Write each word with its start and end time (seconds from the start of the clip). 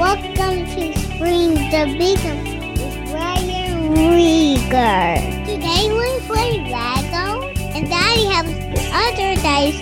Welcome 0.00 0.64
to 0.64 0.98
Spring 0.98 1.52
the 1.68 1.94
Beacon 1.98 2.42
with 2.72 3.12
Ryan 3.12 3.94
Rieger. 3.94 5.44
Today 5.44 5.92
we 5.92 6.26
play 6.26 6.56
Lego, 6.72 7.46
and 7.76 7.86
Daddy 7.86 8.24
has 8.24 8.46
other 8.94 9.34
days 9.42 9.76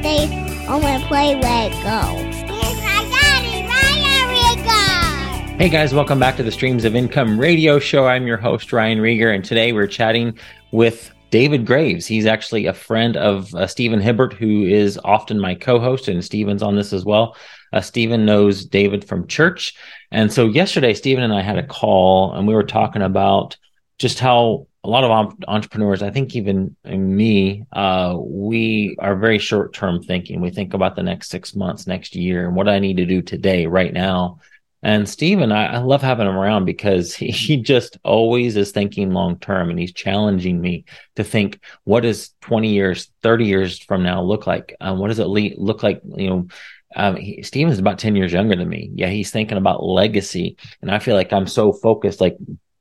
stay 0.00 0.26
home 0.66 0.82
and 0.82 1.04
play 1.04 1.36
Lego. 1.36 1.78
My 1.78 3.06
daddy, 3.08 3.64
Ryan 3.68 4.34
Rieger. 4.34 5.58
Hey 5.60 5.68
guys, 5.68 5.94
welcome 5.94 6.18
back 6.18 6.36
to 6.38 6.42
the 6.42 6.50
Streams 6.50 6.84
of 6.84 6.96
Income 6.96 7.38
radio 7.38 7.78
show. 7.78 8.08
I'm 8.08 8.26
your 8.26 8.38
host, 8.38 8.72
Ryan 8.72 8.98
Rieger, 8.98 9.32
and 9.32 9.44
today 9.44 9.72
we're 9.72 9.86
chatting 9.86 10.36
with 10.72 11.14
David 11.30 11.66
Graves. 11.66 12.04
He's 12.04 12.26
actually 12.26 12.66
a 12.66 12.74
friend 12.74 13.16
of 13.16 13.54
uh, 13.54 13.68
Stephen 13.68 14.00
Hibbert, 14.00 14.32
who 14.32 14.64
is 14.64 14.98
often 15.04 15.38
my 15.38 15.54
co 15.54 15.78
host, 15.78 16.08
and 16.08 16.24
Stephen's 16.24 16.64
on 16.64 16.74
this 16.74 16.92
as 16.92 17.04
well. 17.04 17.36
Uh, 17.72 17.80
Stephen 17.80 18.24
knows 18.24 18.64
David 18.64 19.04
from 19.04 19.26
church. 19.26 19.74
And 20.10 20.32
so 20.32 20.46
yesterday, 20.46 20.94
Stephen 20.94 21.24
and 21.24 21.32
I 21.32 21.42
had 21.42 21.58
a 21.58 21.66
call, 21.66 22.32
and 22.34 22.46
we 22.46 22.54
were 22.54 22.64
talking 22.64 23.02
about 23.02 23.56
just 23.98 24.18
how 24.18 24.66
a 24.84 24.88
lot 24.88 25.04
of 25.04 25.34
entrepreneurs, 25.46 26.02
I 26.02 26.10
think 26.10 26.34
even 26.34 26.76
me, 26.84 27.64
uh, 27.72 28.16
we 28.18 28.96
are 28.98 29.14
very 29.14 29.38
short 29.38 29.72
term 29.72 30.02
thinking. 30.02 30.40
We 30.40 30.50
think 30.50 30.74
about 30.74 30.96
the 30.96 31.04
next 31.04 31.30
six 31.30 31.54
months, 31.54 31.86
next 31.86 32.16
year, 32.16 32.46
and 32.46 32.56
what 32.56 32.68
I 32.68 32.80
need 32.80 32.96
to 32.96 33.06
do 33.06 33.22
today, 33.22 33.66
right 33.66 33.92
now. 33.92 34.40
And 34.84 35.08
Stephen, 35.08 35.52
I, 35.52 35.74
I, 35.74 35.78
love 35.78 36.02
having 36.02 36.26
him 36.26 36.36
around 36.36 36.64
because 36.64 37.14
he, 37.14 37.26
he 37.30 37.56
just 37.58 37.98
always 38.02 38.56
is 38.56 38.72
thinking 38.72 39.12
long 39.12 39.38
term 39.38 39.70
and 39.70 39.78
he's 39.78 39.92
challenging 39.92 40.60
me 40.60 40.84
to 41.14 41.22
think, 41.22 41.60
what 41.84 42.00
does 42.00 42.34
20 42.40 42.68
years, 42.68 43.08
30 43.22 43.44
years 43.44 43.78
from 43.78 44.02
now 44.02 44.22
look 44.22 44.46
like? 44.48 44.74
Um, 44.80 44.98
what 44.98 45.08
does 45.08 45.20
it 45.20 45.28
le- 45.28 45.56
look 45.56 45.84
like? 45.84 46.02
You 46.16 46.28
know, 46.28 46.48
um, 46.96 47.16
he, 47.16 47.42
Stephen 47.42 47.72
is 47.72 47.78
about 47.78 47.98
10 47.98 48.16
years 48.16 48.32
younger 48.32 48.56
than 48.56 48.68
me. 48.68 48.90
Yeah, 48.94 49.08
he's 49.08 49.30
thinking 49.30 49.58
about 49.58 49.82
legacy. 49.82 50.56
And 50.80 50.90
I 50.90 50.98
feel 50.98 51.16
like 51.16 51.32
I'm 51.32 51.46
so 51.46 51.72
focused, 51.72 52.20
like, 52.20 52.36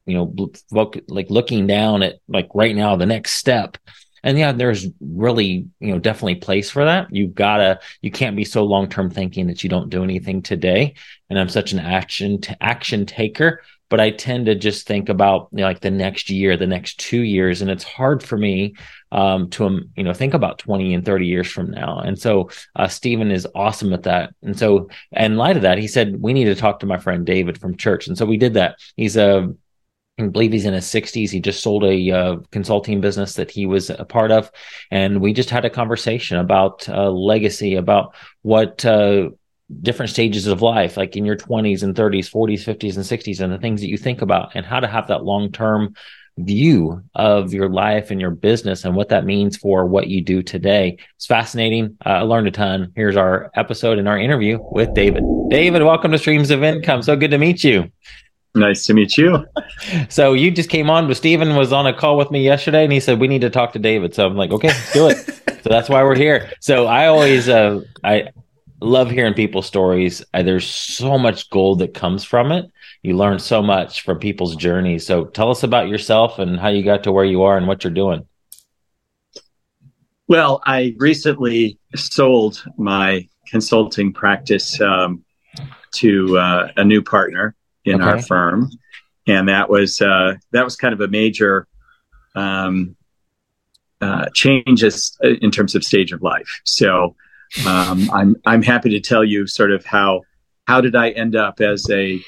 you 0.06 0.16
know, 0.16 0.52
like 1.08 1.30
looking 1.30 1.68
down 1.68 2.04
at 2.04 2.20
like 2.28 2.50
right 2.54 2.76
now, 2.76 2.96
the 2.96 3.06
next 3.06 3.34
step 3.34 3.78
and 4.24 4.38
yeah 4.38 4.52
there's 4.52 4.88
really 5.00 5.68
you 5.80 5.92
know 5.92 6.00
definitely 6.00 6.36
place 6.36 6.70
for 6.70 6.86
that 6.86 7.08
you've 7.14 7.34
gotta 7.34 7.80
you 8.02 8.12
can't 8.12 8.36
be 8.36 8.46
so 8.46 8.64
long-term 8.64 9.10
thinking 9.10 9.48
that 9.48 9.64
you 9.64 9.70
don't 9.70 9.90
do 9.90 10.04
anything 10.04 10.42
today 10.42 10.94
and 11.30 11.40
i'm 11.40 11.50
such 11.50 11.72
an 11.72 11.80
action 11.80 12.40
t- 12.40 12.54
action 12.62 13.06
taker 13.06 13.62
but 13.92 14.00
i 14.00 14.10
tend 14.10 14.48
to 14.48 14.56
just 14.56 14.88
think 14.88 15.10
about 15.10 15.50
you 15.52 15.58
know, 15.58 15.66
like 15.66 15.82
the 15.82 15.92
next 15.92 16.32
year 16.32 16.58
the 16.58 16.66
next 16.66 17.00
two 17.00 17.22
years 17.22 17.62
and 17.62 17.70
it's 17.70 17.84
hard 17.84 18.24
for 18.24 18.38
me 18.38 18.74
um, 19.12 19.50
to 19.50 19.66
um, 19.66 19.90
you 19.96 20.04
know 20.04 20.14
think 20.14 20.34
about 20.34 20.58
20 20.58 20.96
and 20.96 21.06
30 21.06 21.28
years 21.28 21.48
from 21.52 21.70
now 21.70 22.00
and 22.00 22.18
so 22.18 22.50
uh, 22.78 22.88
stephen 22.88 23.30
is 23.30 23.48
awesome 23.54 23.94
at 23.94 24.04
that 24.04 24.34
and 24.42 24.58
so 24.58 24.90
in 25.12 25.36
light 25.36 25.58
of 25.58 25.62
that 25.62 25.78
he 25.78 25.88
said 25.88 26.20
we 26.20 26.34
need 26.34 26.46
to 26.46 26.56
talk 26.56 26.80
to 26.80 26.88
my 26.88 26.98
friend 26.98 27.28
david 27.28 27.60
from 27.60 27.78
church 27.78 28.08
and 28.08 28.18
so 28.18 28.26
we 28.26 28.38
did 28.38 28.56
that 28.56 28.78
he's 28.96 29.16
a 29.16 29.54
I 30.20 30.28
believe 30.28 30.52
he's 30.52 30.66
in 30.66 30.74
his 30.74 30.86
60s. 30.86 31.32
He 31.32 31.40
just 31.40 31.64
sold 31.64 31.84
a 31.84 32.12
uh, 32.12 32.36
consulting 32.52 33.02
business 33.02 33.36
that 33.36 33.50
he 33.50 33.66
was 33.66 33.90
a 33.90 34.06
part 34.06 34.32
of. 34.32 34.52
And 34.92 35.22
we 35.22 35.34
just 35.34 35.50
had 35.50 35.66
a 35.66 35.70
conversation 35.70 36.38
about 36.38 36.88
uh, 36.88 37.10
legacy, 37.10 37.76
about 37.76 38.14
what 38.42 38.86
uh, 38.86 39.30
different 39.82 40.10
stages 40.10 40.48
of 40.48 40.62
life, 40.62 40.98
like 40.98 41.16
in 41.16 41.26
your 41.26 41.38
20s 41.38 41.84
and 41.84 41.96
30s, 41.96 42.30
40s, 42.30 42.64
50s, 42.64 42.96
and 42.96 43.06
60s, 43.06 43.40
and 43.40 43.52
the 43.52 43.58
things 43.58 43.82
that 43.82 43.90
you 43.90 43.98
think 43.98 44.22
about, 44.22 44.52
and 44.56 44.66
how 44.66 44.80
to 44.80 44.88
have 44.88 45.08
that 45.08 45.24
long 45.24 45.52
term 45.52 45.96
view 46.38 47.04
of 47.14 47.54
your 47.54 47.70
life 47.70 48.10
and 48.10 48.22
your 48.22 48.32
business 48.32 48.86
and 48.86 48.96
what 48.96 49.10
that 49.10 49.26
means 49.26 49.58
for 49.58 49.86
what 49.86 50.08
you 50.08 50.22
do 50.22 50.42
today. 50.42 50.98
It's 51.16 51.26
fascinating. 51.26 51.98
Uh, 52.06 52.10
I 52.10 52.22
learned 52.22 52.48
a 52.48 52.52
ton. 52.52 52.92
Here's 52.96 53.18
our 53.18 53.52
episode 53.56 54.00
and 54.00 54.08
our 54.08 54.18
interview 54.18 54.60
with 54.72 54.94
David. 54.94 55.24
David, 55.50 55.84
welcome 55.84 56.12
to 56.12 56.18
Streams 56.18 56.50
of 56.50 56.64
Income. 56.64 57.04
So 57.04 57.16
good 57.16 57.32
to 57.32 57.38
meet 57.38 57.64
you. 57.64 57.92
Nice 58.54 58.86
to 58.88 58.94
meet 58.94 59.18
you. 59.18 59.46
so 60.10 60.34
you 60.34 60.52
just 60.52 60.70
came 60.70 60.90
on, 60.90 61.08
but 61.08 61.18
Stephen 61.18 61.56
was 61.56 61.72
on 61.72 61.88
a 61.88 61.94
call 61.94 62.18
with 62.18 62.32
me 62.32 62.44
yesterday, 62.44 62.84
and 62.84 62.92
he 62.92 63.00
said 63.00 63.20
we 63.20 63.28
need 63.28 63.42
to 63.42 63.50
talk 63.50 63.74
to 63.74 63.80
David. 63.80 64.14
So 64.14 64.26
I'm 64.26 64.36
like, 64.36 64.52
okay, 64.52 64.70
let's 64.70 64.94
do 64.94 65.08
it. 65.08 65.18
so 65.64 65.70
that's 65.70 65.90
why 65.90 66.04
we're 66.04 66.16
here. 66.16 66.52
So 66.60 66.86
I 66.86 67.08
always, 67.08 67.48
uh, 67.48 67.82
I 68.04 68.30
love 68.82 69.12
hearing 69.12 69.34
people's 69.34 69.68
stories. 69.68 70.24
Uh, 70.34 70.44
there's 70.44 70.68
so 70.68 71.18
much 71.18 71.50
gold 71.50 71.80
that 71.80 71.94
comes 71.94 72.24
from 72.24 72.52
it. 72.52 72.70
You 73.04 73.16
learn 73.16 73.40
so 73.40 73.62
much 73.62 74.02
from 74.02 74.20
people's 74.20 74.56
journeys. 74.56 75.06
So 75.06 75.26
tell 75.26 75.52
us 75.52 75.64
about 75.64 75.88
yourself 75.88 76.40
and 76.40 76.60
how 76.60 76.70
you 76.70 76.84
got 76.84 77.04
to 77.04 77.12
where 77.12 77.26
you 77.26 77.44
are 77.44 77.58
and 77.58 77.68
what 77.68 77.84
you're 77.84 77.94
doing. 77.94 78.28
Well, 80.28 80.62
I 80.66 80.96
recently 80.98 81.78
sold 81.96 82.64
my 82.78 83.28
consulting 83.48 84.14
practice 84.14 84.80
um, 84.82 85.24
to 85.96 86.38
uh, 86.38 86.68
a 86.78 86.84
new 86.84 87.02
partner 87.02 87.56
in 87.86 88.02
okay. 88.02 88.10
our 88.10 88.22
firm, 88.22 88.70
and 89.28 89.50
that 89.50 89.70
was 89.70 90.02
uh, 90.02 90.36
that 90.52 90.64
was 90.64 90.76
kind 90.78 90.94
of 90.94 91.02
a 91.02 91.08
major 91.08 91.68
um, 92.34 92.96
uh, 94.00 94.28
changes 94.34 95.18
in 95.22 95.52
terms 95.52 95.76
of 95.76 95.84
stage 95.84 96.14
of 96.14 96.22
life. 96.22 96.62
So 96.64 97.16
um, 97.68 98.10
I'm 98.12 98.36
I'm 98.46 98.64
happy 98.64 98.90
to 98.92 99.00
tell 99.00 99.24
you 99.24 99.48
sort 99.48 99.72
of 99.72 99.86
how 99.86 100.22
how 100.68 100.82
did 100.82 100.96
I 100.96 101.10
end 101.12 101.36
up 101.36 101.60
as 101.62 101.90
a 101.90 102.20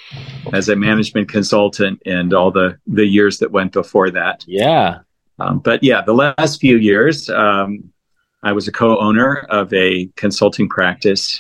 as 0.52 0.70
a 0.70 0.76
management 0.76 1.30
consultant 1.30 2.02
and 2.06 2.34
all 2.34 2.52
the 2.52 2.78
the 2.88 3.06
years 3.06 3.40
that 3.40 3.52
went 3.52 3.72
before 3.72 4.12
that. 4.12 4.44
Yeah. 4.48 5.00
Um, 5.40 5.60
but 5.60 5.84
yeah, 5.84 6.02
the 6.02 6.14
last 6.14 6.60
few 6.60 6.78
years, 6.78 7.30
um, 7.30 7.92
I 8.44 8.52
was 8.52 8.68
a 8.68 8.72
co-owner 8.72 9.48
of 9.50 9.74
a 9.74 10.08
consulting 10.16 10.70
practice 10.70 11.40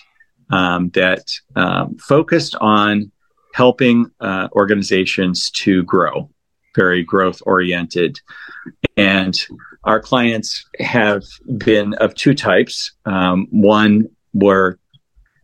um, 0.51 0.89
that 0.91 1.31
um, 1.55 1.97
focused 1.97 2.55
on 2.55 3.11
helping 3.53 4.09
uh, 4.19 4.47
organizations 4.53 5.51
to 5.51 5.83
grow, 5.83 6.29
very 6.75 7.03
growth 7.03 7.41
oriented. 7.45 8.19
And 8.97 9.35
our 9.83 9.99
clients 9.99 10.65
have 10.79 11.23
been 11.57 11.93
of 11.95 12.15
two 12.15 12.33
types. 12.33 12.91
Um, 13.05 13.47
one 13.51 14.09
were 14.33 14.79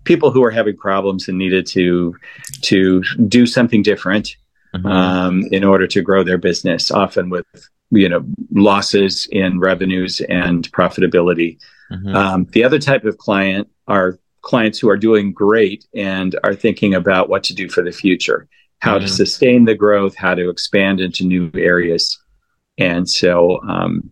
people 0.06 0.32
who 0.32 0.42
were 0.42 0.52
having 0.52 0.78
problems 0.78 1.28
and 1.28 1.38
needed 1.38 1.66
to 1.68 2.16
to 2.62 3.04
do 3.28 3.46
something 3.46 3.84
different 3.84 4.36
mm-hmm. 4.76 4.86
um, 4.86 5.44
in 5.52 5.64
order 5.64 5.88
to 5.88 6.02
grow 6.02 6.24
their 6.24 6.38
business, 6.38 6.92
often 6.92 7.30
with 7.30 7.46
you 7.92 8.10
know 8.10 8.26
losses 8.52 9.28
in 9.32 9.60
revenues 9.60 10.22
and 10.22 10.72
profitability. 10.72 11.60
Mm-hmm. 11.92 12.16
Um, 12.16 12.48
the 12.52 12.64
other 12.64 12.80
type 12.80 13.04
of 13.06 13.18
client 13.18 13.68
are 13.88 14.20
clients 14.42 14.80
who 14.80 14.90
are 14.90 14.98
doing 14.98 15.34
great 15.34 15.86
and 15.94 16.40
are 16.44 16.56
thinking 16.56 16.94
about 16.94 17.30
what 17.30 17.44
to 17.44 17.54
do 17.54 17.68
for 17.68 17.84
the 17.84 17.92
future, 17.92 18.48
how 18.80 18.96
mm-hmm. 18.96 19.06
to 19.06 19.12
sustain 19.12 19.66
the 19.66 19.76
growth, 19.76 20.16
how 20.16 20.34
to 20.36 20.50
expand 20.50 21.02
into 21.02 21.26
new 21.26 21.52
areas. 21.56 22.18
And 22.78 23.10
so, 23.10 23.62
um, 23.68 24.10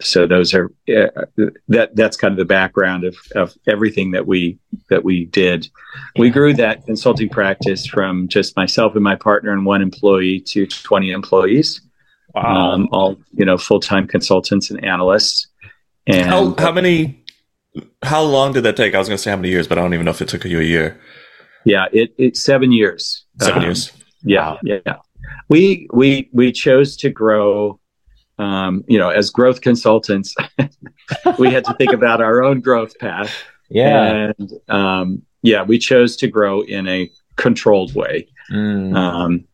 so 0.00 0.26
those 0.26 0.54
are 0.54 0.66
uh, 0.88 1.24
that 1.68 1.90
that's 1.94 2.16
kind 2.16 2.32
of 2.32 2.38
the 2.38 2.44
background 2.44 3.04
of, 3.04 3.16
of 3.34 3.54
everything 3.66 4.10
that 4.12 4.26
we 4.26 4.58
that 4.88 5.04
we 5.04 5.26
did. 5.26 5.68
We 6.18 6.30
grew 6.30 6.54
that 6.54 6.84
consulting 6.86 7.28
practice 7.28 7.86
from 7.86 8.28
just 8.28 8.56
myself 8.56 8.94
and 8.94 9.04
my 9.04 9.16
partner 9.16 9.52
and 9.52 9.64
one 9.66 9.82
employee 9.82 10.40
to 10.48 10.66
20 10.66 11.10
employees. 11.10 11.80
Wow. 12.34 12.72
Um, 12.72 12.88
all 12.92 13.20
you 13.32 13.44
know, 13.44 13.58
full 13.58 13.80
time 13.80 14.06
consultants 14.06 14.70
and 14.70 14.84
analysts. 14.84 15.48
And 16.06 16.28
how, 16.28 16.54
how 16.56 16.72
many 16.72 17.24
how 18.02 18.22
long 18.22 18.52
did 18.52 18.62
that 18.62 18.76
take? 18.76 18.94
I 18.94 18.98
was 18.98 19.08
going 19.08 19.16
to 19.16 19.22
say 19.22 19.30
how 19.30 19.36
many 19.36 19.50
years, 19.50 19.68
but 19.68 19.78
I 19.78 19.82
don't 19.82 19.94
even 19.94 20.04
know 20.04 20.10
if 20.10 20.22
it 20.22 20.28
took 20.28 20.44
you 20.44 20.60
a 20.60 20.64
year. 20.64 21.00
Yeah, 21.64 21.86
it 21.92 22.14
it's 22.18 22.42
seven 22.42 22.72
years. 22.72 23.24
Seven 23.40 23.58
um, 23.58 23.64
years. 23.64 23.92
Yeah, 24.22 24.50
wow. 24.50 24.58
yeah. 24.62 24.96
We 25.48 25.88
we 25.92 26.28
we 26.32 26.52
chose 26.52 26.96
to 26.98 27.10
grow. 27.10 27.79
Um, 28.40 28.84
you 28.88 28.98
know, 28.98 29.10
as 29.10 29.30
growth 29.30 29.60
consultants, 29.60 30.34
we 31.38 31.52
had 31.52 31.64
to 31.64 31.74
think 31.74 31.92
about 31.92 32.20
our 32.20 32.42
own 32.42 32.60
growth 32.60 32.98
path. 32.98 33.32
Yeah, 33.68 34.32
and 34.38 34.52
um, 34.68 35.22
yeah, 35.42 35.62
we 35.62 35.78
chose 35.78 36.16
to 36.16 36.28
grow 36.28 36.62
in 36.62 36.88
a 36.88 37.10
controlled 37.36 37.94
way. 37.94 38.28
Mm. 38.50 38.96
Um, 38.96 39.44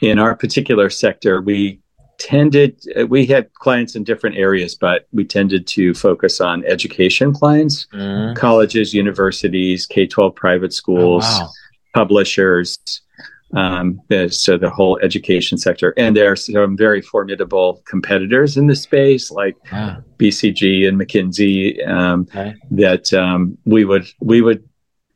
in 0.00 0.18
our 0.18 0.34
particular 0.34 0.90
sector, 0.90 1.40
we 1.40 1.82
tended 2.18 2.80
we 3.08 3.26
had 3.26 3.52
clients 3.54 3.96
in 3.96 4.04
different 4.04 4.36
areas 4.36 4.76
but 4.76 5.08
we 5.12 5.24
tended 5.24 5.66
to 5.66 5.92
focus 5.92 6.40
on 6.40 6.64
education 6.66 7.32
clients 7.32 7.86
mm. 7.92 8.36
colleges 8.36 8.94
universities 8.94 9.86
k-12 9.86 10.34
private 10.36 10.72
schools 10.72 11.24
oh, 11.26 11.40
wow. 11.40 11.50
publishers 11.94 12.78
um, 13.54 14.00
so 14.28 14.56
the 14.56 14.70
whole 14.70 14.98
education 15.02 15.58
sector 15.58 15.92
and 15.96 16.16
there 16.16 16.30
are 16.30 16.36
some 16.36 16.76
very 16.76 17.02
formidable 17.02 17.82
competitors 17.86 18.56
in 18.56 18.66
the 18.66 18.76
space 18.76 19.30
like 19.30 19.56
bcg 20.18 20.88
and 20.88 21.00
mckinsey 21.00 21.86
um, 21.88 22.26
okay. 22.30 22.54
that 22.70 23.12
um, 23.12 23.56
we 23.64 23.84
would 23.84 24.06
we 24.20 24.40
would 24.40 24.62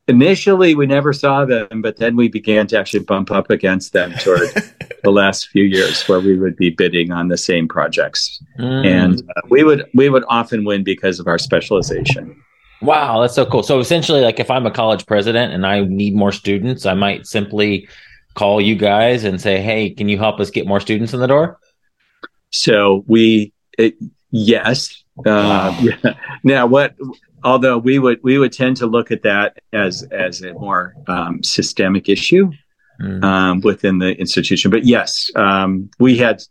initially 0.07 0.73
we 0.75 0.85
never 0.85 1.13
saw 1.13 1.45
them, 1.45 1.81
but 1.81 1.97
then 1.97 2.15
we 2.15 2.27
began 2.27 2.67
to 2.67 2.79
actually 2.79 3.01
bump 3.01 3.31
up 3.31 3.49
against 3.49 3.93
them 3.93 4.13
toward 4.13 4.49
the 5.03 5.11
last 5.11 5.49
few 5.49 5.63
years, 5.63 6.07
where 6.07 6.19
we 6.19 6.37
would 6.37 6.55
be 6.55 6.69
bidding 6.69 7.11
on 7.11 7.27
the 7.27 7.37
same 7.37 7.67
projects, 7.67 8.41
mm. 8.59 8.85
and 8.85 9.21
uh, 9.35 9.41
we 9.49 9.63
would 9.63 9.85
we 9.93 10.09
would 10.09 10.23
often 10.27 10.65
win 10.65 10.83
because 10.83 11.19
of 11.19 11.27
our 11.27 11.37
specialization. 11.37 12.41
Wow, 12.81 13.21
that's 13.21 13.33
so 13.33 13.45
cool. 13.45 13.63
So 13.63 13.79
essentially, 13.79 14.21
like 14.21 14.39
if 14.39 14.51
I'm 14.51 14.65
a 14.65 14.71
college 14.71 15.05
president 15.05 15.53
and 15.53 15.65
I 15.65 15.81
need 15.81 16.15
more 16.15 16.31
students, 16.31 16.85
I 16.85 16.93
might 16.93 17.25
simply 17.25 17.87
call 18.37 18.61
you 18.61 18.75
guys 18.75 19.23
and 19.23 19.41
say, 19.41 19.59
"Hey, 19.59 19.89
can 19.89 20.07
you 20.07 20.17
help 20.17 20.39
us 20.39 20.51
get 20.51 20.67
more 20.67 20.79
students 20.79 21.13
in 21.13 21.19
the 21.19 21.27
door?" 21.27 21.59
So 22.51 23.03
we, 23.07 23.51
it, 23.77 23.95
yes. 24.29 25.03
Uh, 25.25 25.75
yeah. 25.81 26.13
Now, 26.43 26.67
what? 26.67 26.95
Although 27.43 27.79
we 27.79 27.97
would 27.99 28.19
we 28.23 28.37
would 28.37 28.53
tend 28.53 28.77
to 28.77 28.87
look 28.87 29.11
at 29.11 29.23
that 29.23 29.57
as 29.73 30.03
as 30.11 30.41
a 30.41 30.53
more 30.53 30.95
um, 31.07 31.43
systemic 31.43 32.09
issue 32.09 32.51
mm. 33.01 33.23
um, 33.23 33.61
within 33.61 33.97
the 33.99 34.13
institution, 34.17 34.71
but 34.71 34.85
yes, 34.85 35.29
um, 35.35 35.89
we 35.99 36.17
had 36.17 36.41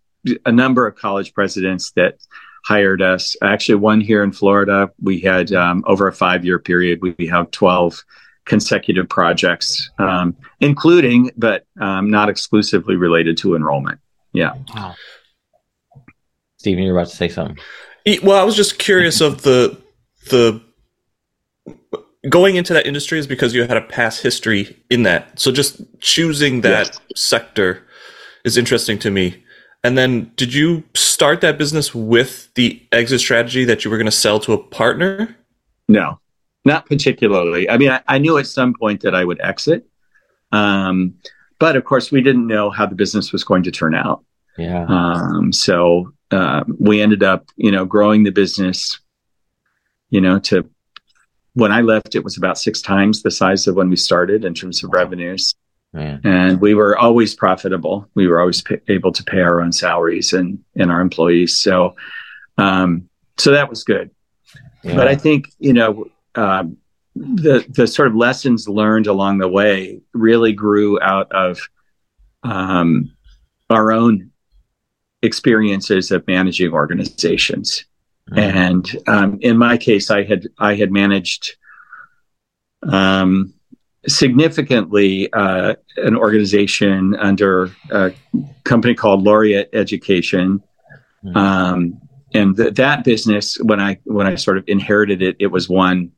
a 0.44 0.52
number 0.52 0.86
of 0.86 0.96
college 0.96 1.32
presidents 1.34 1.92
that 1.92 2.18
hired 2.64 3.00
us. 3.00 3.36
Actually, 3.42 3.76
one 3.76 4.00
here 4.00 4.24
in 4.24 4.32
Florida, 4.32 4.90
we 5.00 5.20
had 5.20 5.52
um, 5.52 5.84
over 5.86 6.08
a 6.08 6.12
five 6.12 6.44
year 6.44 6.58
period, 6.58 7.00
we 7.00 7.26
have 7.28 7.50
12 7.52 8.04
consecutive 8.46 9.08
projects, 9.08 9.90
um, 9.98 10.34
including, 10.60 11.30
but 11.36 11.66
um, 11.80 12.10
not 12.10 12.28
exclusively 12.28 12.96
related 12.96 13.36
to 13.38 13.54
enrollment. 13.54 14.00
Yeah. 14.32 14.54
Wow. 14.74 14.94
Stephen, 16.56 16.82
you're 16.82 16.96
about 16.96 17.10
to 17.10 17.16
say 17.16 17.28
something. 17.28 17.58
Well, 18.22 18.40
I 18.40 18.44
was 18.44 18.56
just 18.56 18.78
curious 18.78 19.20
of 19.20 19.42
the 19.42 19.76
the 20.30 20.60
going 22.28 22.56
into 22.56 22.72
that 22.72 22.86
industry 22.86 23.18
is 23.18 23.26
because 23.26 23.54
you 23.54 23.62
had 23.64 23.76
a 23.76 23.82
past 23.82 24.22
history 24.22 24.76
in 24.90 25.02
that. 25.04 25.38
So 25.38 25.52
just 25.52 25.80
choosing 26.00 26.62
that 26.62 26.86
yes. 26.86 27.00
sector 27.14 27.84
is 28.44 28.56
interesting 28.56 28.98
to 29.00 29.10
me. 29.10 29.42
And 29.84 29.96
then 29.96 30.32
did 30.36 30.52
you 30.52 30.82
start 30.94 31.40
that 31.42 31.58
business 31.58 31.94
with 31.94 32.52
the 32.54 32.82
exit 32.90 33.20
strategy 33.20 33.64
that 33.64 33.84
you 33.84 33.90
were 33.90 33.96
going 33.96 34.06
to 34.06 34.12
sell 34.12 34.40
to 34.40 34.52
a 34.52 34.58
partner? 34.58 35.36
No, 35.88 36.18
not 36.66 36.84
particularly. 36.84 37.70
I 37.70 37.78
mean, 37.78 37.90
I, 37.90 38.02
I 38.06 38.18
knew 38.18 38.36
at 38.36 38.46
some 38.46 38.74
point 38.74 39.00
that 39.02 39.14
I 39.14 39.24
would 39.24 39.40
exit. 39.40 39.86
Um, 40.52 41.14
but 41.58 41.76
of 41.76 41.84
course, 41.84 42.12
we 42.12 42.20
didn't 42.20 42.46
know 42.46 42.70
how 42.70 42.84
the 42.84 42.94
business 42.94 43.32
was 43.32 43.44
going 43.44 43.62
to 43.62 43.70
turn 43.70 43.94
out. 43.94 44.24
Yeah. 44.58 44.84
Um, 44.86 45.52
so 45.52 46.12
uh, 46.30 46.64
we 46.78 47.00
ended 47.00 47.22
up, 47.22 47.48
you 47.56 47.70
know, 47.70 47.84
growing 47.86 48.24
the 48.24 48.32
business, 48.32 48.98
you 50.10 50.20
know, 50.20 50.38
to 50.40 50.68
when 51.54 51.72
I 51.72 51.80
left, 51.80 52.14
it 52.14 52.24
was 52.24 52.36
about 52.36 52.58
six 52.58 52.82
times 52.82 53.22
the 53.22 53.30
size 53.30 53.66
of 53.66 53.76
when 53.76 53.88
we 53.88 53.96
started 53.96 54.44
in 54.44 54.52
terms 54.52 54.84
of 54.84 54.90
revenues. 54.92 55.54
Man. 55.92 56.20
And 56.24 56.60
we 56.60 56.74
were 56.74 56.98
always 56.98 57.34
profitable. 57.34 58.10
We 58.14 58.26
were 58.26 58.40
always 58.40 58.60
p- 58.60 58.76
able 58.88 59.12
to 59.12 59.24
pay 59.24 59.40
our 59.40 59.62
own 59.62 59.72
salaries 59.72 60.34
and, 60.34 60.58
and 60.74 60.90
our 60.90 61.00
employees. 61.00 61.56
So, 61.56 61.94
um, 62.58 63.08
so 63.38 63.52
that 63.52 63.70
was 63.70 63.84
good. 63.84 64.10
Yeah. 64.82 64.96
But 64.96 65.08
I 65.08 65.14
think, 65.14 65.48
you 65.58 65.72
know, 65.72 66.10
um, 66.36 66.76
the, 67.14 67.64
the 67.68 67.86
sort 67.86 68.08
of 68.08 68.14
lessons 68.14 68.68
learned 68.68 69.06
along 69.06 69.38
the 69.38 69.48
way 69.48 70.00
really 70.12 70.52
grew 70.52 71.00
out 71.00 71.30
of, 71.32 71.58
um, 72.42 73.10
our 73.70 73.90
own 73.90 74.30
experiences 75.22 76.10
of 76.10 76.26
managing 76.26 76.72
organizations. 76.72 77.84
Mm-hmm. 78.30 78.58
And, 78.58 78.96
um, 79.08 79.38
in 79.40 79.56
my 79.56 79.76
case, 79.76 80.10
I 80.10 80.24
had, 80.24 80.46
I 80.58 80.74
had 80.74 80.92
managed, 80.92 81.56
um, 82.82 83.52
significantly 84.08 85.32
uh, 85.32 85.74
an 85.96 86.16
organization 86.16 87.16
under 87.16 87.72
a 87.90 88.12
company 88.62 88.94
called 88.94 89.24
Laureate 89.24 89.68
Education. 89.72 90.62
Mm-hmm. 91.24 91.36
Um, 91.36 92.00
and 92.32 92.56
th- 92.56 92.74
that 92.74 93.02
business, 93.02 93.58
when 93.60 93.80
I 93.80 93.98
when 94.04 94.28
I 94.28 94.36
sort 94.36 94.58
of 94.58 94.64
inherited 94.68 95.22
it, 95.22 95.36
it 95.40 95.48
was 95.48 95.68
one 95.68 96.12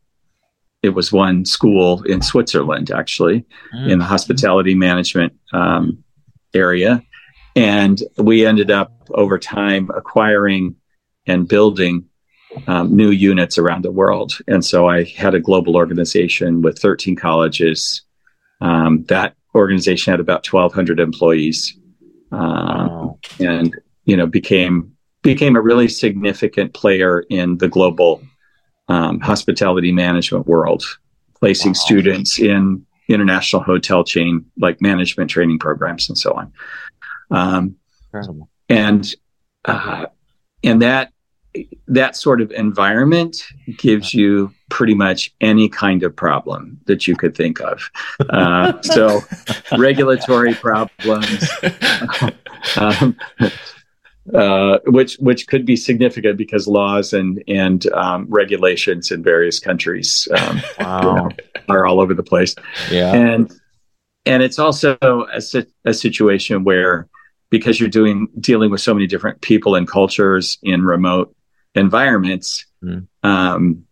it 0.82 0.90
was 0.90 1.12
one 1.12 1.44
school 1.44 2.02
in 2.04 2.22
Switzerland, 2.22 2.90
actually, 2.90 3.44
mm-hmm. 3.74 3.90
in 3.90 3.98
the 3.98 4.04
hospitality 4.04 4.74
management 4.74 5.32
um, 5.52 6.02
area. 6.54 7.02
And 7.56 8.00
we 8.16 8.46
ended 8.46 8.70
up 8.70 8.92
over 9.10 9.38
time 9.38 9.90
acquiring 9.94 10.76
and 11.26 11.48
building 11.48 12.04
um, 12.66 12.94
new 12.94 13.10
units 13.10 13.58
around 13.58 13.84
the 13.84 13.90
world. 13.90 14.38
And 14.46 14.64
so 14.64 14.88
I 14.88 15.04
had 15.04 15.34
a 15.34 15.40
global 15.40 15.76
organization 15.76 16.62
with 16.62 16.78
13 16.78 17.16
colleges. 17.16 18.02
Um, 18.60 19.04
that 19.04 19.34
organization 19.54 20.12
had 20.12 20.20
about 20.20 20.46
1,200 20.46 21.00
employees, 21.00 21.76
uh, 22.32 22.36
wow. 22.36 23.18
and 23.38 23.74
you 24.04 24.16
know 24.16 24.26
became 24.26 24.92
became 25.22 25.56
a 25.56 25.60
really 25.60 25.88
significant 25.88 26.74
player 26.74 27.24
in 27.30 27.58
the 27.58 27.68
global 27.68 28.22
um, 28.88 29.20
hospitality 29.20 29.92
management 29.92 30.46
world, 30.46 30.84
placing 31.38 31.70
wow. 31.70 31.74
students 31.74 32.38
in 32.38 32.84
international 33.08 33.62
hotel 33.62 34.04
chain 34.04 34.44
like 34.58 34.80
management 34.80 35.30
training 35.30 35.58
programs 35.58 36.08
and 36.08 36.18
so 36.18 36.32
on. 36.32 36.52
Um, 37.30 37.76
and 38.68 39.14
uh, 39.64 40.06
and 40.62 40.82
that 40.82 41.12
that 41.86 42.16
sort 42.16 42.40
of 42.40 42.50
environment 42.52 43.42
gives 43.78 44.12
you 44.12 44.52
pretty 44.68 44.94
much 44.94 45.34
any 45.40 45.68
kind 45.68 46.02
of 46.02 46.14
problem 46.14 46.78
that 46.86 47.06
you 47.06 47.16
could 47.16 47.36
think 47.36 47.60
of. 47.60 47.90
Uh, 48.28 48.80
so, 48.82 49.20
regulatory 49.78 50.54
problems, 50.54 51.50
um, 52.76 53.16
uh, 54.34 54.78
which 54.86 55.16
which 55.16 55.46
could 55.46 55.64
be 55.64 55.76
significant 55.76 56.36
because 56.36 56.66
laws 56.66 57.12
and 57.12 57.42
and 57.48 57.90
um, 57.92 58.26
regulations 58.28 59.10
in 59.10 59.22
various 59.22 59.58
countries 59.58 60.28
um, 60.36 60.62
wow. 60.78 61.00
you 61.00 61.14
know, 61.14 61.30
are 61.68 61.86
all 61.86 62.00
over 62.00 62.14
the 62.14 62.22
place. 62.22 62.54
Yeah, 62.90 63.14
and 63.14 63.52
and 64.26 64.42
it's 64.42 64.58
also 64.58 64.96
a, 65.02 65.42
a 65.84 65.94
situation 65.94 66.64
where 66.64 67.08
because 67.50 67.80
you're 67.80 67.88
doing 67.88 68.28
dealing 68.40 68.70
with 68.70 68.80
so 68.80 68.94
many 68.94 69.06
different 69.06 69.40
people 69.40 69.74
and 69.74 69.88
cultures 69.88 70.58
in 70.62 70.82
remote 70.82 71.34
environments, 71.74 72.66
mm. 72.82 73.06
um, 73.22 73.84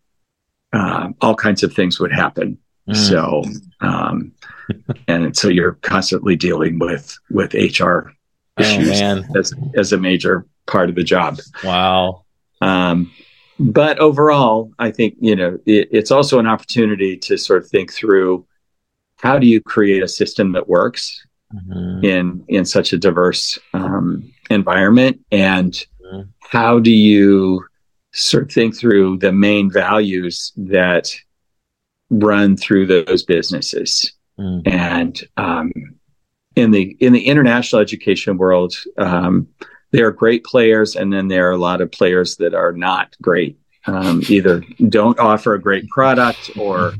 uh, 0.72 1.08
all 1.20 1.34
kinds 1.34 1.62
of 1.62 1.72
things 1.72 1.98
would 1.98 2.12
happen. 2.12 2.58
Mm. 2.88 2.96
So, 2.96 3.44
um, 3.80 4.32
and 5.08 5.36
so 5.36 5.48
you're 5.48 5.78
constantly 5.82 6.36
dealing 6.36 6.78
with 6.78 7.18
with 7.30 7.54
HR 7.54 8.12
issues 8.58 9.00
oh, 9.02 9.24
as 9.36 9.52
as 9.74 9.92
a 9.92 9.98
major 9.98 10.46
part 10.66 10.88
of 10.88 10.94
the 10.94 11.04
job. 11.04 11.38
Wow. 11.64 12.24
Um, 12.60 13.12
but 13.58 13.98
overall, 13.98 14.72
I 14.78 14.90
think 14.90 15.16
you 15.20 15.36
know 15.36 15.58
it, 15.66 15.88
it's 15.90 16.10
also 16.10 16.38
an 16.38 16.46
opportunity 16.46 17.16
to 17.18 17.36
sort 17.36 17.62
of 17.62 17.68
think 17.68 17.92
through 17.92 18.46
how 19.18 19.38
do 19.38 19.46
you 19.46 19.60
create 19.60 20.02
a 20.02 20.08
system 20.08 20.52
that 20.52 20.68
works 20.68 21.24
mm-hmm. 21.54 22.04
in 22.04 22.44
in 22.48 22.64
such 22.64 22.92
a 22.92 22.98
diverse 22.98 23.58
um, 23.72 24.32
environment, 24.50 25.20
and 25.32 25.72
mm-hmm. 26.04 26.22
how 26.40 26.78
do 26.78 26.90
you 26.90 27.64
sort 28.12 28.44
of 28.44 28.52
think 28.52 28.76
through 28.76 29.18
the 29.18 29.32
main 29.32 29.70
values 29.70 30.52
that 30.56 31.14
run 32.10 32.56
through 32.56 32.86
those 32.86 33.22
businesses. 33.22 34.12
Mm. 34.38 34.66
And 34.66 35.20
um, 35.36 35.72
in 36.56 36.70
the 36.70 36.96
in 37.00 37.12
the 37.12 37.26
international 37.26 37.80
education 37.80 38.38
world, 38.38 38.74
um, 38.98 39.46
there 39.92 40.06
are 40.06 40.12
great 40.12 40.42
players, 40.44 40.96
and 40.96 41.12
then 41.12 41.28
there 41.28 41.48
are 41.48 41.52
a 41.52 41.58
lot 41.58 41.80
of 41.80 41.92
players 41.92 42.36
that 42.36 42.54
are 42.54 42.72
not 42.72 43.14
great. 43.22 43.58
Um, 43.86 44.22
either 44.28 44.64
don't 44.88 45.20
offer 45.20 45.54
a 45.54 45.60
great 45.60 45.88
product, 45.88 46.50
or 46.56 46.94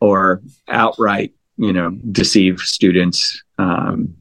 or 0.00 0.42
outright, 0.68 1.32
you 1.56 1.72
know, 1.72 1.90
deceive 2.12 2.60
students, 2.60 3.42
um, 3.58 4.14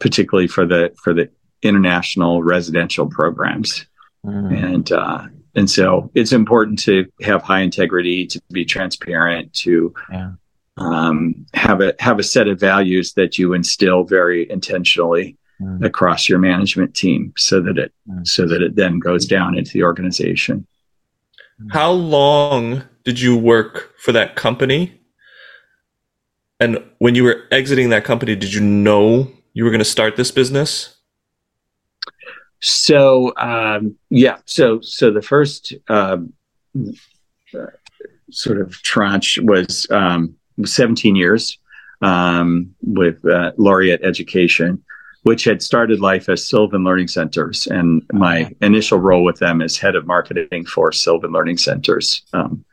particularly 0.00 0.48
for 0.48 0.66
the 0.66 0.92
for 1.00 1.14
the 1.14 1.30
international 1.62 2.42
residential 2.42 3.06
programs. 3.06 3.86
Mm. 4.24 4.72
And 4.74 4.92
uh, 4.92 5.26
and 5.54 5.70
so 5.70 6.10
it's 6.14 6.32
important 6.32 6.78
to 6.80 7.06
have 7.22 7.42
high 7.42 7.60
integrity, 7.60 8.26
to 8.26 8.40
be 8.50 8.64
transparent, 8.64 9.52
to 9.54 9.94
yeah. 10.10 10.32
Um, 10.76 11.46
have 11.54 11.80
a 11.80 11.94
have 11.98 12.18
a 12.18 12.22
set 12.22 12.48
of 12.48 12.58
values 12.60 13.14
that 13.14 13.38
you 13.38 13.52
instill 13.52 14.04
very 14.04 14.50
intentionally 14.50 15.36
mm. 15.60 15.84
across 15.84 16.28
your 16.28 16.38
management 16.38 16.94
team, 16.94 17.32
so 17.36 17.60
that 17.60 17.78
it 17.78 17.92
mm. 18.08 18.26
so 18.26 18.46
that 18.46 18.62
it 18.62 18.76
then 18.76 18.98
goes 18.98 19.26
down 19.26 19.56
into 19.56 19.72
the 19.72 19.82
organization. 19.82 20.66
How 21.70 21.90
long 21.90 22.84
did 23.04 23.20
you 23.20 23.36
work 23.36 23.92
for 23.98 24.12
that 24.12 24.34
company? 24.34 24.98
And 26.58 26.82
when 26.98 27.14
you 27.14 27.24
were 27.24 27.44
exiting 27.50 27.90
that 27.90 28.04
company, 28.04 28.34
did 28.34 28.52
you 28.52 28.60
know 28.60 29.30
you 29.52 29.64
were 29.64 29.70
going 29.70 29.80
to 29.80 29.84
start 29.84 30.16
this 30.16 30.30
business? 30.30 30.96
So 32.60 33.34
um, 33.36 33.96
yeah, 34.10 34.38
so 34.44 34.80
so 34.80 35.10
the 35.10 35.22
first 35.22 35.74
um, 35.88 36.32
uh, 37.54 37.66
sort 38.30 38.60
of 38.60 38.72
tranche 38.82 39.38
was 39.38 39.86
um, 39.90 40.36
17 40.64 41.16
years 41.16 41.58
um, 42.02 42.74
with 42.82 43.24
uh, 43.24 43.52
Laureate 43.56 44.02
Education, 44.02 44.82
which 45.22 45.44
had 45.44 45.62
started 45.62 46.00
life 46.00 46.28
as 46.28 46.48
Sylvan 46.48 46.84
Learning 46.84 47.08
Centers, 47.08 47.66
and 47.66 48.02
my 48.12 48.50
initial 48.60 48.98
role 48.98 49.24
with 49.24 49.38
them 49.38 49.60
is 49.60 49.78
head 49.78 49.96
of 49.96 50.06
marketing 50.06 50.64
for 50.64 50.92
Sylvan 50.92 51.32
Learning 51.32 51.58
Centers. 51.58 52.22
Um, 52.32 52.64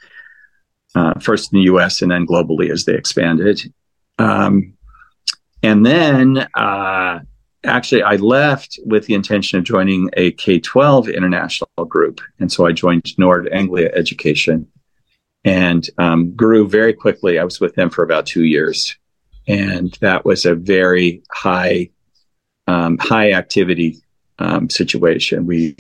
uh, 0.96 1.14
first 1.20 1.54
in 1.54 1.60
the 1.60 1.66
U.S. 1.66 2.02
and 2.02 2.10
then 2.10 2.26
globally 2.26 2.72
as 2.72 2.86
they 2.86 2.96
expanded. 2.96 3.62
Um, 4.18 4.74
and 5.62 5.86
then 5.86 6.48
uh, 6.56 7.20
actually, 7.64 8.04
I 8.04 8.16
left 8.16 8.80
with 8.86 9.06
the 9.06 9.14
intention 9.14 9.60
of 9.60 9.66
joining 9.66 10.10
a 10.14 10.32
K 10.32 10.60
12 10.60 11.10
international 11.10 11.70
group. 11.88 12.22
And 12.40 12.52
so 12.52 12.66
I 12.66 12.72
joined 12.72 13.18
Nord 13.18 13.48
Anglia 13.52 13.92
Education 13.94 14.68
and 15.48 15.90
um, 15.98 16.32
grew 16.36 16.68
very 16.68 16.94
quickly. 16.94 17.40
I 17.40 17.44
was 17.46 17.62
with 17.62 17.74
them 17.76 17.90
for 17.90 18.04
about 18.04 18.26
two 18.26 18.44
years. 18.44 18.98
And 19.48 19.98
that 20.02 20.26
was 20.26 20.46
a 20.46 20.56
very 20.56 21.24
high, 21.32 21.90
um, 22.68 22.98
high 22.98 23.32
activity 23.32 23.98
um, 24.40 24.70
situation. 24.70 25.48
We 25.48 25.76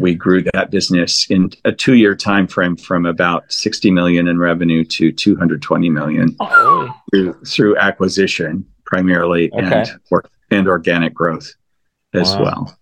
we 0.00 0.16
grew 0.16 0.42
that 0.42 0.72
business 0.72 1.30
in 1.30 1.52
a 1.64 1.70
two 1.70 1.94
year 1.94 2.16
time 2.16 2.48
frame 2.48 2.76
from 2.76 3.06
about 3.06 3.52
60 3.52 3.92
million 3.92 4.26
in 4.26 4.40
revenue 4.40 4.84
to 4.86 5.12
220 5.12 5.88
million 5.88 6.34
oh. 6.40 6.92
through, 7.12 7.34
through 7.44 7.78
acquisition 7.78 8.66
primarily 8.84 9.52
okay. 9.52 9.82
and 9.82 10.00
or, 10.10 10.24
and 10.50 10.66
organic 10.66 11.14
growth 11.14 11.54
as 12.12 12.34
wow. 12.34 12.42
well. 12.42 12.78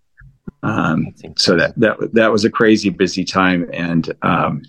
Um, 0.62 1.14
so 1.36 1.56
that 1.56 1.78
that 1.78 2.14
that 2.14 2.32
was 2.32 2.46
a 2.46 2.50
crazy 2.50 2.88
busy 2.88 3.24
time, 3.24 3.68
and 3.72 4.10
um, 4.22 4.62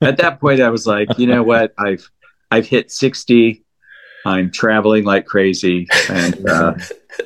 at 0.00 0.16
that 0.18 0.40
point, 0.40 0.60
I 0.60 0.70
was 0.70 0.86
like, 0.86 1.08
you 1.18 1.26
know 1.26 1.42
what, 1.42 1.74
I've 1.78 2.08
I've 2.50 2.66
hit 2.66 2.90
sixty. 2.90 3.64
I'm 4.24 4.50
traveling 4.50 5.04
like 5.04 5.26
crazy, 5.26 5.86
and 6.10 6.48
uh, 6.48 6.74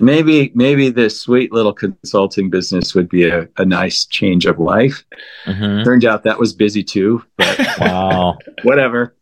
maybe 0.00 0.52
maybe 0.54 0.90
this 0.90 1.20
sweet 1.20 1.52
little 1.52 1.72
consulting 1.72 2.50
business 2.50 2.94
would 2.94 3.08
be 3.08 3.28
a, 3.28 3.48
a 3.56 3.64
nice 3.64 4.04
change 4.04 4.46
of 4.46 4.58
life. 4.58 5.04
Mm-hmm. 5.44 5.84
Turned 5.84 6.04
out 6.04 6.24
that 6.24 6.38
was 6.38 6.52
busy 6.52 6.82
too. 6.82 7.24
But 7.36 7.58
wow, 7.80 8.38
whatever. 8.62 9.16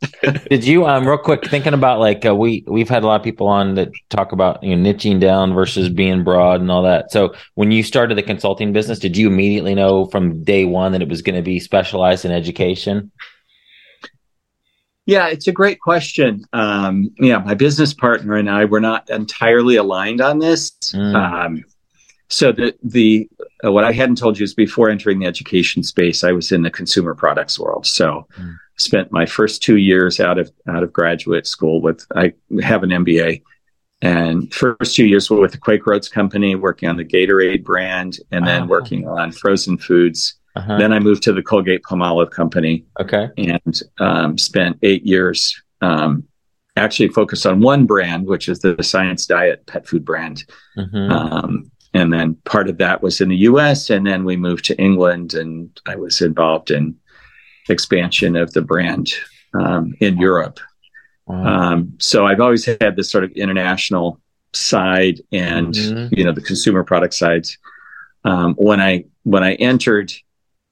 Did 0.51 0.65
you 0.65 0.87
um 0.87 1.07
real 1.07 1.19
quick 1.19 1.47
thinking 1.47 1.75
about 1.75 2.01
like 2.01 2.27
uh, 2.27 2.35
we 2.35 2.65
we've 2.67 2.89
had 2.89 3.03
a 3.03 3.07
lot 3.07 3.21
of 3.21 3.25
people 3.25 3.47
on 3.47 3.75
that 3.75 3.91
talk 4.11 4.33
about 4.33 4.63
you 4.63 4.77
know 4.77 4.93
niching 4.93 5.21
down 5.21 5.55
versus 5.55 5.89
being 5.89 6.25
broad 6.25 6.61
and 6.61 6.71
all 6.71 6.83
that. 6.83 7.11
So 7.11 7.35
when 7.55 7.71
you 7.71 7.83
started 7.83 8.17
the 8.17 8.23
consulting 8.23 8.73
business, 8.73 8.99
did 8.99 9.17
you 9.17 9.29
immediately 9.29 9.75
know 9.75 10.07
from 10.07 10.43
day 10.43 10.65
one 10.65 10.93
that 10.93 11.03
it 11.03 11.09
was 11.09 11.23
going 11.23 11.37
to 11.37 11.43
be 11.43 11.61
specialized 11.61 12.25
in 12.25 12.33
education? 12.33 13.11
Yeah, 15.11 15.27
it's 15.27 15.49
a 15.49 15.53
great 15.53 15.81
question. 15.81 16.45
Um, 16.53 17.13
yeah, 17.19 17.39
my 17.39 17.55
business 17.55 17.93
partner 17.93 18.37
and 18.37 18.49
I 18.49 18.65
were 18.65 18.81
not 18.81 19.11
entirely 19.11 19.75
aligned 19.75 20.21
on 20.21 20.39
this. 20.39 20.71
Mm. 20.95 21.15
Um, 21.17 21.65
so 22.29 22.53
the 22.53 22.77
the 22.85 23.29
uh, 23.65 23.73
what 23.73 23.83
I 23.83 23.91
hadn't 23.91 24.19
told 24.19 24.39
you 24.39 24.45
is 24.45 24.55
before 24.55 24.89
entering 24.89 25.19
the 25.19 25.27
education 25.27 25.83
space, 25.83 26.23
I 26.23 26.31
was 26.31 26.53
in 26.53 26.63
the 26.63 26.71
consumer 26.71 27.17
products 27.17 27.59
world. 27.59 27.87
So 27.87 28.29
mm. 28.39 28.55
spent 28.79 29.11
my 29.11 29.27
first 29.27 29.65
two 29.65 29.79
years 29.79 30.21
out 30.21 30.39
of 30.39 30.53
out 30.69 30.85
of 30.85 30.93
graduate 30.93 31.49
school 31.49 31.81
with 31.83 32.07
I 32.15 32.35
have 32.63 32.85
an 32.85 32.91
MBA, 32.91 33.43
and 34.03 34.55
first 34.55 34.95
two 34.95 35.07
years 35.07 35.29
were 35.29 35.41
with 35.41 35.51
the 35.51 35.59
Quaker 35.59 35.93
Oats 35.93 36.09
company, 36.09 36.55
working 36.55 36.89
on 36.89 36.97
the 36.97 37.05
Gatorade 37.05 37.65
brand, 37.65 38.19
and 38.31 38.47
then 38.47 38.63
oh. 38.63 38.67
working 38.67 39.09
on 39.09 39.33
frozen 39.33 39.77
foods 39.77 40.37
uh-huh. 40.57 40.79
Then 40.79 40.93
I 40.93 40.99
moved 40.99 41.23
to 41.25 41.33
the 41.33 41.43
Colgate 41.43 41.83
Palmolive 41.83 42.31
company. 42.31 42.85
Okay. 42.99 43.29
And 43.39 43.83
um, 43.99 44.37
spent 44.37 44.79
eight 44.83 45.05
years 45.05 45.61
um, 45.81 46.25
actually 46.77 47.09
focused 47.09 47.47
on 47.47 47.61
one 47.61 47.87
brand, 47.87 48.27
which 48.27 48.49
is 48.49 48.61
the 48.61 48.83
Science 48.83 49.27
Diet 49.27 49.67
pet 49.67 49.87
food 49.87 50.05
brand. 50.05 50.45
Mm-hmm. 50.77 51.13
Um, 51.13 51.71
and 51.95 52.13
then 52.13 52.37
part 52.45 52.69
of 52.69 52.79
that 52.79 53.03
was 53.03 53.21
in 53.21 53.29
the 53.29 53.37
US. 53.37 53.91
And 53.91 54.07
then 54.07 54.25
we 54.25 54.37
moved 54.37 54.65
to 54.67 54.81
England 54.81 55.35
and 55.35 55.71
I 55.87 55.97
was 55.97 56.21
involved 56.21 56.71
in 56.71 56.97
expansion 57.69 58.37
of 58.37 58.53
the 58.53 58.63
brand 58.63 59.13
um, 59.55 59.95
in 60.01 60.19
Europe. 60.19 60.59
Wow. 61.27 61.73
Um, 61.73 61.93
so 61.99 62.27
I've 62.27 62.41
always 62.41 62.65
had 62.65 62.97
this 62.97 63.11
sort 63.11 63.23
of 63.23 63.31
international 63.33 64.21
side 64.53 65.21
and, 65.31 65.75
mm-hmm. 65.75 66.15
you 66.17 66.25
know, 66.25 66.33
the 66.33 66.41
consumer 66.41 66.83
product 66.83 67.15
sides. 67.15 67.57
Um, 68.25 68.55
when 68.57 68.81
I 68.81 69.05
when 69.23 69.43
I 69.43 69.55
entered 69.55 70.13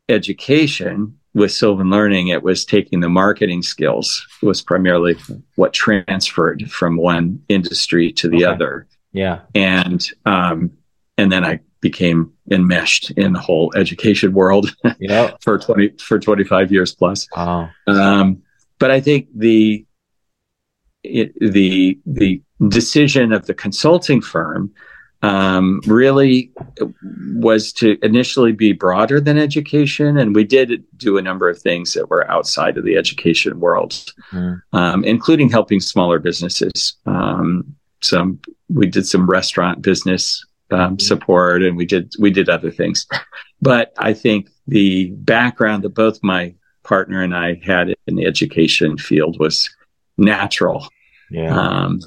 education 0.08 1.18
with 1.34 1.52
Sylvan 1.52 1.90
Learning, 1.90 2.28
it 2.28 2.42
was 2.42 2.64
taking 2.64 3.00
the 3.00 3.08
marketing 3.08 3.62
skills 3.62 4.26
was 4.42 4.62
primarily 4.62 5.16
what 5.56 5.72
transferred 5.72 6.70
from 6.70 6.96
one 6.96 7.40
industry 7.48 8.12
to 8.12 8.28
the 8.28 8.44
okay. 8.44 8.54
other. 8.54 8.86
Yeah, 9.12 9.40
and 9.54 10.06
um, 10.26 10.70
and 11.16 11.32
then 11.32 11.44
I 11.44 11.60
became 11.80 12.32
enmeshed 12.50 13.10
in 13.12 13.32
the 13.32 13.40
whole 13.40 13.72
education 13.76 14.32
world 14.32 14.74
yeah. 14.98 15.32
for 15.40 15.58
twenty 15.58 15.90
for 15.98 16.18
twenty 16.18 16.44
five 16.44 16.70
years 16.72 16.94
plus. 16.94 17.26
Wow. 17.34 17.70
Um, 17.86 18.42
but 18.78 18.90
I 18.90 19.00
think 19.00 19.28
the 19.34 19.86
it, 21.04 21.32
the 21.40 21.98
the 22.04 22.42
decision 22.68 23.32
of 23.32 23.46
the 23.46 23.54
consulting 23.54 24.20
firm 24.20 24.72
um, 25.22 25.80
really 25.86 26.52
was 27.34 27.72
to 27.72 27.98
initially 28.02 28.52
be 28.52 28.72
broader 28.72 29.20
than 29.20 29.38
education. 29.38 30.16
And 30.16 30.34
we 30.34 30.44
did 30.44 30.84
do 30.96 31.18
a 31.18 31.22
number 31.22 31.48
of 31.48 31.60
things 31.60 31.92
that 31.94 32.08
were 32.08 32.30
outside 32.30 32.78
of 32.78 32.84
the 32.84 32.96
education 32.96 33.58
world, 33.60 34.12
mm. 34.30 34.60
um, 34.72 35.04
including 35.04 35.50
helping 35.50 35.80
smaller 35.80 36.18
businesses. 36.18 36.96
Um, 37.06 37.76
some 38.00 38.40
we 38.68 38.86
did 38.86 39.06
some 39.06 39.28
restaurant 39.28 39.82
business 39.82 40.44
mm. 40.70 41.00
support, 41.00 41.62
and 41.62 41.76
we 41.76 41.84
did 41.84 42.12
we 42.18 42.30
did 42.30 42.48
other 42.48 42.70
things. 42.70 43.06
But 43.60 43.92
I 43.98 44.12
think 44.12 44.48
the 44.68 45.10
background 45.10 45.82
that 45.82 45.94
both 45.94 46.22
my 46.22 46.54
partner 46.84 47.22
and 47.22 47.34
I 47.34 47.60
had 47.64 47.94
in 48.06 48.14
the 48.14 48.26
education 48.26 48.96
field 48.98 49.38
was 49.40 49.68
natural. 50.16 50.88
Yeah. 51.30 51.58
Um, 51.58 52.00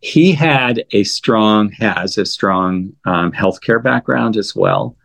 he 0.00 0.32
had 0.32 0.84
a 0.92 1.04
strong, 1.04 1.70
has 1.72 2.18
a 2.18 2.26
strong 2.26 2.92
um, 3.04 3.32
healthcare 3.32 3.82
background 3.82 4.36
as 4.36 4.54
well. 4.54 4.96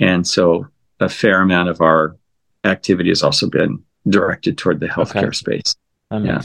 And 0.00 0.26
so 0.26 0.66
a 1.00 1.08
fair 1.08 1.40
amount 1.40 1.68
of 1.68 1.80
our 1.80 2.16
activity 2.64 3.08
has 3.10 3.22
also 3.22 3.48
been 3.48 3.82
directed 4.08 4.58
toward 4.58 4.80
the 4.80 4.86
healthcare 4.86 5.24
okay. 5.24 5.32
space. 5.32 5.76
Yeah. 6.10 6.42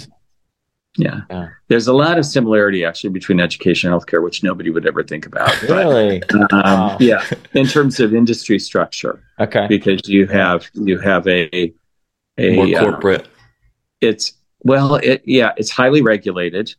yeah. 0.98 1.22
yeah. 1.30 1.50
There's 1.68 1.88
a 1.88 1.94
lot 1.94 2.18
of 2.18 2.26
similarity 2.26 2.84
actually 2.84 3.12
between 3.12 3.40
education 3.40 3.92
and 3.92 4.00
healthcare, 4.00 4.24
which 4.24 4.44
nobody 4.44 4.70
would 4.70 4.86
ever 4.86 5.04
think 5.04 5.26
about. 5.26 5.62
really? 5.64 6.22
um, 6.32 6.48
wow. 6.52 6.98
Yeah. 7.00 7.24
In 7.54 7.68
terms 7.68 8.00
of 8.00 8.14
industry 8.14 8.60
structure. 8.60 9.24
Okay. 9.40 9.68
Because 9.68 10.08
you 10.08 10.28
have, 10.28 10.70
you 10.74 11.00
have 11.00 11.28
a, 11.28 11.74
a 12.38 12.56
more 12.56 12.80
corporate. 12.80 13.22
Uh, 13.22 13.30
it's, 14.02 14.34
well, 14.60 14.96
it, 14.96 15.24
yeah, 15.26 15.54
it's 15.58 15.72
highly 15.72 16.02
regulated. 16.02 16.76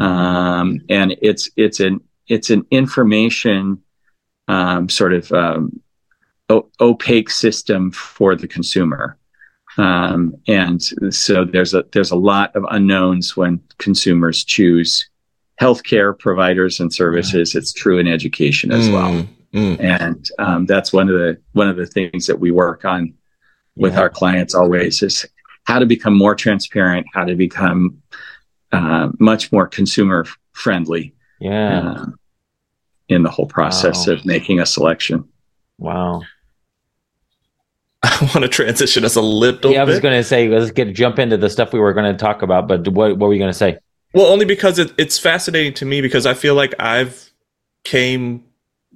Um, 0.00 0.80
and 0.88 1.16
it's 1.22 1.50
it's 1.56 1.80
an 1.80 2.00
it's 2.28 2.50
an 2.50 2.66
information 2.70 3.82
um, 4.48 4.88
sort 4.88 5.12
of 5.12 5.30
um, 5.32 5.80
o- 6.48 6.68
opaque 6.80 7.30
system 7.30 7.90
for 7.90 8.34
the 8.34 8.48
consumer. 8.48 9.18
Um, 9.76 10.36
and 10.46 10.82
so 11.12 11.44
there's 11.44 11.74
a 11.74 11.84
there's 11.92 12.12
a 12.12 12.16
lot 12.16 12.54
of 12.54 12.64
unknowns 12.70 13.36
when 13.36 13.60
consumers 13.78 14.44
choose 14.44 15.08
healthcare 15.60 16.16
providers 16.16 16.80
and 16.80 16.92
services. 16.92 17.54
It's 17.54 17.72
true 17.72 17.98
in 17.98 18.06
education 18.06 18.70
as 18.70 18.88
mm, 18.88 18.92
well, 18.92 19.26
mm. 19.52 19.80
and 19.80 20.28
um, 20.38 20.66
that's 20.66 20.92
one 20.92 21.08
of 21.08 21.14
the 21.14 21.38
one 21.52 21.68
of 21.68 21.76
the 21.76 21.86
things 21.86 22.26
that 22.26 22.38
we 22.38 22.52
work 22.52 22.84
on 22.84 23.14
with 23.76 23.94
yeah. 23.94 24.00
our 24.00 24.10
clients 24.10 24.54
always 24.54 25.02
is 25.02 25.26
how 25.64 25.78
to 25.78 25.86
become 25.86 26.16
more 26.16 26.34
transparent, 26.36 27.06
how 27.12 27.24
to 27.24 27.34
become 27.34 28.00
uh, 28.74 29.08
much 29.18 29.52
more 29.52 29.66
consumer 29.66 30.26
friendly. 30.52 31.14
Yeah. 31.40 31.90
Uh, 31.90 32.06
in 33.08 33.22
the 33.22 33.30
whole 33.30 33.46
process 33.46 34.06
wow. 34.06 34.14
of 34.14 34.24
making 34.24 34.60
a 34.60 34.66
selection. 34.66 35.28
Wow. 35.78 36.22
I 38.02 38.30
want 38.34 38.42
to 38.42 38.48
transition 38.48 39.04
us 39.04 39.16
a 39.16 39.20
little. 39.20 39.72
Yeah, 39.72 39.82
I 39.82 39.84
was 39.84 40.00
going 40.00 40.16
to 40.18 40.24
say 40.24 40.48
let's 40.48 40.70
get 40.70 40.94
jump 40.94 41.18
into 41.18 41.36
the 41.36 41.50
stuff 41.50 41.72
we 41.72 41.80
were 41.80 41.92
going 41.92 42.10
to 42.10 42.18
talk 42.18 42.42
about. 42.42 42.68
But 42.68 42.86
what, 42.88 43.16
what 43.18 43.28
were 43.28 43.32
you 43.32 43.38
going 43.38 43.52
to 43.52 43.58
say? 43.58 43.78
Well, 44.12 44.26
only 44.26 44.44
because 44.44 44.78
it, 44.78 44.92
it's 44.98 45.18
fascinating 45.18 45.74
to 45.74 45.84
me 45.84 46.00
because 46.00 46.26
I 46.26 46.34
feel 46.34 46.54
like 46.54 46.74
I've 46.78 47.30
came 47.84 48.44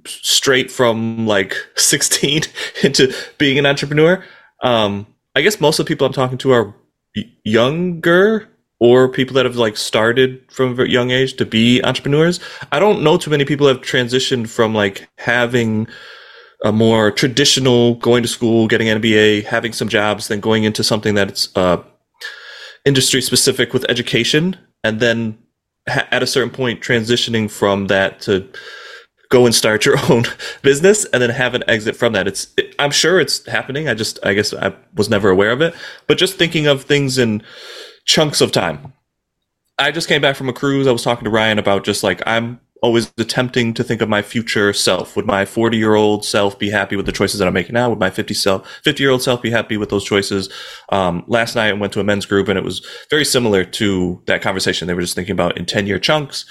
straight 0.05 0.71
from 0.71 1.27
like 1.27 1.55
16 1.75 2.43
into 2.83 3.13
being 3.37 3.57
an 3.57 3.65
entrepreneur. 3.65 4.23
Um, 4.61 5.07
I 5.35 5.41
guess 5.41 5.59
most 5.59 5.79
of 5.79 5.85
the 5.85 5.87
people 5.87 6.05
I'm 6.05 6.13
talking 6.13 6.37
to 6.39 6.51
are 6.51 6.75
younger 7.43 8.47
or 8.79 9.09
people 9.09 9.33
that 9.35 9.45
have 9.45 9.57
like 9.57 9.77
started 9.77 10.41
from 10.49 10.79
a 10.79 10.85
young 10.85 11.11
age 11.11 11.35
to 11.35 11.45
be 11.45 11.81
entrepreneurs. 11.83 12.39
I 12.71 12.79
don't 12.79 13.03
know 13.03 13.17
too 13.17 13.29
many 13.29 13.45
people 13.45 13.67
have 13.67 13.81
transitioned 13.81 14.49
from 14.49 14.73
like 14.73 15.07
having 15.17 15.87
a 16.63 16.71
more 16.71 17.11
traditional 17.11 17.95
going 17.95 18.23
to 18.23 18.29
school, 18.29 18.67
getting 18.67 18.89
an 18.89 19.01
MBA, 19.01 19.45
having 19.45 19.73
some 19.73 19.87
jobs, 19.87 20.27
then 20.27 20.39
going 20.39 20.63
into 20.63 20.83
something 20.83 21.15
that's 21.15 21.55
uh, 21.55 21.81
industry 22.85 23.21
specific 23.21 23.73
with 23.73 23.85
education, 23.89 24.57
and 24.83 24.99
then 24.99 25.37
ha- 25.87 26.07
at 26.11 26.23
a 26.23 26.27
certain 26.27 26.49
point 26.49 26.81
transitioning 26.81 27.49
from 27.49 27.87
that 27.87 28.21
to 28.21 28.49
go 29.29 29.45
and 29.45 29.53
start 29.53 29.85
your 29.85 29.95
own 30.09 30.23
business 30.61 31.05
and 31.05 31.21
then 31.21 31.29
have 31.29 31.53
an 31.53 31.63
exit 31.67 31.95
from 31.95 32.13
that. 32.13 32.27
It's 32.27 32.47
it, 32.57 32.75
I'm 32.79 32.91
sure 32.91 33.19
it's 33.19 33.45
happening. 33.45 33.87
I 33.87 33.93
just 33.93 34.19
I 34.23 34.33
guess 34.33 34.53
I 34.53 34.73
was 34.95 35.09
never 35.09 35.29
aware 35.29 35.51
of 35.51 35.61
it, 35.61 35.73
but 36.07 36.17
just 36.17 36.35
thinking 36.35 36.67
of 36.67 36.83
things 36.83 37.17
in 37.17 37.41
chunks 38.09 38.41
of 38.41 38.51
time. 38.51 38.91
I 39.77 39.91
just 39.91 40.07
came 40.07 40.19
back 40.19 40.35
from 40.35 40.49
a 40.49 40.53
cruise. 40.53 40.87
I 40.87 40.91
was 40.91 41.03
talking 41.03 41.25
to 41.25 41.29
Ryan 41.29 41.59
about 41.59 41.83
just 41.85 42.03
like 42.03 42.23
I'm 42.25 42.59
always 42.81 43.13
attempting 43.19 43.73
to 43.75 43.83
think 43.83 44.01
of 44.01 44.09
my 44.09 44.23
future 44.23 44.73
self. 44.73 45.15
Would 45.15 45.27
my 45.27 45.45
40 45.45 45.77
year 45.77 45.93
old 45.93 46.25
self 46.25 46.57
be 46.57 46.71
happy 46.71 46.95
with 46.95 47.05
the 47.05 47.11
choices 47.11 47.37
that 47.37 47.47
I'm 47.47 47.53
making 47.53 47.73
now? 47.73 47.87
Would 47.87 47.99
my 47.99 48.09
50 48.09 48.33
self, 48.33 48.67
50 48.83 49.03
year 49.03 49.11
old 49.11 49.21
self 49.21 49.43
be 49.43 49.51
happy 49.51 49.77
with 49.77 49.89
those 49.89 50.03
choices? 50.03 50.49
Um, 50.91 51.23
last 51.27 51.53
night 51.53 51.69
I 51.69 51.73
went 51.73 51.93
to 51.93 51.99
a 51.99 52.03
men's 52.03 52.25
group 52.25 52.47
and 52.47 52.57
it 52.57 52.65
was 52.65 52.83
very 53.11 53.23
similar 53.23 53.63
to 53.63 54.23
that 54.25 54.41
conversation. 54.41 54.87
They 54.87 54.95
were 54.95 55.01
just 55.01 55.15
thinking 55.15 55.33
about 55.33 55.55
in 55.59 55.67
10 55.67 55.85
year 55.85 55.99
chunks. 55.99 56.45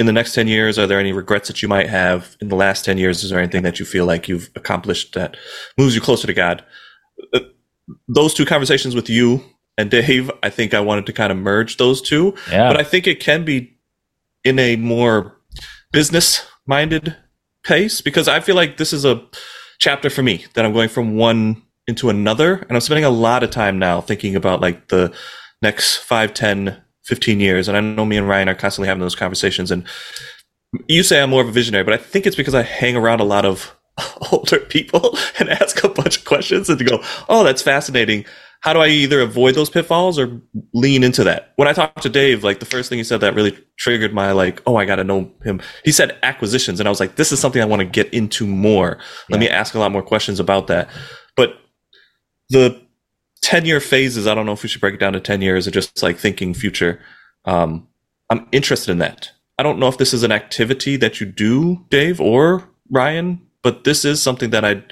In 0.00 0.06
the 0.06 0.12
next 0.12 0.34
10 0.34 0.48
years, 0.48 0.76
are 0.76 0.88
there 0.88 0.98
any 0.98 1.12
regrets 1.12 1.46
that 1.46 1.62
you 1.62 1.68
might 1.68 1.88
have 1.88 2.36
in 2.40 2.48
the 2.48 2.56
last 2.56 2.84
10 2.84 2.98
years? 2.98 3.22
Is 3.22 3.30
there 3.30 3.38
anything 3.38 3.62
that 3.62 3.78
you 3.78 3.86
feel 3.86 4.06
like 4.06 4.28
you've 4.28 4.50
accomplished 4.56 5.14
that 5.14 5.36
moves 5.78 5.94
you 5.94 6.00
closer 6.00 6.26
to 6.26 6.34
God? 6.34 6.64
Uh, 7.32 7.40
those 8.08 8.34
two 8.34 8.46
conversations 8.46 8.96
with 8.96 9.08
you 9.08 9.44
and 9.80 9.90
Dave, 9.90 10.30
I 10.42 10.50
think 10.50 10.74
I 10.74 10.80
wanted 10.80 11.06
to 11.06 11.12
kind 11.12 11.32
of 11.32 11.38
merge 11.38 11.78
those 11.78 12.02
two. 12.02 12.34
Yeah. 12.50 12.68
But 12.68 12.78
I 12.78 12.84
think 12.84 13.06
it 13.06 13.18
can 13.20 13.44
be 13.44 13.76
in 14.44 14.58
a 14.58 14.76
more 14.76 15.36
business 15.90 16.46
minded 16.66 17.16
pace 17.64 18.00
because 18.00 18.28
I 18.28 18.40
feel 18.40 18.56
like 18.56 18.76
this 18.76 18.92
is 18.92 19.04
a 19.04 19.26
chapter 19.78 20.10
for 20.10 20.22
me 20.22 20.44
that 20.54 20.64
I'm 20.64 20.74
going 20.74 20.90
from 20.90 21.16
one 21.16 21.62
into 21.86 22.10
another. 22.10 22.56
And 22.56 22.72
I'm 22.72 22.80
spending 22.80 23.04
a 23.04 23.10
lot 23.10 23.42
of 23.42 23.50
time 23.50 23.78
now 23.78 24.02
thinking 24.02 24.36
about 24.36 24.60
like 24.60 24.88
the 24.88 25.12
next 25.62 25.96
5, 25.96 26.34
10, 26.34 26.80
15 27.04 27.40
years. 27.40 27.66
And 27.66 27.76
I 27.76 27.80
know 27.80 28.04
me 28.04 28.18
and 28.18 28.28
Ryan 28.28 28.50
are 28.50 28.54
constantly 28.54 28.88
having 28.88 29.00
those 29.00 29.16
conversations. 29.16 29.70
And 29.70 29.84
you 30.88 31.02
say 31.02 31.22
I'm 31.22 31.30
more 31.30 31.42
of 31.42 31.48
a 31.48 31.52
visionary, 31.52 31.84
but 31.84 31.94
I 31.94 31.96
think 31.96 32.26
it's 32.26 32.36
because 32.36 32.54
I 32.54 32.62
hang 32.62 32.96
around 32.96 33.20
a 33.20 33.24
lot 33.24 33.46
of 33.46 33.74
older 34.30 34.60
people 34.60 35.16
and 35.38 35.48
ask 35.48 35.82
a 35.82 35.88
bunch 35.88 36.18
of 36.18 36.24
questions 36.26 36.68
and 36.68 36.86
go, 36.86 37.02
oh, 37.30 37.44
that's 37.44 37.62
fascinating 37.62 38.26
how 38.60 38.74
do 38.74 38.80
I 38.80 38.88
either 38.88 39.20
avoid 39.20 39.54
those 39.54 39.70
pitfalls 39.70 40.18
or 40.18 40.40
lean 40.74 41.02
into 41.02 41.24
that? 41.24 41.52
When 41.56 41.66
I 41.66 41.72
talked 41.72 42.02
to 42.02 42.10
Dave, 42.10 42.44
like 42.44 42.60
the 42.60 42.66
first 42.66 42.88
thing 42.88 42.98
he 42.98 43.04
said 43.04 43.20
that 43.22 43.34
really 43.34 43.58
triggered 43.76 44.12
my 44.12 44.32
like, 44.32 44.62
oh, 44.66 44.76
I 44.76 44.84
got 44.84 44.96
to 44.96 45.04
know 45.04 45.32
him. 45.42 45.62
He 45.82 45.92
said 45.92 46.18
acquisitions, 46.22 46.78
and 46.78 46.86
I 46.86 46.90
was 46.90 47.00
like, 47.00 47.16
this 47.16 47.32
is 47.32 47.40
something 47.40 47.62
I 47.62 47.64
want 47.64 47.80
to 47.80 47.86
get 47.86 48.12
into 48.12 48.46
more. 48.46 48.98
Let 49.30 49.40
yeah. 49.40 49.48
me 49.48 49.48
ask 49.48 49.74
a 49.74 49.78
lot 49.78 49.92
more 49.92 50.02
questions 50.02 50.38
about 50.40 50.66
that. 50.66 50.90
But 51.36 51.58
the 52.50 52.80
10 53.42 53.64
year 53.64 53.80
phases, 53.80 54.26
I 54.26 54.34
don't 54.34 54.44
know 54.44 54.52
if 54.52 54.62
we 54.62 54.68
should 54.68 54.82
break 54.82 54.94
it 54.94 55.00
down 55.00 55.14
to 55.14 55.20
10 55.20 55.40
years 55.40 55.66
or 55.66 55.70
just 55.70 56.02
like 56.02 56.18
thinking 56.18 56.52
future. 56.52 57.00
Um, 57.46 57.88
I'm 58.28 58.46
interested 58.52 58.92
in 58.92 58.98
that. 58.98 59.30
I 59.58 59.62
don't 59.62 59.78
know 59.78 59.88
if 59.88 59.98
this 59.98 60.12
is 60.12 60.22
an 60.22 60.32
activity 60.32 60.96
that 60.96 61.20
you 61.20 61.26
do, 61.26 61.84
Dave 61.88 62.20
or 62.20 62.68
Ryan, 62.90 63.40
but 63.62 63.84
this 63.84 64.04
is 64.04 64.22
something 64.22 64.50
that 64.50 64.64
I 64.64 64.82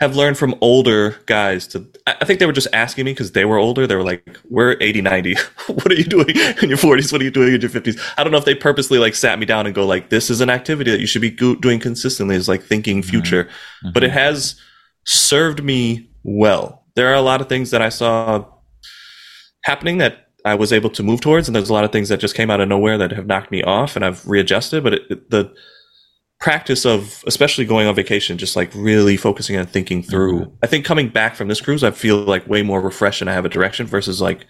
have 0.00 0.16
learned 0.16 0.38
from 0.38 0.54
older 0.62 1.18
guys 1.26 1.66
to 1.66 1.86
i 2.06 2.24
think 2.24 2.40
they 2.40 2.46
were 2.46 2.52
just 2.52 2.68
asking 2.72 3.04
me 3.04 3.12
because 3.12 3.32
they 3.32 3.44
were 3.44 3.58
older. 3.58 3.86
They 3.86 3.94
were 3.94 4.02
like 4.02 4.38
we're 4.48 4.76
80 4.80 5.02
90 5.02 5.34
what 5.66 5.92
are 5.92 5.94
you 5.94 6.04
doing 6.04 6.30
in 6.30 6.68
your 6.68 6.78
40s 6.78 7.12
what 7.12 7.20
are 7.20 7.24
you 7.24 7.30
doing 7.30 7.54
in 7.54 7.60
your 7.60 7.70
50s 7.70 8.00
i 8.16 8.24
don't 8.24 8.32
know 8.32 8.38
if 8.38 8.44
they 8.44 8.54
purposely 8.54 8.98
like 8.98 9.14
sat 9.14 9.38
me 9.38 9.46
down 9.46 9.66
and 9.66 9.74
go 9.74 9.86
like 9.86 10.08
this 10.08 10.30
is 10.30 10.40
an 10.40 10.50
activity 10.50 10.90
that 10.90 11.00
you 11.00 11.06
should 11.06 11.22
be 11.22 11.30
go- 11.30 11.54
doing 11.54 11.78
consistently 11.78 12.34
is 12.34 12.48
like 12.48 12.62
thinking 12.62 13.00
mm-hmm. 13.00 13.10
future. 13.10 13.44
Mm-hmm. 13.44 13.92
but 13.92 14.02
it 14.02 14.10
has 14.10 14.58
served 15.04 15.62
me 15.62 16.10
well. 16.22 16.84
There 16.96 17.08
are 17.08 17.14
a 17.14 17.22
lot 17.22 17.40
of 17.40 17.48
things 17.48 17.70
that 17.70 17.82
i 17.82 17.88
saw 17.88 18.44
happening 19.64 19.98
that 19.98 20.28
i 20.44 20.54
was 20.54 20.72
able 20.72 20.90
to 20.90 21.02
move 21.02 21.20
towards 21.20 21.46
and 21.48 21.54
there's 21.54 21.68
a 21.68 21.74
lot 21.74 21.84
of 21.84 21.92
things 21.92 22.08
that 22.08 22.20
just 22.20 22.34
came 22.34 22.50
out 22.50 22.60
of 22.60 22.68
nowhere 22.68 22.96
that 22.96 23.12
have 23.12 23.26
knocked 23.26 23.50
me 23.50 23.62
off 23.62 23.96
and 23.96 24.04
i've 24.04 24.26
readjusted 24.26 24.82
but 24.82 24.94
it, 24.94 25.02
it, 25.10 25.30
the 25.30 25.52
practice 26.40 26.86
of 26.86 27.22
especially 27.26 27.66
going 27.66 27.86
on 27.86 27.94
vacation 27.94 28.38
just 28.38 28.56
like 28.56 28.72
really 28.74 29.16
focusing 29.16 29.56
on 29.58 29.66
thinking 29.66 30.02
through. 30.02 30.40
Mm-hmm. 30.40 30.54
i 30.62 30.66
think 30.66 30.84
coming 30.86 31.08
back 31.08 31.34
from 31.36 31.48
this 31.48 31.60
cruise 31.60 31.84
i 31.84 31.90
feel 31.90 32.16
like 32.16 32.48
way 32.48 32.62
more 32.62 32.80
refreshed 32.80 33.20
and 33.20 33.28
i 33.28 33.34
have 33.34 33.44
a 33.44 33.50
direction 33.50 33.86
versus 33.86 34.22
like 34.22 34.46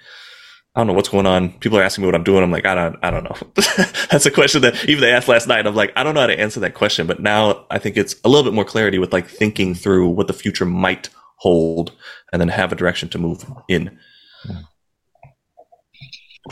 i 0.76 0.80
don't 0.80 0.86
know 0.86 0.92
what's 0.92 1.08
going 1.08 1.26
on. 1.26 1.52
People 1.58 1.78
are 1.78 1.82
asking 1.82 2.02
me 2.02 2.06
what 2.06 2.14
i'm 2.14 2.22
doing. 2.22 2.44
I'm 2.44 2.52
like 2.52 2.64
i 2.64 2.76
don't 2.76 2.96
i 3.02 3.10
don't 3.10 3.24
know. 3.24 3.36
That's 4.10 4.24
a 4.24 4.30
question 4.30 4.62
that 4.62 4.88
even 4.88 5.00
they 5.00 5.12
asked 5.12 5.26
last 5.26 5.48
night. 5.48 5.66
I'm 5.66 5.74
like 5.74 5.92
i 5.96 6.04
don't 6.04 6.14
know 6.14 6.20
how 6.20 6.28
to 6.28 6.38
answer 6.38 6.60
that 6.60 6.74
question. 6.74 7.08
But 7.08 7.20
now 7.20 7.66
i 7.70 7.78
think 7.78 7.96
it's 7.96 8.14
a 8.24 8.28
little 8.28 8.44
bit 8.44 8.54
more 8.54 8.64
clarity 8.64 8.98
with 9.00 9.12
like 9.12 9.26
thinking 9.26 9.74
through 9.74 10.08
what 10.10 10.28
the 10.28 10.32
future 10.32 10.64
might 10.64 11.08
hold 11.38 11.92
and 12.32 12.40
then 12.40 12.48
have 12.48 12.70
a 12.70 12.76
direction 12.76 13.08
to 13.08 13.18
move 13.18 13.44
in. 13.68 13.98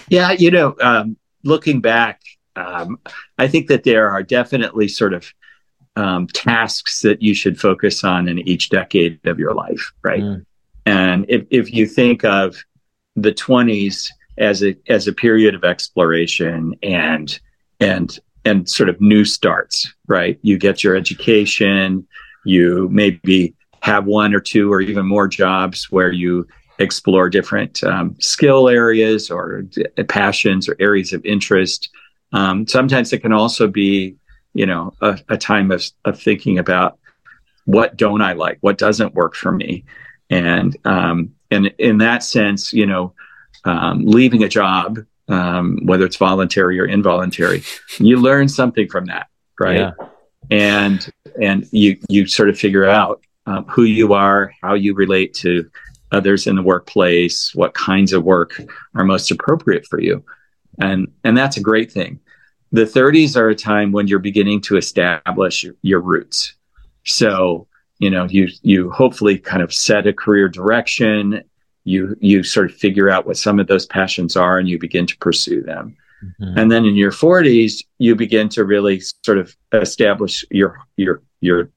Yeah 0.08 0.32
you 0.32 0.50
know 0.50 0.74
um, 0.80 1.16
looking 1.44 1.80
back 1.80 2.20
um, 2.58 2.98
I 3.38 3.48
think 3.48 3.68
that 3.68 3.84
there 3.84 4.10
are 4.10 4.22
definitely 4.22 4.88
sort 4.88 5.14
of 5.14 5.32
um, 5.96 6.26
tasks 6.28 7.02
that 7.02 7.22
you 7.22 7.34
should 7.34 7.60
focus 7.60 8.04
on 8.04 8.28
in 8.28 8.38
each 8.40 8.70
decade 8.70 9.24
of 9.26 9.38
your 9.38 9.54
life, 9.54 9.92
right? 10.02 10.22
Mm. 10.22 10.46
And 10.86 11.26
if, 11.28 11.46
if 11.50 11.72
you 11.72 11.86
think 11.86 12.24
of 12.24 12.56
the 13.16 13.32
20s 13.32 14.08
as 14.38 14.62
a 14.62 14.76
as 14.88 15.08
a 15.08 15.12
period 15.12 15.54
of 15.54 15.64
exploration 15.64 16.74
and 16.82 17.40
and 17.80 18.18
and 18.44 18.68
sort 18.68 18.88
of 18.88 19.00
new 19.00 19.24
starts, 19.24 19.92
right? 20.06 20.38
You 20.42 20.56
get 20.58 20.84
your 20.84 20.96
education, 20.96 22.06
you 22.44 22.88
maybe 22.90 23.54
have 23.82 24.06
one 24.06 24.34
or 24.34 24.40
two 24.40 24.72
or 24.72 24.80
even 24.80 25.06
more 25.06 25.28
jobs 25.28 25.90
where 25.90 26.12
you 26.12 26.46
explore 26.78 27.28
different 27.28 27.82
um, 27.82 28.14
skill 28.20 28.68
areas 28.68 29.30
or 29.30 29.64
passions 30.08 30.68
or 30.68 30.76
areas 30.78 31.12
of 31.12 31.24
interest 31.24 31.90
um, 32.32 32.66
sometimes 32.66 33.12
it 33.12 33.20
can 33.20 33.32
also 33.32 33.66
be, 33.66 34.16
you 34.54 34.66
know, 34.66 34.94
a, 35.00 35.18
a 35.28 35.36
time 35.36 35.70
of, 35.70 35.84
of 36.04 36.20
thinking 36.20 36.58
about 36.58 36.98
what 37.64 37.96
don't 37.96 38.22
I 38.22 38.32
like, 38.32 38.58
what 38.60 38.78
doesn't 38.78 39.14
work 39.14 39.34
for 39.34 39.52
me, 39.52 39.84
and 40.30 40.76
um, 40.84 41.34
and 41.50 41.66
in 41.78 41.98
that 41.98 42.22
sense, 42.22 42.72
you 42.72 42.86
know, 42.86 43.12
um, 43.64 44.04
leaving 44.04 44.42
a 44.42 44.48
job, 44.48 44.98
um, 45.28 45.78
whether 45.84 46.04
it's 46.04 46.16
voluntary 46.16 46.80
or 46.80 46.86
involuntary, 46.86 47.62
you 47.98 48.18
learn 48.18 48.48
something 48.48 48.88
from 48.88 49.06
that, 49.06 49.28
right? 49.58 49.80
Yeah. 49.80 49.90
And 50.50 51.12
and 51.40 51.66
you 51.70 51.98
you 52.08 52.26
sort 52.26 52.48
of 52.48 52.58
figure 52.58 52.86
out 52.86 53.22
um, 53.46 53.64
who 53.66 53.84
you 53.84 54.14
are, 54.14 54.52
how 54.62 54.74
you 54.74 54.94
relate 54.94 55.34
to 55.34 55.70
others 56.10 56.46
in 56.46 56.56
the 56.56 56.62
workplace, 56.62 57.54
what 57.54 57.74
kinds 57.74 58.14
of 58.14 58.24
work 58.24 58.58
are 58.94 59.04
most 59.04 59.30
appropriate 59.30 59.86
for 59.86 60.00
you 60.00 60.24
and 60.78 61.08
and 61.24 61.36
that's 61.36 61.56
a 61.56 61.62
great 61.62 61.92
thing. 61.92 62.20
The 62.70 62.84
30s 62.84 63.36
are 63.36 63.48
a 63.48 63.54
time 63.54 63.92
when 63.92 64.08
you're 64.08 64.18
beginning 64.18 64.60
to 64.62 64.76
establish 64.76 65.64
your, 65.64 65.74
your 65.82 66.00
roots. 66.00 66.54
So 67.04 67.66
you 67.98 68.10
know 68.10 68.24
you 68.24 68.48
you 68.62 68.90
hopefully 68.90 69.38
kind 69.38 69.62
of 69.62 69.72
set 69.72 70.06
a 70.06 70.12
career 70.12 70.48
direction. 70.48 71.42
You 71.84 72.16
you 72.20 72.42
sort 72.42 72.70
of 72.70 72.76
figure 72.76 73.10
out 73.10 73.26
what 73.26 73.36
some 73.36 73.58
of 73.58 73.66
those 73.66 73.86
passions 73.86 74.36
are 74.36 74.58
and 74.58 74.68
you 74.68 74.78
begin 74.78 75.06
to 75.06 75.16
pursue 75.18 75.62
them. 75.62 75.96
Mm-hmm. 76.18 76.58
and 76.58 76.72
then 76.72 76.84
in 76.84 76.96
your 76.96 77.12
40s 77.12 77.84
you 77.98 78.16
begin 78.16 78.48
to 78.48 78.64
really 78.64 79.00
sort 79.24 79.38
of 79.38 79.56
establish 79.72 80.44
your 80.50 80.80
your 80.96 81.22
your 81.40 81.70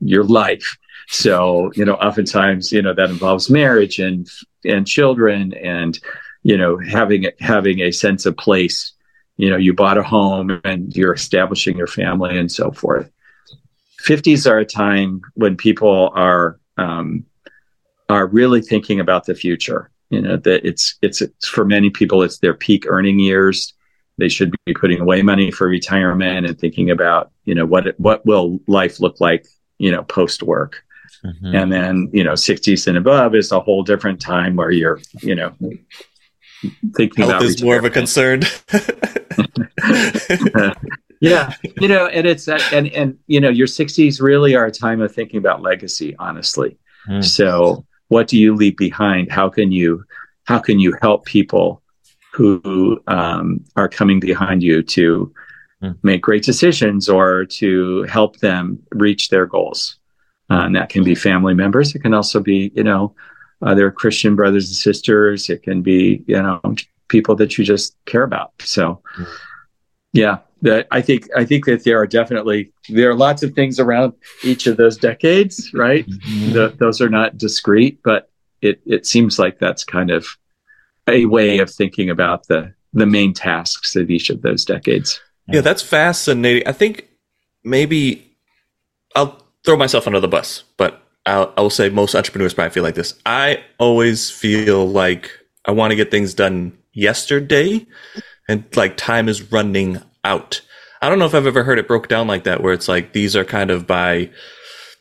your 0.00 0.24
life. 0.24 0.78
So 1.08 1.70
you 1.74 1.84
know 1.84 1.94
oftentimes 1.94 2.72
you 2.72 2.82
know 2.82 2.94
that 2.94 3.10
involves 3.10 3.50
marriage 3.50 3.98
and 3.98 4.28
and 4.64 4.86
children 4.86 5.52
and 5.54 5.98
you 6.42 6.56
know 6.56 6.78
having 6.78 7.26
having 7.40 7.80
a 7.80 7.90
sense 7.90 8.26
of 8.26 8.36
place. 8.36 8.92
You 9.36 9.48
know 9.50 9.56
you 9.56 9.72
bought 9.72 9.98
a 9.98 10.02
home 10.02 10.60
and 10.64 10.94
you're 10.94 11.14
establishing 11.14 11.76
your 11.76 11.86
family 11.86 12.38
and 12.38 12.52
so 12.52 12.70
forth. 12.70 13.10
50s 14.04 14.50
are 14.50 14.58
a 14.58 14.64
time 14.64 15.20
when 15.34 15.56
people 15.56 16.10
are 16.14 16.58
um, 16.76 17.24
are 18.08 18.26
really 18.26 18.60
thinking 18.60 19.00
about 19.00 19.26
the 19.26 19.34
future 19.34 19.90
you 20.10 20.20
know 20.20 20.36
that 20.36 20.66
it's, 20.66 20.96
it's 21.00 21.22
it's 21.22 21.48
for 21.48 21.64
many 21.64 21.88
people 21.88 22.22
it's 22.22 22.38
their 22.38 22.54
peak 22.54 22.84
earning 22.86 23.18
years. 23.18 23.72
They 24.18 24.28
should 24.28 24.54
be 24.66 24.74
putting 24.74 25.00
away 25.00 25.22
money 25.22 25.50
for 25.50 25.66
retirement 25.66 26.44
and 26.46 26.58
thinking 26.58 26.90
about 26.90 27.30
you 27.44 27.54
know 27.54 27.64
what 27.64 27.98
what 27.98 28.26
will 28.26 28.60
life 28.66 29.00
look 29.00 29.20
like 29.20 29.46
you 29.78 29.90
know 29.90 30.02
post 30.02 30.42
work 30.42 30.84
mm-hmm. 31.24 31.54
and 31.54 31.72
then 31.72 32.10
you 32.12 32.22
know 32.22 32.32
60s 32.32 32.86
and 32.86 32.98
above 32.98 33.34
is 33.34 33.50
a 33.50 33.60
whole 33.60 33.82
different 33.82 34.20
time 34.20 34.56
where 34.56 34.70
you're 34.70 35.00
you 35.22 35.34
know 35.34 35.54
thinking 36.96 37.24
Health 37.24 37.30
about 37.30 37.42
is 37.42 37.62
more 37.62 37.78
of 37.78 37.84
a 37.84 37.90
concern. 37.90 38.42
yeah, 41.20 41.54
you 41.80 41.88
know, 41.88 42.06
and 42.06 42.26
it's 42.26 42.48
and 42.48 42.88
and 42.88 43.18
you 43.26 43.40
know, 43.40 43.48
your 43.48 43.66
60s 43.66 44.20
really 44.20 44.54
are 44.54 44.66
a 44.66 44.70
time 44.70 45.00
of 45.00 45.14
thinking 45.14 45.38
about 45.38 45.62
legacy, 45.62 46.14
honestly. 46.18 46.76
Mm. 47.08 47.24
So, 47.24 47.86
what 48.08 48.28
do 48.28 48.38
you 48.38 48.54
leave 48.54 48.76
behind? 48.76 49.30
How 49.30 49.48
can 49.48 49.72
you 49.72 50.04
how 50.44 50.58
can 50.58 50.80
you 50.80 50.96
help 51.00 51.26
people 51.26 51.82
who 52.32 53.00
um, 53.06 53.64
are 53.76 53.88
coming 53.88 54.20
behind 54.20 54.62
you 54.62 54.82
to 54.82 55.32
mm. 55.82 55.96
make 56.02 56.22
great 56.22 56.42
decisions 56.42 57.08
or 57.08 57.46
to 57.46 58.02
help 58.04 58.38
them 58.38 58.78
reach 58.92 59.28
their 59.28 59.46
goals? 59.46 59.96
Uh, 60.50 60.64
and 60.64 60.74
that 60.74 60.88
can 60.88 61.04
be 61.04 61.14
family 61.14 61.54
members. 61.54 61.94
It 61.94 62.00
can 62.00 62.12
also 62.12 62.40
be, 62.40 62.72
you 62.74 62.82
know, 62.82 63.14
uh, 63.62 63.74
their 63.74 63.90
Christian 63.90 64.36
brothers 64.36 64.68
and 64.68 64.76
sisters. 64.76 65.50
It 65.50 65.62
can 65.62 65.82
be, 65.82 66.24
you 66.26 66.40
know, 66.40 66.60
people 67.08 67.34
that 67.36 67.58
you 67.58 67.64
just 67.64 67.96
care 68.06 68.22
about. 68.22 68.52
So, 68.60 69.02
yeah, 70.12 70.38
that 70.62 70.86
I 70.90 71.00
think 71.00 71.28
I 71.36 71.44
think 71.44 71.66
that 71.66 71.84
there 71.84 72.00
are 72.00 72.06
definitely 72.06 72.72
there 72.88 73.10
are 73.10 73.14
lots 73.14 73.42
of 73.42 73.54
things 73.54 73.78
around 73.78 74.14
each 74.42 74.66
of 74.66 74.76
those 74.76 74.96
decades, 74.96 75.72
right? 75.74 76.06
Mm-hmm. 76.06 76.52
The, 76.52 76.76
those 76.78 77.00
are 77.00 77.08
not 77.08 77.38
discrete, 77.38 78.00
but 78.02 78.30
it 78.62 78.80
it 78.86 79.06
seems 79.06 79.38
like 79.38 79.58
that's 79.58 79.84
kind 79.84 80.10
of 80.10 80.26
a 81.06 81.26
way 81.26 81.58
of 81.58 81.70
thinking 81.70 82.10
about 82.10 82.46
the 82.48 82.74
the 82.92 83.06
main 83.06 83.32
tasks 83.32 83.96
of 83.96 84.10
each 84.10 84.30
of 84.30 84.42
those 84.42 84.64
decades. 84.64 85.20
Yeah, 85.48 85.62
that's 85.62 85.82
fascinating. 85.82 86.66
I 86.66 86.72
think 86.72 87.08
maybe 87.64 88.36
I'll 89.16 89.42
throw 89.64 89.76
myself 89.76 90.06
under 90.06 90.20
the 90.20 90.28
bus, 90.28 90.64
but 90.76 91.02
I'll, 91.26 91.52
I 91.56 91.60
will 91.60 91.70
say 91.70 91.88
most 91.88 92.14
entrepreneurs 92.14 92.54
probably 92.54 92.70
feel 92.70 92.82
like 92.82 92.94
this. 92.94 93.14
I 93.26 93.62
always 93.78 94.30
feel 94.30 94.86
like 94.86 95.30
I 95.64 95.72
want 95.72 95.90
to 95.90 95.96
get 95.96 96.10
things 96.10 96.34
done 96.34 96.76
yesterday 96.92 97.86
and 98.48 98.64
like 98.76 98.96
time 98.96 99.28
is 99.28 99.52
running 99.52 100.02
out. 100.24 100.60
I 101.02 101.08
don't 101.08 101.18
know 101.18 101.26
if 101.26 101.34
I've 101.34 101.46
ever 101.46 101.62
heard 101.62 101.78
it 101.78 101.88
broke 101.88 102.08
down 102.08 102.26
like 102.26 102.44
that, 102.44 102.62
where 102.62 102.72
it's 102.72 102.88
like 102.88 103.12
these 103.12 103.34
are 103.36 103.44
kind 103.44 103.70
of 103.70 103.86
by 103.86 104.30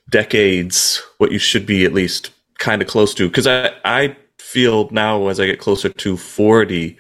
decades 0.09 1.01
what 1.17 1.31
you 1.31 1.39
should 1.39 1.65
be 1.65 1.85
at 1.85 1.93
least 1.93 2.31
kind 2.57 2.81
of 2.81 2.87
close 2.87 3.13
to. 3.15 3.27
Because 3.27 3.47
I, 3.47 3.71
I 3.83 4.15
feel 4.37 4.89
now 4.91 5.27
as 5.27 5.39
I 5.39 5.45
get 5.45 5.59
closer 5.59 5.89
to 5.89 6.17
40, 6.17 6.97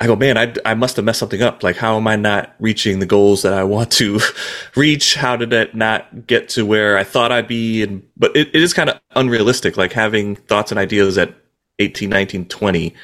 I 0.00 0.06
go, 0.06 0.16
man, 0.16 0.36
I, 0.36 0.52
I 0.64 0.74
must 0.74 0.96
have 0.96 1.04
messed 1.04 1.20
something 1.20 1.42
up. 1.42 1.62
Like, 1.62 1.76
how 1.76 1.96
am 1.96 2.08
I 2.08 2.16
not 2.16 2.54
reaching 2.58 2.98
the 2.98 3.06
goals 3.06 3.42
that 3.42 3.52
I 3.52 3.62
want 3.62 3.92
to 3.92 4.18
reach? 4.76 5.14
How 5.14 5.36
did 5.36 5.52
it 5.52 5.74
not 5.74 6.26
get 6.26 6.48
to 6.50 6.66
where 6.66 6.98
I 6.98 7.04
thought 7.04 7.30
I'd 7.30 7.46
be? 7.46 7.82
And, 7.82 8.04
but 8.16 8.34
it, 8.36 8.48
it 8.48 8.62
is 8.62 8.74
kind 8.74 8.90
of 8.90 9.00
unrealistic. 9.14 9.76
Like 9.76 9.92
having 9.92 10.34
thoughts 10.34 10.72
and 10.72 10.80
ideas 10.80 11.16
at 11.16 11.34
18, 11.78 12.10
19, 12.10 12.46
20. 12.46 12.94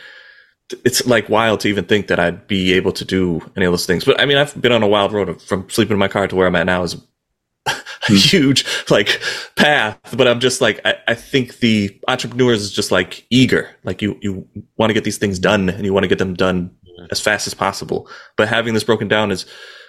It's 0.85 1.07
like 1.07 1.29
wild 1.29 1.61
to 1.61 1.69
even 1.69 1.85
think 1.85 2.09
that 2.09 2.19
I'd 2.19 2.47
be 2.47 2.73
able 2.75 2.93
to 2.93 3.05
do 3.05 3.41
any 3.57 3.67
of 3.67 3.73
those 3.73 3.87
things. 3.87 4.05
But 4.05 4.21
I 4.21 4.27
mean, 4.27 4.37
I've 4.37 4.61
been 4.61 4.73
on 4.73 4.83
a 4.83 4.89
wild 4.89 5.13
road 5.13 5.41
from 5.43 5.69
sleeping 5.71 5.93
in 5.93 5.99
my 5.99 6.09
car 6.09 6.27
to 6.27 6.37
where 6.37 6.47
I'm 6.47 6.57
at 6.57 6.67
now 6.67 6.83
is 6.83 6.95
a 7.67 7.73
hmm. 8.03 8.15
huge 8.15 8.65
like 8.89 9.21
path. 9.57 9.99
But 10.17 10.29
I'm 10.29 10.41
just 10.41 10.61
like, 10.61 10.81
I, 10.85 10.95
I 11.09 11.15
think 11.15 11.59
the 11.59 11.99
entrepreneurs 12.09 12.63
is 12.63 12.73
just 12.73 12.91
like 12.91 13.27
eager. 13.31 13.69
Like 13.85 14.03
you, 14.03 14.19
you 14.23 14.49
want 14.77 14.91
to 14.91 14.95
get 14.95 15.05
these 15.05 15.19
things 15.19 15.39
done 15.39 15.69
and 15.69 15.85
you 15.85 15.93
want 15.93 16.05
to 16.05 16.09
get 16.09 16.19
them 16.19 16.35
done 16.35 16.77
as 17.11 17.21
fast 17.21 17.47
as 17.47 17.55
possible. 17.55 18.09
But 18.37 18.49
having 18.49 18.75
this 18.75 18.85
broken 18.85 19.09
down 19.09 19.31
is, 19.31 19.47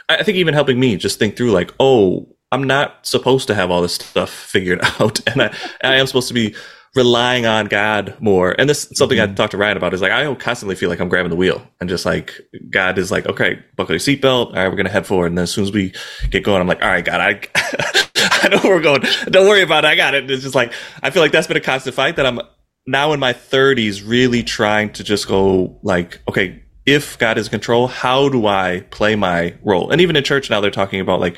I 0.10 0.24
think, 0.24 0.38
even 0.38 0.54
helping 0.54 0.80
me 0.80 0.95
just 0.97 1.19
think 1.19 1.38
through 1.38 1.52
like, 1.52 1.74
oh, 1.80 2.28
I'm 2.52 2.63
not 2.63 3.06
supposed 3.06 3.47
to 3.47 3.56
have 3.56 3.71
all 3.71 3.82
this 3.82 3.95
stuff 3.95 4.30
figured 4.52 4.80
out, 4.84 5.19
and 5.28 5.41
I, 5.41 5.56
I 5.84 5.95
am 5.95 6.08
supposed 6.08 6.28
to 6.30 6.34
be 6.34 6.56
relying 6.95 7.45
on 7.45 7.67
God 7.67 8.15
more. 8.19 8.54
And 8.60 8.69
this 8.69 8.91
is 8.91 8.97
something 8.97 9.17
mm-hmm. 9.17 9.32
I 9.32 9.36
talked 9.36 9.52
to 9.52 9.58
Ryan 9.58 9.78
about 9.78 9.93
is 9.93 10.02
like, 10.02 10.12
I 10.12 10.34
constantly 10.36 10.76
feel 10.76 10.89
like 10.89 11.00
I'm 11.00 11.08
grabbing 11.08 11.30
the 11.30 11.38
wheel 11.38 11.65
and 11.80 11.89
just 11.89 12.06
like, 12.06 12.34
God 12.69 12.97
is 12.97 13.12
like, 13.12 13.26
okay, 13.28 13.63
buckle 13.78 13.93
your 13.93 14.00
seatbelt. 14.00 14.47
All 14.47 14.54
right, 14.54 14.67
we're 14.67 14.76
going 14.76 14.88
to 14.88 14.91
head 14.91 15.08
forward. 15.08 15.28
And 15.28 15.38
then 15.38 15.43
as 15.43 15.52
soon 15.54 15.63
as 15.63 15.71
we 15.71 15.93
get 16.30 16.43
going, 16.43 16.60
I'm 16.60 16.67
like, 16.67 16.82
all 16.82 16.89
right, 16.89 17.06
God, 17.06 17.21
I, 17.21 17.39
I 18.15 18.50
know 18.50 18.58
where 18.60 18.76
we're 18.76 18.82
going. 18.82 19.04
Don't 19.28 19.47
worry 19.47 19.62
about 19.62 19.86
it. 19.86 19.88
I 19.88 19.95
got 19.95 20.15
it. 20.15 20.24
And 20.24 20.32
it's 20.32 20.43
just 20.43 20.56
like, 20.56 20.74
I 21.02 21.12
feel 21.12 21.21
like 21.21 21.32
that's 21.32 21.47
been 21.47 21.58
a 21.58 21.62
constant 21.62 21.95
fight 21.95 22.17
that 22.17 22.26
I'm 22.26 22.41
now 22.86 23.13
in 23.13 23.19
my 23.19 23.32
30s 23.32 24.06
really 24.06 24.43
trying 24.43 24.91
to 24.93 25.04
just 25.04 25.28
go 25.28 25.80
like, 25.84 26.21
okay, 26.28 26.62
if 26.91 27.17
God 27.17 27.38
is 27.38 27.47
in 27.47 27.51
control, 27.51 27.88
how 27.88 28.27
do 28.27 28.47
I 28.47 28.86
play 28.91 29.15
my 29.15 29.56
role? 29.63 29.89
And 29.91 30.01
even 30.01 30.15
in 30.15 30.23
church 30.23 30.49
now, 30.49 30.60
they're 30.60 30.71
talking 30.71 30.99
about 30.99 31.21
like, 31.21 31.38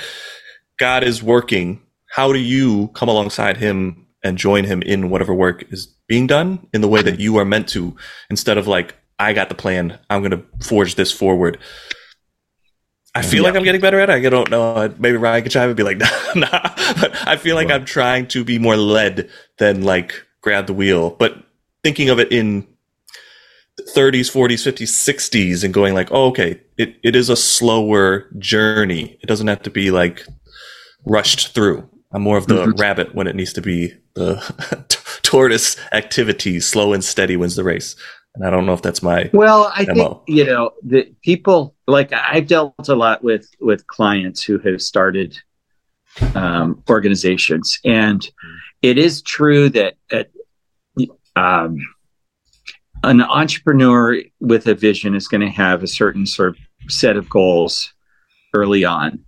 God 0.79 1.03
is 1.03 1.21
working. 1.21 1.81
How 2.07 2.33
do 2.33 2.39
you 2.39 2.89
come 2.89 3.07
alongside 3.07 3.57
him 3.57 4.07
and 4.23 4.37
join 4.37 4.63
him 4.63 4.81
in 4.81 5.09
whatever 5.09 5.33
work 5.33 5.63
is 5.71 5.87
being 6.07 6.25
done 6.27 6.67
in 6.73 6.81
the 6.81 6.87
way 6.87 7.01
that 7.03 7.19
you 7.19 7.37
are 7.37 7.45
meant 7.45 7.69
to, 7.69 7.95
instead 8.29 8.57
of 8.57 8.67
like, 8.67 8.95
I 9.19 9.33
got 9.33 9.49
the 9.49 9.55
plan, 9.55 9.99
I'm 10.09 10.21
going 10.21 10.31
to 10.31 10.43
forge 10.65 10.95
this 10.95 11.11
forward. 11.11 11.59
I 13.15 13.21
feel 13.21 13.43
yeah. 13.43 13.49
like 13.49 13.57
I'm 13.57 13.63
getting 13.63 13.81
better 13.81 13.99
at 13.99 14.09
it. 14.09 14.25
I 14.25 14.29
don't 14.29 14.49
know. 14.49 14.91
Maybe 14.97 15.17
Ryan 15.17 15.43
could 15.43 15.51
chime 15.51 15.69
and 15.69 15.77
be 15.77 15.83
like, 15.83 15.97
nah, 15.99 16.07
nah. 16.35 16.73
But 16.99 17.27
I 17.27 17.37
feel 17.37 17.55
like 17.55 17.69
I'm 17.69 17.85
trying 17.85 18.27
to 18.29 18.43
be 18.43 18.57
more 18.57 18.75
led 18.75 19.29
than 19.59 19.83
like 19.83 20.25
grab 20.41 20.65
the 20.65 20.73
wheel. 20.73 21.11
But 21.11 21.37
thinking 21.83 22.09
of 22.09 22.19
it 22.19 22.31
in 22.31 22.67
30s, 23.95 24.31
40s, 24.31 24.71
50s, 24.71 24.89
60s 24.89 25.63
and 25.63 25.73
going 25.73 25.93
like, 25.93 26.09
oh, 26.11 26.27
okay, 26.27 26.61
it, 26.77 26.95
it 27.03 27.15
is 27.15 27.29
a 27.29 27.35
slower 27.35 28.29
journey. 28.37 29.17
It 29.21 29.27
doesn't 29.27 29.47
have 29.47 29.61
to 29.63 29.69
be 29.69 29.91
like 29.91 30.25
rushed 31.05 31.53
through. 31.53 31.89
I'm 32.11 32.21
more 32.21 32.37
of 32.37 32.47
the 32.47 32.65
mm-hmm. 32.65 32.79
rabbit 32.79 33.15
when 33.15 33.27
it 33.27 33.35
needs 33.35 33.53
to 33.53 33.61
be 33.61 33.93
the 34.13 34.35
tortoise 35.23 35.77
activity. 35.91 36.59
Slow 36.59 36.93
and 36.93 37.03
steady 37.03 37.35
wins 37.35 37.55
the 37.55 37.63
race. 37.63 37.95
And 38.35 38.45
I 38.45 38.49
don't 38.49 38.65
know 38.65 38.73
if 38.73 38.81
that's 38.81 39.03
my 39.03 39.29
well. 39.31 39.71
I 39.75 39.85
MO. 39.85 39.93
think 39.93 40.21
you 40.27 40.45
know 40.45 40.71
the 40.83 41.13
people 41.23 41.75
like 41.85 42.11
I've 42.13 42.47
dealt 42.47 42.89
a 42.89 42.95
lot 42.95 43.23
with 43.23 43.47
with 43.59 43.85
clients 43.85 44.41
who 44.41 44.57
have 44.59 44.81
started 44.81 45.37
um, 46.33 46.83
organizations, 46.89 47.79
and 47.85 48.27
it 48.81 48.97
is 48.97 49.21
true 49.21 49.69
that 49.69 49.95
at, 50.11 50.31
um, 51.35 51.77
an 53.03 53.21
entrepreneur 53.21 54.21
with 54.39 54.67
a 54.67 54.73
vision 54.73 55.13
is 55.13 55.27
going 55.27 55.41
to 55.41 55.49
have 55.49 55.83
a 55.83 55.87
certain 55.87 56.25
sort 56.25 56.49
of 56.49 56.57
set 56.91 57.17
of 57.17 57.29
goals 57.29 57.93
early 58.53 58.85
on. 58.85 59.23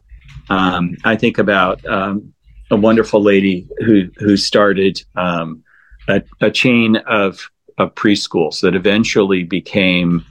Um, 0.49 0.95
I 1.03 1.15
think 1.15 1.37
about 1.37 1.85
um, 1.85 2.33
a 2.71 2.75
wonderful 2.75 3.21
lady 3.21 3.67
who 3.79 4.09
who 4.17 4.37
started 4.37 5.01
um, 5.15 5.63
a, 6.07 6.21
a, 6.41 6.51
chain 6.51 6.97
of 7.07 7.49
of 7.77 7.93
preschools 7.95 8.61
that 8.61 8.75
eventually 8.75 9.43
became 9.43 10.23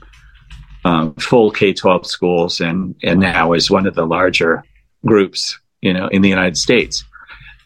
um, 0.85 1.13
full 1.15 1.51
K 1.51 1.73
twelve 1.73 2.05
schools, 2.05 2.61
and 2.61 2.95
and 3.03 3.19
now 3.19 3.53
is 3.53 3.69
one 3.69 3.85
of 3.85 3.95
the 3.95 4.05
larger 4.05 4.63
groups, 5.05 5.59
you 5.81 5.93
know, 5.93 6.07
in 6.07 6.21
the 6.21 6.29
United 6.29 6.57
States. 6.57 7.03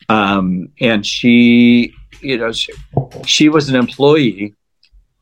Um, 0.09 0.69
and 0.81 1.05
she, 1.05 1.93
you 2.21 2.37
know, 2.37 2.51
she, 2.51 2.73
she 3.25 3.47
was 3.47 3.69
an 3.69 3.75
employee 3.75 4.55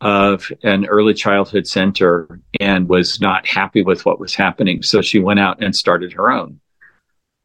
of 0.01 0.51
an 0.63 0.85
early 0.85 1.13
childhood 1.13 1.67
center 1.67 2.39
and 2.59 2.87
was 2.87 3.19
not 3.19 3.47
happy 3.47 3.81
with 3.81 4.05
what 4.05 4.19
was 4.19 4.35
happening, 4.35 4.83
so 4.83 5.01
she 5.01 5.19
went 5.19 5.39
out 5.39 5.63
and 5.63 5.75
started 5.75 6.13
her 6.13 6.31
own. 6.31 6.59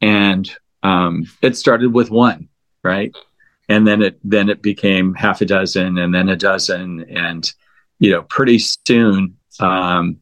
And 0.01 0.51
um, 0.83 1.25
it 1.41 1.57
started 1.57 1.93
with 1.93 2.11
one, 2.11 2.49
right? 2.83 3.15
And 3.69 3.87
then 3.87 4.01
it 4.01 4.19
then 4.23 4.49
it 4.49 4.61
became 4.61 5.13
half 5.13 5.41
a 5.41 5.45
dozen, 5.45 5.97
and 5.97 6.13
then 6.13 6.29
a 6.29 6.35
dozen, 6.35 7.05
and 7.09 7.51
you 7.99 8.11
know, 8.11 8.23
pretty 8.23 8.59
soon, 8.59 9.37
um, 9.59 10.17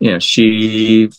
you 0.00 0.10
know, 0.10 0.18
she 0.18 1.10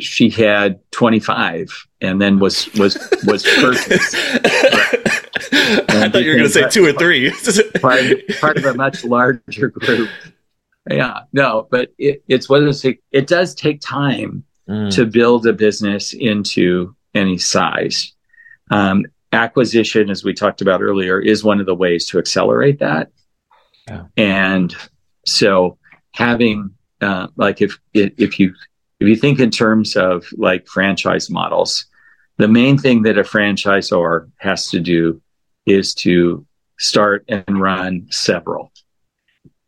she 0.00 0.28
had 0.28 0.80
25 0.90 1.86
and 2.02 2.20
then 2.20 2.38
was 2.38 2.72
was 2.74 2.96
was 3.24 3.42
purchased 3.56 4.14
thought 6.14 6.24
you 6.24 6.30
were 6.30 6.36
going 6.36 6.48
to 6.48 6.52
say 6.52 6.68
two 6.68 6.84
or 6.84 6.92
three 6.92 7.30
part, 7.80 8.00
part 8.40 8.56
of 8.56 8.64
a 8.64 8.74
much 8.74 9.04
larger 9.04 9.68
group 9.68 10.08
yeah 10.90 11.20
no 11.32 11.66
but 11.70 11.90
it, 11.98 12.22
it's 12.28 12.48
what 12.48 12.62
it, 12.62 12.98
it 13.10 13.26
does 13.26 13.54
take 13.54 13.80
time 13.80 14.44
mm. 14.68 14.94
to 14.94 15.06
build 15.06 15.46
a 15.46 15.52
business 15.52 16.12
into 16.12 16.94
any 17.14 17.38
size. 17.38 18.12
Um, 18.70 19.04
acquisition, 19.32 20.10
as 20.10 20.24
we 20.24 20.34
talked 20.34 20.60
about 20.60 20.82
earlier, 20.82 21.20
is 21.20 21.44
one 21.44 21.60
of 21.60 21.66
the 21.66 21.74
ways 21.74 22.06
to 22.06 22.18
accelerate 22.18 22.78
that. 22.80 23.10
Yeah. 23.88 24.04
And 24.16 24.74
so 25.26 25.78
having 26.12 26.70
uh, 27.00 27.28
like 27.36 27.60
if 27.60 27.78
if 27.92 28.38
you 28.38 28.54
if 29.00 29.08
you 29.08 29.16
think 29.16 29.40
in 29.40 29.50
terms 29.50 29.96
of 29.96 30.26
like 30.36 30.66
franchise 30.66 31.28
models, 31.28 31.84
the 32.38 32.48
main 32.48 32.78
thing 32.78 33.02
that 33.02 33.18
a 33.18 33.22
franchisor 33.22 34.30
has 34.38 34.70
to 34.70 34.80
do 34.80 35.20
is 35.66 35.94
to 35.94 36.46
start 36.78 37.24
and 37.28 37.60
run 37.60 38.06
several, 38.10 38.72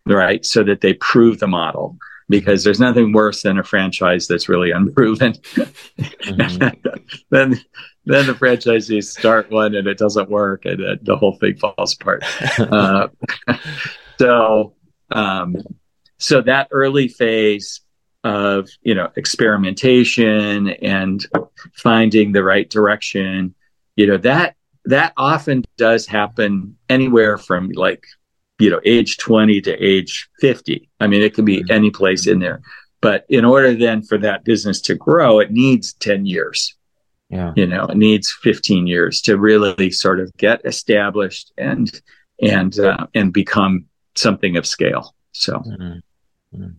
right? 0.07 0.45
So 0.45 0.63
that 0.65 0.81
they 0.81 0.95
prove 0.95 1.39
the 1.39 1.47
model 1.47 1.97
because 2.29 2.65
there's 2.65 2.81
nothing 2.81 3.13
worse 3.13 3.43
than 3.43 3.59
a 3.59 3.65
franchise 3.65 4.27
that's 4.27 4.49
really 4.49 4.71
unproven. 4.71 5.35
Mm-hmm. 5.57 6.89
then, 7.31 7.61
then 8.05 8.27
the 8.27 8.33
franchisees 8.33 9.05
start 9.05 9.51
one 9.51 9.75
and 9.75 9.87
it 9.87 9.99
doesn't 9.99 10.31
work, 10.31 10.65
and 10.65 10.81
uh, 10.85 10.97
the 11.03 11.17
whole 11.17 11.37
thing 11.37 11.57
falls 11.57 11.95
apart. 11.95 12.25
uh, 12.59 13.09
so, 14.19 14.75
um, 15.11 15.57
so 16.19 16.41
that 16.43 16.69
early 16.71 17.09
phase 17.09 17.81
of 18.25 18.69
you 18.83 18.95
know 18.95 19.09
experimentation 19.15 20.69
and 20.69 21.25
finding 21.75 22.33
the 22.33 22.43
right 22.43 22.69
direction, 22.69 23.55
you 23.95 24.07
know 24.07 24.17
that 24.17 24.56
that 24.87 25.13
often 25.17 25.65
does 25.77 26.07
happen 26.07 26.77
anywhere 26.89 27.39
from 27.39 27.71
like 27.71 28.07
you 28.59 28.71
know, 28.71 28.81
age 28.85 29.19
20 29.19 29.61
to 29.63 29.73
age 29.85 30.29
50. 30.41 30.89
I 31.01 31.07
mean, 31.07 31.23
it 31.23 31.35
can 31.35 31.45
be 31.45 31.59
mm-hmm. 31.59 31.73
any 31.73 31.91
place 31.91 32.27
in 32.27 32.39
there. 32.39 32.63
But 33.01 33.27
in 33.29 33.45
order 33.45 33.75
then 33.75 34.03
for 34.03 34.19
that 34.19 34.45
business 34.45 34.81
to 34.83 34.95
grow, 34.95 35.39
it 35.41 35.51
needs 35.51 35.93
10 35.95 36.27
years. 36.27 36.75
Yeah. 37.29 37.53
You 37.57 37.67
know, 37.67 37.85
it 37.87 37.97
needs 37.97 38.33
15 38.43 38.87
years 38.87 39.21
to 39.23 39.37
really 39.37 39.91
sort 39.91 40.21
of 40.21 40.35
get 40.37 40.65
established 40.65 41.53
and 41.59 41.91
and 42.41 42.79
uh, 42.79 43.07
and 43.15 43.33
become 43.33 43.87
something 44.15 44.57
of 44.57 44.65
scale. 44.65 45.15
So 45.33 45.55
mm-hmm. 45.55 45.83
mm-hmm. 46.57 46.71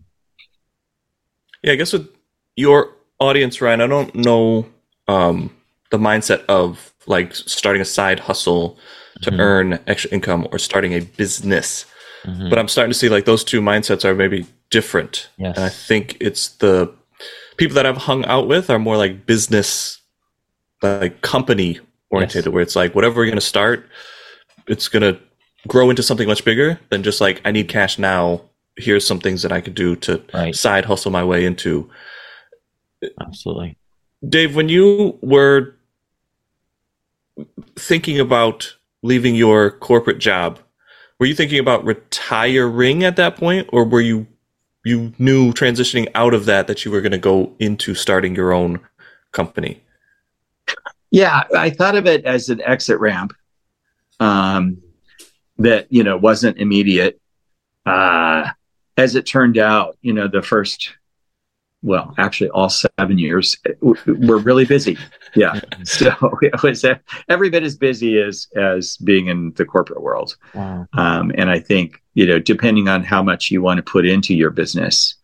Yeah, 1.62 1.72
I 1.72 1.76
guess 1.76 1.92
with 1.92 2.08
your 2.56 2.94
audience, 3.18 3.60
Ryan, 3.60 3.82
I 3.82 3.86
don't 3.88 4.14
know 4.14 4.66
um, 5.06 5.54
the 5.90 5.98
mindset 5.98 6.46
of 6.46 6.94
like 7.08 7.34
starting 7.34 7.82
a 7.82 7.84
side 7.84 8.20
hustle 8.20 8.78
to 9.22 9.30
mm-hmm. 9.30 9.40
earn 9.40 9.78
extra 9.86 10.10
income 10.10 10.46
or 10.52 10.58
starting 10.58 10.92
a 10.94 11.00
business. 11.00 11.84
Mhm. 12.24 12.50
but 12.50 12.58
I'm 12.58 12.66
starting 12.66 12.90
to 12.90 12.98
see 12.98 13.08
like 13.08 13.26
those 13.26 13.44
two 13.44 13.60
mindsets 13.60 14.04
are 14.04 14.14
maybe 14.14 14.44
different. 14.70 15.28
Yes. 15.38 15.56
And 15.56 15.64
I 15.64 15.68
think 15.68 16.16
it's 16.20 16.48
the 16.56 16.92
people 17.56 17.76
that 17.76 17.86
I've 17.86 17.96
hung 17.96 18.24
out 18.24 18.48
with 18.48 18.70
are 18.70 18.78
more 18.78 18.96
like 18.96 19.24
business, 19.24 20.00
like 20.82 21.20
company 21.22 21.78
oriented, 22.10 22.46
Yes. 22.46 22.52
where 22.52 22.62
it's 22.62 22.74
like 22.74 22.94
whatever 22.94 23.16
we're 23.16 23.26
going 23.26 23.36
to 23.36 23.40
start, 23.40 23.88
it's 24.66 24.88
going 24.88 25.02
to 25.02 25.20
grow 25.68 25.90
into 25.90 26.02
something 26.02 26.26
much 26.26 26.44
bigger 26.44 26.80
than 26.90 27.04
just 27.04 27.20
like 27.20 27.40
I 27.44 27.52
need 27.52 27.68
cash 27.68 27.98
now. 28.00 28.42
Here's 28.76 29.06
some 29.06 29.20
things 29.20 29.42
that 29.42 29.52
I 29.52 29.60
could 29.60 29.74
do 29.74 29.94
to 29.96 30.20
Right. 30.34 30.54
side 30.54 30.86
hustle 30.86 31.12
my 31.12 31.22
way 31.24 31.44
into. 31.44 31.88
Absolutely. 33.20 33.76
Dave, 34.28 34.56
when 34.56 34.68
you 34.68 35.18
were 35.22 35.76
thinking 37.76 38.18
about 38.18 38.76
leaving 39.02 39.34
your 39.34 39.70
corporate 39.70 40.18
job, 40.18 40.58
were 41.18 41.26
you 41.26 41.34
thinking 41.34 41.58
about 41.58 41.84
retiring 41.84 43.04
at 43.04 43.16
that 43.16 43.36
point, 43.36 43.68
or 43.72 43.84
were 43.84 44.00
you 44.00 44.26
you 44.84 45.12
knew 45.18 45.52
transitioning 45.52 46.08
out 46.14 46.32
of 46.34 46.46
that 46.46 46.66
that 46.66 46.84
you 46.84 46.90
were 46.90 47.00
going 47.00 47.12
to 47.12 47.18
go 47.18 47.52
into 47.58 47.94
starting 47.94 48.34
your 48.34 48.52
own 48.52 48.80
company? 49.32 49.82
Yeah, 51.10 51.42
I 51.56 51.70
thought 51.70 51.96
of 51.96 52.06
it 52.06 52.24
as 52.24 52.48
an 52.48 52.60
exit 52.62 53.00
ramp 53.00 53.32
um, 54.20 54.78
that 55.58 55.86
you 55.90 56.04
know 56.04 56.16
wasn't 56.16 56.58
immediate. 56.58 57.20
Uh, 57.86 58.50
as 58.96 59.14
it 59.14 59.24
turned 59.24 59.56
out, 59.56 59.96
you 60.02 60.12
know, 60.12 60.28
the 60.28 60.42
first, 60.42 60.92
well, 61.82 62.12
actually, 62.18 62.50
all 62.50 62.68
seven 62.68 63.18
years 63.18 63.56
we're 64.06 64.38
really 64.38 64.64
busy. 64.64 64.98
Yeah, 65.34 65.60
so 65.84 66.12
it 66.42 66.62
was 66.62 66.84
every 67.28 67.50
bit 67.50 67.62
as 67.62 67.76
busy 67.76 68.20
as 68.20 68.48
as 68.56 68.96
being 68.98 69.28
in 69.28 69.52
the 69.56 69.64
corporate 69.64 70.02
world. 70.02 70.36
Wow. 70.54 70.86
Um, 70.94 71.32
and 71.36 71.50
I 71.50 71.60
think, 71.60 72.02
you 72.14 72.26
know, 72.26 72.38
depending 72.38 72.88
on 72.88 73.04
how 73.04 73.22
much 73.22 73.50
you 73.50 73.62
want 73.62 73.78
to 73.78 73.82
put 73.82 74.06
into 74.06 74.34
your 74.34 74.50
business, 74.50 75.14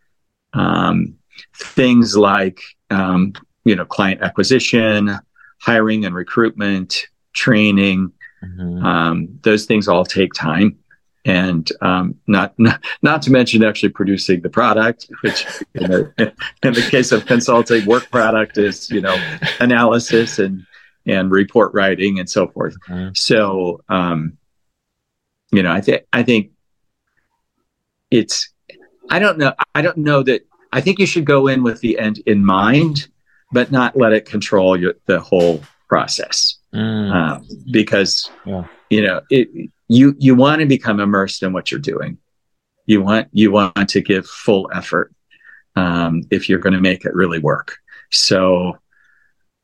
um, 0.52 1.14
things 1.56 2.16
like, 2.16 2.60
um, 2.90 3.32
you 3.64 3.74
know, 3.74 3.84
client 3.84 4.22
acquisition, 4.22 5.18
hiring 5.60 6.04
and 6.04 6.14
recruitment, 6.14 7.06
training, 7.32 8.12
Mhm. 8.44 8.84
um, 8.84 9.28
those 9.42 9.64
things 9.64 9.88
all 9.88 10.04
take 10.04 10.32
time. 10.34 10.76
And 11.24 11.70
um, 11.80 12.16
not, 12.26 12.52
not 12.58 12.84
not 13.02 13.22
to 13.22 13.32
mention 13.32 13.64
actually 13.64 13.88
producing 13.90 14.42
the 14.42 14.50
product, 14.50 15.10
which 15.22 15.46
you 15.72 15.88
know, 15.88 16.12
in 16.18 16.72
the 16.74 16.86
case 16.90 17.12
of 17.12 17.24
consulting, 17.24 17.86
work 17.86 18.10
product 18.10 18.58
is 18.58 18.90
you 18.90 19.00
know 19.00 19.16
analysis 19.60 20.38
and 20.38 20.66
and 21.06 21.30
report 21.30 21.72
writing 21.74 22.18
and 22.18 22.28
so 22.28 22.48
forth. 22.48 22.76
Mhm. 22.88 23.16
So, 23.16 23.80
um, 23.88 24.36
you 25.50 25.62
know, 25.62 25.72
I 25.72 25.80
think 25.80 26.02
I 26.12 26.22
think 26.22 26.50
it's. 28.10 28.50
I 29.10 29.18
don't 29.18 29.38
know. 29.38 29.54
I 29.74 29.82
don't 29.82 29.98
know 29.98 30.22
that. 30.22 30.46
I 30.72 30.80
think 30.80 30.98
you 30.98 31.06
should 31.06 31.24
go 31.24 31.46
in 31.46 31.62
with 31.62 31.80
the 31.80 31.98
end 31.98 32.18
in 32.26 32.44
mind, 32.44 33.08
but 33.52 33.70
not 33.70 33.96
let 33.96 34.12
it 34.12 34.26
control 34.26 34.76
your, 34.76 34.94
the 35.06 35.20
whole 35.20 35.62
process. 35.88 36.56
Mm. 36.74 37.12
Um, 37.12 37.48
because 37.70 38.30
Yeah. 38.44 38.64
you 38.90 39.02
know, 39.02 39.20
it, 39.30 39.70
you 39.88 40.14
you 40.18 40.34
want 40.34 40.60
to 40.60 40.66
become 40.66 41.00
immersed 41.00 41.42
in 41.42 41.52
what 41.52 41.70
you're 41.70 41.80
doing. 41.80 42.18
You 42.86 43.02
want 43.02 43.28
you 43.32 43.52
want 43.52 43.88
to 43.90 44.00
give 44.00 44.26
full 44.26 44.70
effort 44.74 45.14
um, 45.76 46.22
if 46.30 46.48
you're 46.48 46.58
going 46.58 46.74
to 46.74 46.80
make 46.80 47.04
it 47.04 47.14
really 47.14 47.38
work. 47.38 47.76
So 48.10 48.78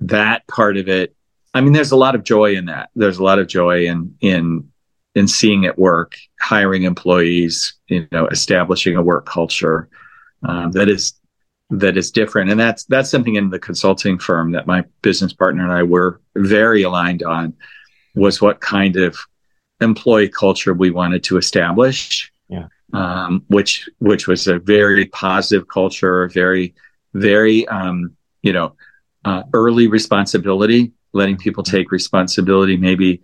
that 0.00 0.46
part 0.46 0.76
of 0.76 0.88
it 0.88 1.14
I 1.52 1.60
mean, 1.60 1.72
there's 1.72 1.90
a 1.90 1.96
lot 1.96 2.14
of 2.14 2.22
joy 2.22 2.54
in 2.54 2.66
that. 2.66 2.90
There's 2.94 3.18
a 3.18 3.24
lot 3.24 3.38
of 3.38 3.48
joy 3.48 3.86
in 3.86 4.14
in 4.20 4.68
in 5.16 5.26
seeing 5.26 5.64
it 5.64 5.78
work, 5.78 6.16
hiring 6.40 6.84
employees, 6.84 7.74
you 7.88 8.06
know, 8.12 8.28
establishing 8.28 8.94
a 8.96 9.02
work 9.02 9.26
culture 9.26 9.88
um, 10.44 10.70
that 10.72 10.88
is 10.88 11.14
that 11.70 11.96
is 11.96 12.10
different, 12.10 12.50
and 12.50 12.58
that's 12.58 12.84
that's 12.84 13.10
something 13.10 13.36
in 13.36 13.50
the 13.50 13.58
consulting 13.58 14.18
firm 14.18 14.52
that 14.52 14.66
my 14.66 14.84
business 15.02 15.32
partner 15.32 15.62
and 15.62 15.72
I 15.72 15.82
were 15.82 16.20
very 16.36 16.82
aligned 16.82 17.22
on 17.22 17.54
was 18.14 18.40
what 18.40 18.60
kind 18.60 18.96
of 18.96 19.16
employee 19.80 20.28
culture 20.28 20.74
we 20.74 20.90
wanted 20.90 21.22
to 21.24 21.36
establish. 21.36 22.32
Yeah. 22.48 22.66
Um, 22.92 23.44
which 23.48 23.88
which 23.98 24.26
was 24.26 24.48
a 24.48 24.58
very 24.58 25.06
positive 25.06 25.68
culture, 25.68 26.28
very 26.28 26.74
very 27.14 27.68
um, 27.68 28.16
you 28.42 28.52
know 28.52 28.74
uh, 29.24 29.44
early 29.52 29.86
responsibility, 29.86 30.92
letting 31.12 31.36
people 31.36 31.62
take 31.62 31.92
responsibility 31.92 32.76
maybe 32.76 33.22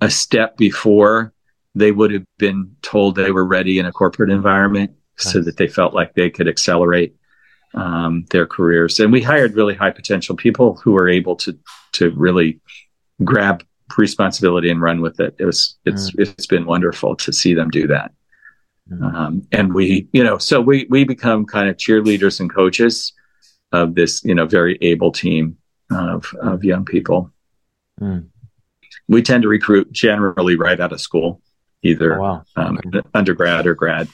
a 0.00 0.10
step 0.10 0.56
before 0.56 1.32
they 1.74 1.90
would 1.90 2.12
have 2.12 2.24
been 2.38 2.74
told 2.82 3.14
they 3.14 3.32
were 3.32 3.44
ready 3.44 3.78
in 3.78 3.86
a 3.86 3.92
corporate 3.92 4.30
environment 4.30 4.92
so 5.16 5.40
that 5.40 5.56
they 5.56 5.66
felt 5.66 5.94
like 5.94 6.14
they 6.14 6.30
could 6.30 6.46
accelerate 6.46 7.14
um, 7.74 8.24
their 8.30 8.46
careers. 8.46 8.98
And 9.00 9.12
we 9.12 9.22
hired 9.22 9.54
really 9.54 9.74
high 9.74 9.90
potential 9.90 10.36
people 10.36 10.76
who 10.76 10.92
were 10.92 11.08
able 11.08 11.36
to 11.36 11.58
to 11.92 12.10
really 12.10 12.60
grab 13.24 13.64
responsibility 13.96 14.70
and 14.70 14.80
run 14.80 15.00
with 15.00 15.20
it. 15.20 15.34
It 15.38 15.44
was 15.44 15.76
it's 15.84 16.12
it's 16.18 16.46
been 16.46 16.66
wonderful 16.66 17.16
to 17.16 17.32
see 17.32 17.54
them 17.54 17.70
do 17.70 17.86
that. 17.88 18.12
Mm. 18.90 19.14
Um, 19.14 19.42
and 19.52 19.74
we, 19.74 20.08
you 20.12 20.24
know, 20.24 20.38
so 20.38 20.60
we 20.60 20.86
we 20.90 21.04
become 21.04 21.44
kind 21.46 21.68
of 21.68 21.76
cheerleaders 21.76 22.40
and 22.40 22.52
coaches 22.52 23.12
of 23.72 23.94
this, 23.94 24.24
you 24.24 24.34
know, 24.34 24.46
very 24.46 24.78
able 24.80 25.12
team 25.12 25.56
of 25.90 26.32
of 26.40 26.64
young 26.64 26.84
people. 26.84 27.32
Mm. 28.00 28.28
We 29.08 29.22
tend 29.22 29.42
to 29.42 29.48
recruit 29.48 29.90
generally 29.92 30.56
right 30.56 30.78
out 30.80 30.92
of 30.92 31.00
school, 31.00 31.40
either 31.82 32.18
Oh, 32.18 32.22
wow. 32.22 32.44
um, 32.56 32.78
Okay. 32.86 33.00
undergrad 33.14 33.66
or 33.66 33.74
grad, 33.74 34.08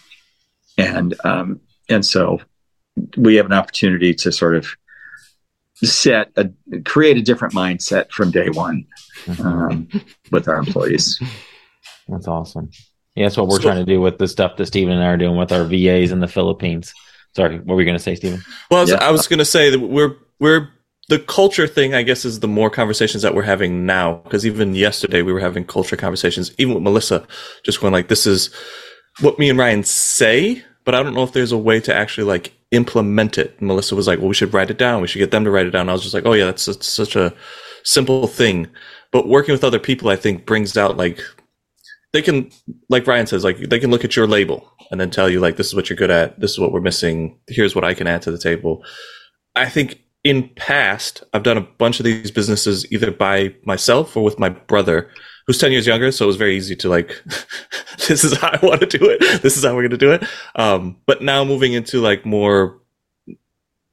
and 0.79 1.15
um, 1.25 1.61
and 1.89 2.05
so 2.05 2.41
we 3.17 3.37
have 3.37 3.47
an 3.47 3.53
opportunity 3.53 4.15
to 4.15 4.31
sort 4.33 4.57
of 4.57 4.67
set 5.83 6.31
a 6.37 6.49
create 6.85 7.17
a 7.17 7.23
different 7.23 7.53
mindset 7.55 8.11
from 8.11 8.31
day 8.31 8.49
one 8.49 8.87
Mhm. 9.27 9.45
um, 9.45 9.89
with 10.31 10.49
our 10.49 10.57
employees. 10.57 11.21
That's 12.09 12.29
awesome. 12.29 12.71
Yeah, 13.17 13.27
that's 13.27 13.37
what 13.37 13.49
we're 13.49 13.57
So- 13.57 13.63
trying 13.63 13.85
to 13.85 13.93
do 13.93 14.01
with 14.01 14.19
the 14.19 14.29
stuff 14.29 14.57
that 14.57 14.67
Stephen 14.67 14.95
and 14.95 15.03
I 15.03 15.09
are 15.09 15.17
doing 15.17 15.37
with 15.37 15.53
our 15.53 15.65
VAs 15.65 16.13
in 16.13 16.21
the 16.21 16.29
Philippines. 16.29 16.93
Sorry, 17.37 17.57
what 17.59 17.75
were 17.75 17.81
you 17.81 17.87
going 17.87 17.97
to 17.99 18.03
say, 18.03 18.15
Stephen? 18.15 18.43
Well, 18.71 18.79
I 18.79 18.83
was, 18.83 18.91
Yeah. 18.91 18.97
I 19.05 19.11
was 19.11 19.27
going 19.27 19.39
to 19.41 19.45
say 19.45 19.71
that 19.71 19.79
we're 19.81 20.17
we're 20.41 20.69
the 21.09 21.19
culture 21.19 21.67
thing. 21.67 21.95
I 21.95 22.03
guess 22.03 22.25
is 22.25 22.41
the 22.41 22.49
more 22.49 22.71
conversations 22.71 23.23
that 23.23 23.35
we're 23.35 23.43
having 23.43 23.87
now. 23.87 24.21
Because 24.25 24.47
even 24.47 24.75
yesterday 24.75 25.23
we 25.23 25.33
were 25.33 25.41
having 25.41 25.65
culture 25.65 25.97
conversations, 25.97 26.53
even 26.59 26.75
with 26.75 26.83
Melissa, 26.83 27.27
just 27.65 27.81
going 27.81 27.93
like, 27.93 28.09
"This 28.09 28.27
is 28.27 28.51
what 29.21 29.39
me 29.39 29.49
and 29.51 29.59
Ryan 29.59 29.83
say," 29.85 30.63
but 30.85 30.95
I 30.95 31.03
don't 31.03 31.15
know 31.15 31.23
if 31.25 31.33
there's 31.33 31.53
a 31.53 31.59
way 31.59 31.81
to 31.81 31.95
actually 31.95 32.25
like 32.25 32.53
implement 32.75 33.39
it. 33.39 33.57
And 33.59 33.69
Melissa 33.69 33.97
was 33.97 34.07
like, 34.07 34.19
"Well, 34.19 34.29
we 34.29 34.35
should 34.35 34.53
write 34.55 34.71
it 34.71 34.79
down. 34.79 35.01
We 35.01 35.09
should 35.09 35.19
get 35.19 35.31
them 35.31 35.45
to 35.45 35.51
write 35.51 35.67
it 35.67 35.71
down." 35.71 35.89
I 35.89 35.93
was 35.93 36.03
just 36.03 36.15
like, 36.15 36.27
"Oh 36.27 36.33
yeah, 36.33 36.47
that's, 36.47 36.67
that's 36.67 36.87
such 36.87 37.17
a 37.17 37.35
simple 37.85 38.27
thing." 38.27 38.69
But 39.13 39.29
working 39.29 39.53
with 39.53 39.65
other 39.65 39.79
people, 39.79 40.09
I 40.09 40.17
think, 40.17 40.47
brings 40.47 40.77
out 40.77 40.97
like 40.97 41.21
they 42.13 42.23
can, 42.23 42.51
like 42.89 43.07
Ryan 43.07 43.27
says, 43.27 43.45
like 43.45 43.59
they 43.59 43.79
can 43.79 43.91
look 43.91 44.05
at 44.05 44.17
your 44.17 44.27
label 44.27 44.71
and 44.91 45.01
then 45.01 45.11
tell 45.11 45.29
you 45.31 45.41
like, 45.41 45.57
"This 45.57 45.69
is 45.69 45.75
what 45.75 45.89
you're 45.89 45.97
good 45.97 46.11
at. 46.11 46.39
This 46.41 46.53
is 46.53 46.59
what 46.59 46.73
we're 46.73 46.81
missing. 46.81 47.39
Here's 47.49 47.75
what 47.75 47.85
I 47.85 47.95
can 47.95 48.07
add 48.07 48.23
to 48.23 48.31
the 48.31 48.39
table." 48.39 48.85
I 49.57 49.69
think 49.69 50.01
in 50.25 50.49
past, 50.57 51.23
I've 51.33 51.43
done 51.43 51.59
a 51.59 51.69
bunch 51.79 52.01
of 52.01 52.05
these 52.05 52.31
businesses 52.31 52.91
either 52.91 53.11
by 53.11 53.55
myself 53.65 54.17
or 54.17 54.25
with 54.25 54.39
my 54.39 54.49
brother, 54.49 55.11
who's 55.47 55.59
10 55.59 55.73
years 55.73 55.87
younger. 55.87 56.11
So 56.11 56.25
it 56.25 56.29
was 56.29 56.37
very 56.37 56.57
easy 56.57 56.77
to 56.77 56.89
like, 56.89 57.23
this 58.09 58.25
is 58.25 58.37
how 58.39 58.49
I 58.49 58.59
want 58.63 58.81
to 58.81 58.87
do 58.87 59.09
it. 59.09 59.43
This 59.43 59.57
is 59.57 59.65
how 59.65 59.75
we're 59.75 59.83
going 59.83 59.91
to 59.91 59.97
do 59.97 60.13
it. 60.13 60.25
Um, 60.57 60.97
but 61.07 61.23
now 61.23 61.45
moving 61.45 61.73
into 61.73 62.01
like 62.01 62.25
more 62.25 62.81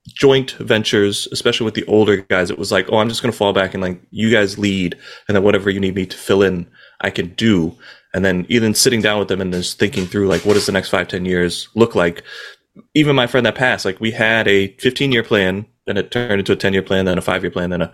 joint 0.08 0.52
ventures, 0.52 1.28
especially 1.32 1.66
with 1.66 1.76
the 1.76 1.86
older 1.86 2.18
guys, 2.18 2.50
it 2.50 2.58
was 2.58 2.72
like, 2.72 2.88
oh, 2.90 2.98
I'm 2.98 3.10
just 3.10 3.22
going 3.22 3.32
to 3.32 3.38
fall 3.38 3.54
back 3.54 3.74
and 3.74 3.84
like, 3.84 4.02
you 4.12 4.32
guys 4.32 4.58
lead 4.58 4.98
and 5.28 5.36
then 5.36 5.44
whatever 5.44 5.70
you 5.70 5.80
need 5.80 5.96
me 5.96 6.06
to 6.06 6.18
fill 6.18 6.42
in, 6.42 6.70
I 7.02 7.10
can 7.10 7.30
do. 7.36 7.78
And 8.14 8.26
then 8.26 8.46
even 8.50 8.74
sitting 8.74 9.02
down 9.02 9.20
with 9.20 9.28
them 9.28 9.42
and 9.42 9.54
just 9.54 9.80
thinking 9.80 10.06
through 10.06 10.28
like, 10.28 10.46
what 10.46 10.56
does 10.56 10.66
the 10.66 10.72
next 10.72 10.90
five, 10.90 11.08
10 11.08 11.26
years 11.26 11.70
look 11.76 11.96
like? 11.96 12.24
Even 12.94 13.16
my 13.16 13.28
friend 13.28 13.46
that 13.46 13.56
passed, 13.56 13.86
like 13.86 14.00
we 14.00 14.12
had 14.12 14.48
a 14.48 14.74
15 14.78 15.12
year 15.12 15.24
plan, 15.24 15.66
then 15.86 15.98
it 15.98 16.12
turned 16.12 16.40
into 16.40 16.54
a 16.54 16.58
10 16.58 16.74
year 16.74 16.82
plan, 16.82 17.06
then 17.06 17.18
a 17.18 17.22
five 17.22 17.44
year 17.44 17.52
plan, 17.52 17.70
then 17.70 17.82
a 17.82 17.94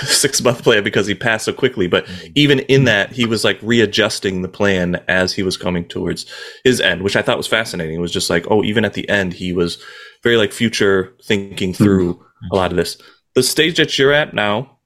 six 0.06 0.42
month 0.42 0.62
plan 0.62 0.82
because 0.84 1.06
he 1.06 1.14
passed 1.14 1.44
so 1.44 1.52
quickly. 1.52 1.86
But 1.86 2.06
even 2.34 2.60
in 2.60 2.84
that, 2.84 3.12
he 3.12 3.26
was 3.26 3.44
like 3.44 3.58
readjusting 3.62 4.42
the 4.42 4.48
plan 4.48 5.02
as 5.08 5.32
he 5.32 5.42
was 5.42 5.56
coming 5.56 5.86
towards 5.86 6.26
his 6.64 6.80
end, 6.80 7.02
which 7.02 7.16
I 7.16 7.22
thought 7.22 7.36
was 7.36 7.46
fascinating. 7.46 7.96
It 7.96 8.00
was 8.00 8.12
just 8.12 8.30
like, 8.30 8.46
oh, 8.50 8.62
even 8.64 8.84
at 8.84 8.94
the 8.94 9.08
end, 9.08 9.32
he 9.32 9.52
was 9.52 9.82
very 10.22 10.36
like 10.36 10.52
future 10.52 11.14
thinking 11.24 11.72
through 11.72 12.24
a 12.52 12.54
lot 12.56 12.70
of 12.70 12.76
this. 12.76 12.96
The 13.34 13.42
stage 13.42 13.76
that 13.76 13.98
you're 13.98 14.12
at 14.12 14.34
now, 14.34 14.78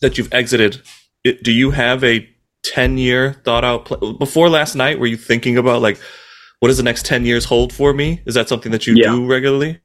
that 0.00 0.16
you've 0.18 0.32
exited, 0.32 0.80
it, 1.24 1.42
do 1.42 1.52
you 1.52 1.70
have 1.72 2.02
a 2.04 2.28
10 2.64 2.98
year 2.98 3.34
thought 3.44 3.64
out 3.64 3.84
pl- 3.86 4.14
before 4.14 4.48
last 4.48 4.74
night? 4.74 4.98
Were 4.98 5.06
you 5.06 5.16
thinking 5.16 5.56
about 5.58 5.82
like, 5.82 5.98
what 6.60 6.68
does 6.68 6.76
the 6.76 6.82
next 6.82 7.04
10 7.06 7.24
years 7.24 7.44
hold 7.44 7.72
for 7.72 7.92
me? 7.92 8.20
Is 8.26 8.34
that 8.34 8.48
something 8.48 8.72
that 8.72 8.86
you 8.86 8.94
Yeah. 8.96 9.10
do 9.12 9.26
regularly? 9.26 9.80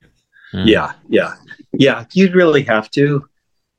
Yeah, 0.53 0.93
yeah, 1.09 1.33
yeah. 1.73 2.05
You'd 2.13 2.35
really 2.35 2.61
have 2.63 2.89
to. 2.91 3.27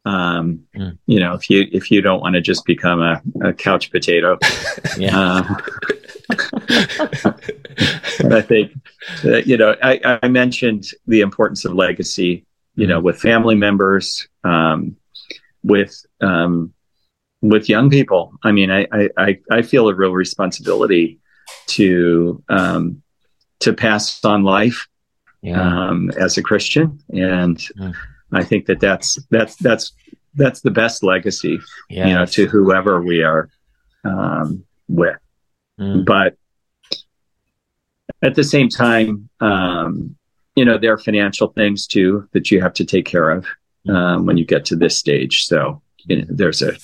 Um, 0.05 0.64
Mm. 0.77 0.99
You 1.07 1.21
know, 1.21 1.35
if 1.35 1.49
you 1.49 1.67
if 1.73 1.90
you 1.90 2.03
don't 2.03 2.21
want 2.21 2.35
to 2.35 2.40
just 2.40 2.64
become 2.64 3.01
a, 3.01 3.23
a 3.43 3.53
couch 3.53 3.90
potato, 3.90 4.38
Yeah. 4.99 5.17
uh, 5.17 5.55
I 8.31 8.40
think, 8.40 8.73
uh, 9.25 9.37
you 9.38 9.57
know, 9.57 9.77
I, 9.83 10.19
I, 10.23 10.29
mentioned 10.29 10.87
the 11.07 11.21
importance 11.21 11.64
of 11.64 11.75
legacy, 11.75 12.45
you 12.77 12.87
know, 12.87 13.01
with 13.01 13.21
family 13.21 13.55
members, 13.55 14.27
um, 14.43 14.97
with 15.62 16.05
um, 16.21 16.73
with 17.43 17.69
young 17.69 17.90
people. 17.90 18.33
I 18.43 18.53
mean, 18.53 18.71
I, 18.71 18.87
I, 19.17 19.38
I 19.51 19.62
feel 19.62 19.88
a 19.88 19.95
real 19.95 20.12
responsibility 20.12 21.19
to 21.69 22.43
um, 22.49 23.03
to 23.61 23.73
pass 23.73 24.25
on 24.25 24.43
life 24.45 24.87
yeah. 25.43 25.61
um, 25.88 26.11
as 26.19 26.38
a 26.38 26.43
Christian, 26.43 27.01
and 27.11 27.62
yeah. 27.77 27.93
I 28.33 28.45
think 28.45 28.67
that 28.67 28.81
that's 28.81 29.19
that's 29.31 29.57
that's 29.57 29.93
that's 30.35 30.61
the 30.61 30.71
best 30.71 31.03
legacy, 31.03 31.61
yes. 31.89 32.09
you 32.09 32.15
know, 32.15 32.27
to 32.27 32.47
whoever 32.47 33.03
we 33.03 33.23
are 33.23 33.49
um, 34.05 34.65
with. 34.89 35.17
Mm. 35.79 36.05
But 36.05 36.37
at 38.23 38.35
the 38.35 38.45
same 38.45 38.69
time, 38.69 39.29
um, 39.41 40.17
you 40.57 40.65
know, 40.65 40.79
there 40.79 40.93
are 40.93 40.99
financial 40.99 41.49
things 41.49 41.87
too 41.87 42.29
that 42.33 42.51
you 42.51 42.61
have 42.61 42.75
to 42.75 42.85
take 42.85 43.07
care 43.07 43.31
of 43.31 43.47
um, 43.89 44.27
when 44.27 44.37
you 44.37 44.45
get 44.45 44.65
to 44.67 44.77
this 44.77 44.99
stage. 44.99 45.45
So 45.45 45.83
you 46.05 46.19
know, 46.19 46.27
there's 46.29 46.63
a 46.63 46.77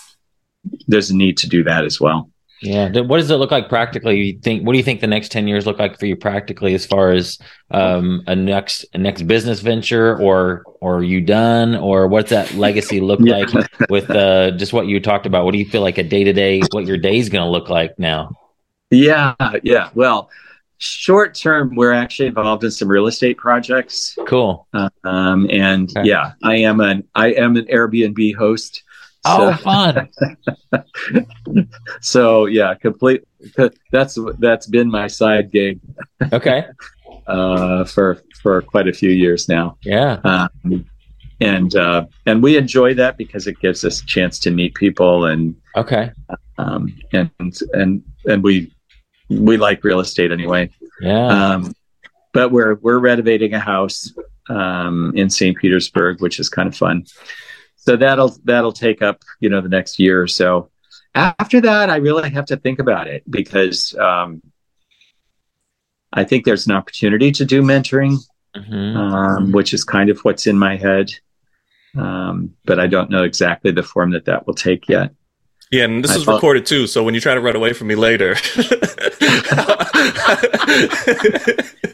there's 0.87 1.11
a 1.11 1.16
need 1.16 1.37
to 1.38 1.48
do 1.48 1.64
that 1.64 1.85
as 1.85 2.00
well. 2.00 2.31
Yeah. 2.62 3.00
What 3.00 3.16
does 3.16 3.30
it 3.30 3.36
look 3.36 3.50
like 3.50 3.68
practically? 3.68 4.20
You 4.20 4.38
think? 4.38 4.66
What 4.66 4.72
do 4.72 4.78
you 4.78 4.84
think 4.84 5.00
the 5.00 5.06
next 5.06 5.32
ten 5.32 5.48
years 5.48 5.66
look 5.66 5.78
like 5.78 5.98
for 5.98 6.06
you 6.06 6.14
practically, 6.14 6.74
as 6.74 6.84
far 6.84 7.10
as 7.10 7.38
um, 7.70 8.22
a 8.26 8.36
next 8.36 8.84
a 8.92 8.98
next 8.98 9.22
business 9.22 9.60
venture, 9.60 10.20
or 10.20 10.64
or 10.80 10.98
are 10.98 11.02
you 11.02 11.22
done, 11.22 11.74
or 11.74 12.06
what's 12.06 12.30
that 12.30 12.52
legacy 12.54 13.00
look 13.00 13.20
yeah. 13.22 13.38
like 13.38 13.88
with 13.88 14.10
uh, 14.10 14.50
just 14.52 14.74
what 14.74 14.86
you 14.86 15.00
talked 15.00 15.24
about? 15.24 15.46
What 15.46 15.52
do 15.52 15.58
you 15.58 15.64
feel 15.64 15.80
like 15.80 15.96
a 15.96 16.02
day 16.02 16.22
to 16.22 16.34
day, 16.34 16.60
what 16.72 16.84
your 16.84 16.98
day 16.98 17.18
is 17.18 17.30
going 17.30 17.44
to 17.44 17.50
look 17.50 17.70
like 17.70 17.98
now? 17.98 18.36
Yeah, 18.90 19.34
yeah. 19.62 19.88
Well, 19.94 20.28
short 20.78 21.34
term, 21.34 21.74
we're 21.76 21.92
actually 21.92 22.26
involved 22.26 22.64
in 22.64 22.70
some 22.70 22.88
real 22.88 23.06
estate 23.06 23.38
projects. 23.38 24.18
Cool. 24.26 24.66
Um, 25.04 25.48
and 25.50 25.88
okay. 25.96 26.08
yeah, 26.08 26.32
I 26.42 26.56
am 26.56 26.80
an 26.80 27.08
I 27.14 27.32
am 27.32 27.56
an 27.56 27.66
Airbnb 27.66 28.34
host. 28.34 28.82
Oh, 29.24 29.54
fun! 29.54 30.09
so 32.00 32.46
yeah, 32.46 32.74
complete. 32.74 33.24
That's 33.92 34.18
that's 34.38 34.66
been 34.66 34.90
my 34.90 35.09
side 35.09 35.50
gig. 35.50 35.80
Okay. 36.33 36.64
uh, 37.26 37.85
for 37.85 38.22
for 38.42 38.62
quite 38.62 38.88
a 38.88 38.92
few 38.92 39.11
years 39.11 39.48
now. 39.48 39.78
Yeah. 39.85 40.20
Um, 40.24 40.87
and 41.40 41.74
uh, 41.74 42.06
and 42.26 42.42
we 42.42 42.56
enjoy 42.56 42.94
that 42.94 43.16
because 43.16 43.46
it 43.46 43.59
gives 43.61 43.85
us 43.85 44.02
a 44.02 44.06
chance 44.06 44.38
to 44.40 44.50
meet 44.50 44.74
people 44.74 45.24
and 45.24 45.54
okay. 45.76 46.12
Um, 46.59 46.94
and 47.12 47.30
and 47.72 48.02
and 48.26 48.42
we 48.42 48.72
we 49.28 49.56
like 49.56 49.83
real 49.85 50.00
estate 50.00 50.33
anyway. 50.33 50.70
Yeah. 51.00 51.26
Um, 51.26 51.74
but 52.33 52.52
we're 52.52 52.74
we're 52.76 52.98
renovating 52.98 53.54
a 53.54 53.61
house 53.61 54.12
um, 54.48 55.12
in 55.14 55.30
St. 55.30 55.56
Petersburg, 55.56 56.20
which 56.20 56.38
is 56.38 56.48
kind 56.48 56.68
of 56.68 56.76
fun 56.76 57.04
so 57.80 57.96
that'll 57.96 58.36
that'll 58.44 58.72
take 58.72 59.02
up 59.02 59.22
you 59.40 59.48
know 59.48 59.60
the 59.60 59.68
next 59.68 59.98
year 59.98 60.22
or 60.22 60.28
so. 60.28 60.70
After 61.14 61.60
that 61.62 61.90
i 61.90 61.96
really 61.96 62.30
have 62.30 62.44
to 62.46 62.56
think 62.56 62.78
about 62.78 63.08
it 63.08 63.28
because 63.28 63.96
um, 63.96 64.40
i 66.12 66.22
think 66.22 66.44
there's 66.44 66.66
an 66.68 66.72
opportunity 66.72 67.32
to 67.32 67.44
do 67.44 67.62
mentoring 67.62 68.16
mm-hmm. 68.56 68.96
um, 68.96 69.52
which 69.52 69.74
is 69.74 69.82
kind 69.84 70.10
of 70.10 70.20
what's 70.20 70.46
in 70.46 70.58
my 70.58 70.76
head. 70.76 71.12
Um, 71.98 72.54
but 72.64 72.78
i 72.78 72.86
don't 72.86 73.10
know 73.10 73.24
exactly 73.24 73.72
the 73.72 73.82
form 73.82 74.12
that 74.12 74.26
that 74.26 74.46
will 74.46 74.54
take 74.54 74.88
yet 74.88 75.12
yeah, 75.70 75.85
and 75.85 76.02
this 76.04 76.12
I 76.12 76.16
is 76.16 76.24
thought... 76.24 76.35
recorded 76.35 76.66
too, 76.66 76.87
so 76.87 77.02
when 77.02 77.14
you 77.14 77.20
try 77.20 77.35
to 77.35 77.40
run 77.40 77.56
away 77.56 77.72
from 77.72 77.88
me 77.88 77.94
later. 77.94 78.35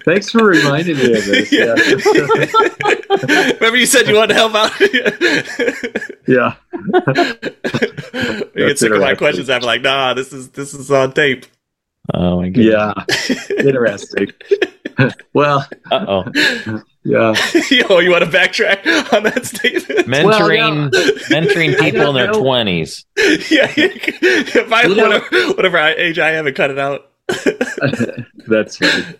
Thanks 0.07 0.31
for 0.31 0.45
reminding 0.45 0.97
me 0.97 1.19
of 1.19 1.25
this. 1.27 1.53
Yeah. 1.57 1.75
Remember 3.55 3.77
you 3.77 3.87
said 3.87 4.07
you 4.07 4.15
wanted 4.15 4.35
to 4.35 4.39
help 4.39 4.55
out? 4.55 4.73
yeah. 6.29 6.55
you 8.55 8.67
get 8.69 8.79
sick 8.79 8.93
of 8.93 9.01
my 9.01 9.15
questions. 9.15 9.51
I'm 9.51 9.63
like, 9.63 9.83
nah, 9.83 10.15
this 10.15 10.33
is 10.33 10.51
this 10.51 10.75
is 10.75 10.91
on 10.91 11.13
tape. 11.13 11.47
Oh 12.15 12.41
my 12.41 12.51
god. 12.51 12.63
Yeah. 12.63 12.95
Interesting. 13.59 14.33
well, 15.33 15.67
uh 15.91 16.05
oh. 16.09 16.25
Yeah. 17.07 17.35
Yo, 17.71 18.01
you 18.01 18.11
want 18.11 18.25
to 18.25 18.31
backtrack 18.31 19.13
on 19.13 19.23
that 19.23 19.47
statement? 19.47 20.09
Mentoring, 20.09 20.91
well, 20.93 21.13
mentoring 21.31 21.79
people 21.81 22.09
in 22.09 22.15
their 22.17 22.33
twenties. 22.33 23.07
Yeah, 23.17 23.73
if 23.77 24.73
I 24.73 24.89
whatever, 24.89 25.55
whatever 25.55 25.79
age 25.79 26.19
I 26.19 26.33
am, 26.33 26.49
and 26.49 26.57
cut 26.57 26.71
it 26.71 26.79
out. 26.79 27.13
That's 28.49 28.81
right. 28.81 29.19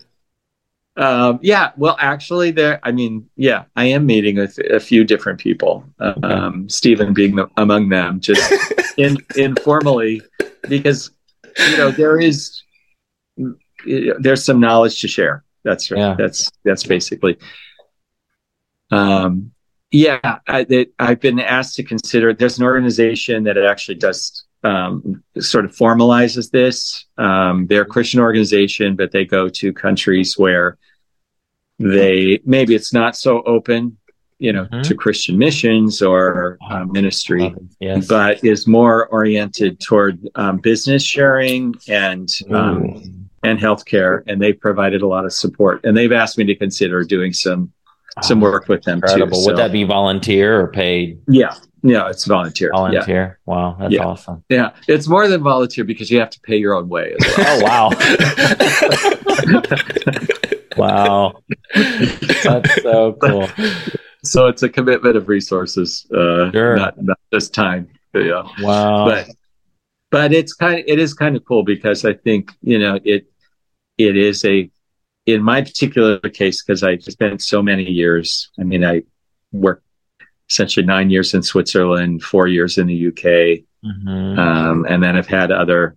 Um, 0.97 1.39
yeah, 1.43 1.73
well, 1.77 1.97
actually, 2.01 2.51
there. 2.51 2.81
I 2.83 2.91
mean, 2.91 3.29
yeah, 3.37 3.65
I 3.77 3.85
am 3.85 4.05
meeting 4.05 4.37
with 4.37 4.59
a 4.59 4.81
few 4.81 5.05
different 5.05 5.39
people. 5.39 5.85
Um, 6.01 6.69
Stephen 6.69 7.15
being 7.15 7.37
the, 7.37 7.49
among 7.57 7.91
them, 7.91 8.19
just 8.19 8.53
in, 8.97 9.19
informally, 9.37 10.23
because 10.69 11.13
you 11.57 11.77
know 11.77 11.93
there 11.93 12.19
is 12.19 12.63
there's 13.87 14.43
some 14.43 14.59
knowledge 14.59 15.01
to 15.03 15.09
share. 15.09 15.45
That's 15.63 15.91
right. 15.93 16.01
Yeah. 16.01 16.15
That's 16.19 16.51
that's 16.65 16.83
basically. 16.83 17.39
Um, 18.91 19.53
yeah, 19.91 20.39
I, 20.47 20.67
have 20.99 21.21
been 21.21 21.41
asked 21.41 21.77
to 21.77 21.83
consider. 21.83 22.35
There's 22.35 22.59
an 22.59 22.65
organization 22.65 23.45
that 23.45 23.57
actually 23.57 23.95
does 23.97 24.45
um, 24.65 25.23
sort 25.39 25.65
of 25.65 25.75
formalizes 25.75 26.51
this. 26.51 27.07
Um, 27.19 27.67
they're 27.67 27.83
a 27.83 27.87
Christian 27.87 28.21
organization, 28.21 28.97
but 28.97 29.13
they 29.13 29.25
go 29.25 29.49
to 29.49 29.73
countries 29.73 30.37
where 30.37 30.77
they 31.79 32.41
maybe 32.45 32.75
it's 32.75 32.93
not 32.93 33.17
so 33.17 33.43
open, 33.43 33.97
you 34.39 34.53
know, 34.53 34.65
mm-hmm. 34.65 34.83
to 34.83 34.95
Christian 34.95 35.39
missions 35.39 36.03
or 36.03 36.59
uh, 36.69 36.85
ministry, 36.85 37.55
yes. 37.81 38.07
but 38.07 38.43
is 38.45 38.67
more 38.67 39.07
oriented 39.09 39.79
toward 39.81 40.19
um, 40.35 40.59
business 40.59 41.05
sharing 41.05 41.75
and 41.89 42.29
um, 42.51 43.29
and 43.45 43.59
healthcare. 43.59 44.23
And 44.27 44.43
they've 44.43 44.59
provided 44.59 45.03
a 45.03 45.07
lot 45.07 45.25
of 45.25 45.33
support, 45.33 45.85
and 45.85 45.97
they've 45.97 46.13
asked 46.13 46.39
me 46.39 46.45
to 46.45 46.57
consider 46.57 47.05
doing 47.05 47.33
some 47.33 47.73
some 48.23 48.41
work 48.41 48.69
with 48.69 48.83
them 48.83 48.99
Incredible. 48.99 49.39
too. 49.39 49.43
So. 49.43 49.51
Would 49.51 49.59
that 49.59 49.73
be 49.73 49.85
volunteer 49.85 50.61
or 50.61 50.69
paid? 50.69 51.21
Yeah. 51.29 51.55
Yeah, 51.83 52.09
it's 52.09 52.25
volunteer. 52.25 52.71
Volunteer. 52.73 53.39
Yeah. 53.47 53.55
Wow, 53.55 53.77
that's 53.79 53.95
yeah. 53.95 54.05
awesome. 54.05 54.43
Yeah, 54.49 54.73
it's 54.89 55.07
more 55.07 55.29
than 55.29 55.43
volunteer 55.43 55.85
because 55.85 56.11
you 56.11 56.19
have 56.19 56.31
to 56.31 56.41
pay 56.41 56.57
your 56.57 56.75
own 56.75 56.89
way 56.89 57.15
as 57.21 57.37
well. 57.37 57.93
oh 57.97 58.11
wow. 60.77 60.77
wow. 60.77 61.43
That's 62.43 62.83
so 62.83 63.13
cool. 63.23 63.49
So 64.25 64.49
it's 64.49 64.65
a 64.65 64.69
commitment 64.69 65.17
of 65.17 65.29
resources, 65.29 66.07
uh, 66.11 66.51
sure. 66.51 66.77
not, 66.77 67.01
not 67.01 67.21
just 67.33 67.55
time. 67.55 67.89
But 68.13 68.25
yeah. 68.25 68.43
Wow. 68.61 69.05
But 69.05 69.29
but 70.11 70.33
it's 70.33 70.55
kind 70.55 70.81
of, 70.81 70.85
it 70.89 70.99
is 70.99 71.15
kind 71.15 71.37
of 71.37 71.45
cool 71.45 71.63
because 71.63 72.05
I 72.05 72.15
think 72.15 72.53
you 72.63 72.79
know 72.79 72.99
it 73.05 73.27
it 73.99 74.17
is 74.17 74.45
a 74.45 74.71
in 75.27 75.43
my 75.43 75.61
particular 75.61 76.19
case, 76.21 76.63
because 76.63 76.83
I 76.83 76.99
spent 76.99 77.43
so 77.43 77.63
many 77.63 77.91
years, 77.91 78.51
I 78.59 78.63
mean, 78.63 78.85
I 78.85 79.03
worked 79.53 79.85
essentially 80.49 80.87
nine 80.87 81.11
years 81.11 81.35
in 81.35 81.43
Switzerland, 81.43 82.23
four 82.23 82.47
years 82.47 82.79
in 82.79 82.87
the 82.87 83.09
UK, 83.09 83.65
mm-hmm. 83.85 84.39
um, 84.39 84.87
and 84.89 85.03
then 85.03 85.17
I've 85.17 85.27
had 85.27 85.51
other, 85.51 85.97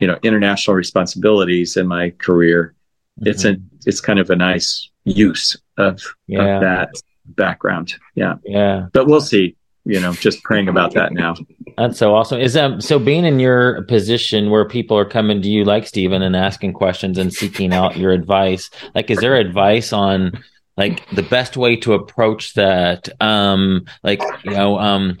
you 0.00 0.08
know, 0.08 0.18
international 0.22 0.76
responsibilities 0.76 1.76
in 1.76 1.86
my 1.86 2.10
career. 2.10 2.74
Mm-hmm. 3.20 3.28
It's 3.28 3.44
a, 3.44 3.56
it's 3.86 4.00
kind 4.00 4.18
of 4.18 4.30
a 4.30 4.36
nice 4.36 4.90
use 5.04 5.56
of, 5.78 6.02
yeah. 6.26 6.56
of 6.56 6.60
that 6.62 6.90
background. 7.26 7.94
Yeah. 8.16 8.34
Yeah. 8.44 8.88
But 8.92 9.06
we'll 9.06 9.20
see 9.20 9.56
you 9.84 10.00
know, 10.00 10.12
just 10.14 10.42
praying 10.42 10.68
about 10.68 10.94
that 10.94 11.12
now. 11.12 11.34
That's 11.76 11.98
so 11.98 12.14
awesome. 12.14 12.40
Is 12.40 12.54
that 12.54 12.82
so 12.82 12.98
being 12.98 13.24
in 13.24 13.38
your 13.38 13.82
position 13.82 14.50
where 14.50 14.66
people 14.66 14.96
are 14.96 15.04
coming 15.04 15.42
to 15.42 15.48
you 15.48 15.64
like 15.64 15.86
Stephen 15.86 16.22
and 16.22 16.34
asking 16.34 16.72
questions 16.72 17.18
and 17.18 17.32
seeking 17.32 17.72
out 17.74 17.96
your 17.96 18.12
advice? 18.12 18.70
Like, 18.94 19.10
is 19.10 19.18
there 19.18 19.36
advice 19.36 19.92
on 19.92 20.42
like 20.76 21.08
the 21.10 21.22
best 21.22 21.56
way 21.56 21.76
to 21.76 21.92
approach 21.92 22.54
that? 22.54 23.08
Um, 23.20 23.84
like, 24.02 24.22
you 24.44 24.52
know, 24.52 24.78
um, 24.78 25.18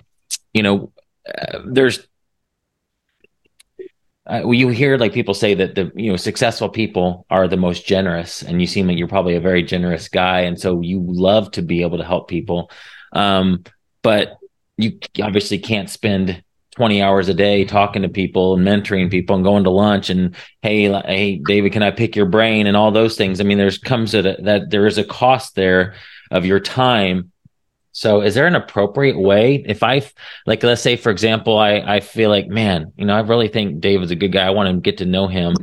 you 0.54 0.62
know, 0.62 0.92
uh, 1.26 1.60
there's, 1.66 2.06
uh, 4.26 4.40
well, 4.44 4.54
you 4.54 4.68
hear 4.68 4.96
like 4.96 5.12
people 5.12 5.34
say 5.34 5.52
that 5.52 5.74
the 5.74 5.92
you 5.94 6.10
know 6.10 6.16
successful 6.16 6.70
people 6.70 7.26
are 7.28 7.46
the 7.46 7.58
most 7.58 7.86
generous, 7.86 8.42
and 8.42 8.58
you 8.58 8.66
seem 8.66 8.86
like 8.86 8.96
you're 8.96 9.06
probably 9.06 9.34
a 9.34 9.40
very 9.40 9.62
generous 9.62 10.08
guy, 10.08 10.40
and 10.40 10.58
so 10.58 10.80
you 10.80 11.04
love 11.06 11.50
to 11.50 11.60
be 11.60 11.82
able 11.82 11.98
to 11.98 12.04
help 12.04 12.28
people. 12.28 12.70
Um, 13.12 13.64
but 14.02 14.38
you 14.76 14.98
obviously 15.22 15.58
can't 15.58 15.88
spend 15.88 16.42
20 16.76 17.02
hours 17.02 17.28
a 17.28 17.34
day 17.34 17.64
talking 17.64 18.02
to 18.02 18.08
people 18.08 18.54
and 18.54 18.66
mentoring 18.66 19.10
people 19.10 19.36
and 19.36 19.44
going 19.44 19.64
to 19.64 19.70
lunch 19.70 20.10
and 20.10 20.34
hey 20.62 20.90
hey 21.06 21.36
david 21.46 21.72
can 21.72 21.84
i 21.84 21.90
pick 21.90 22.16
your 22.16 22.26
brain? 22.26 22.66
and 22.66 22.76
all 22.76 22.90
those 22.90 23.16
things. 23.16 23.40
I 23.40 23.44
mean 23.44 23.58
there's 23.58 23.78
comes 23.78 24.12
that 24.12 24.66
there 24.70 24.86
is 24.86 24.98
a 24.98 25.04
cost 25.04 25.54
there 25.54 25.94
of 26.30 26.44
your 26.44 26.60
time. 26.60 27.30
So 27.92 28.22
is 28.22 28.34
there 28.34 28.48
an 28.48 28.56
appropriate 28.56 29.18
way? 29.18 29.64
If 29.66 29.82
i 29.82 30.02
like 30.46 30.62
let's 30.62 30.82
say 30.82 30.96
for 30.96 31.10
example 31.10 31.58
i 31.58 31.74
i 31.76 32.00
feel 32.00 32.30
like 32.30 32.48
man 32.48 32.92
you 32.96 33.04
know 33.04 33.14
i 33.14 33.20
really 33.20 33.48
think 33.48 33.80
david's 33.80 34.10
a 34.10 34.16
good 34.16 34.32
guy. 34.32 34.46
I 34.46 34.50
want 34.50 34.74
to 34.74 34.80
get 34.80 34.98
to 34.98 35.06
know 35.06 35.28
him. 35.28 35.54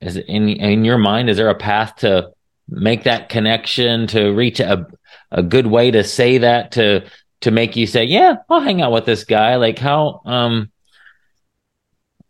Is 0.00 0.16
it 0.16 0.26
in 0.28 0.48
in 0.48 0.84
your 0.84 0.98
mind? 0.98 1.28
Is 1.28 1.36
there 1.36 1.50
a 1.50 1.56
path 1.56 1.96
to 1.96 2.30
make 2.68 3.04
that 3.04 3.28
connection 3.28 4.06
to 4.08 4.30
reach 4.30 4.60
a 4.60 4.86
a 5.30 5.42
good 5.42 5.66
way 5.66 5.90
to 5.90 6.04
say 6.04 6.38
that 6.38 6.72
to 6.72 7.06
to 7.40 7.50
make 7.50 7.76
you 7.76 7.86
say, 7.86 8.04
yeah, 8.04 8.36
I'll 8.50 8.60
hang 8.60 8.82
out 8.82 8.92
with 8.92 9.06
this 9.06 9.24
guy? 9.24 9.56
Like 9.56 9.78
how 9.78 10.22
um 10.24 10.70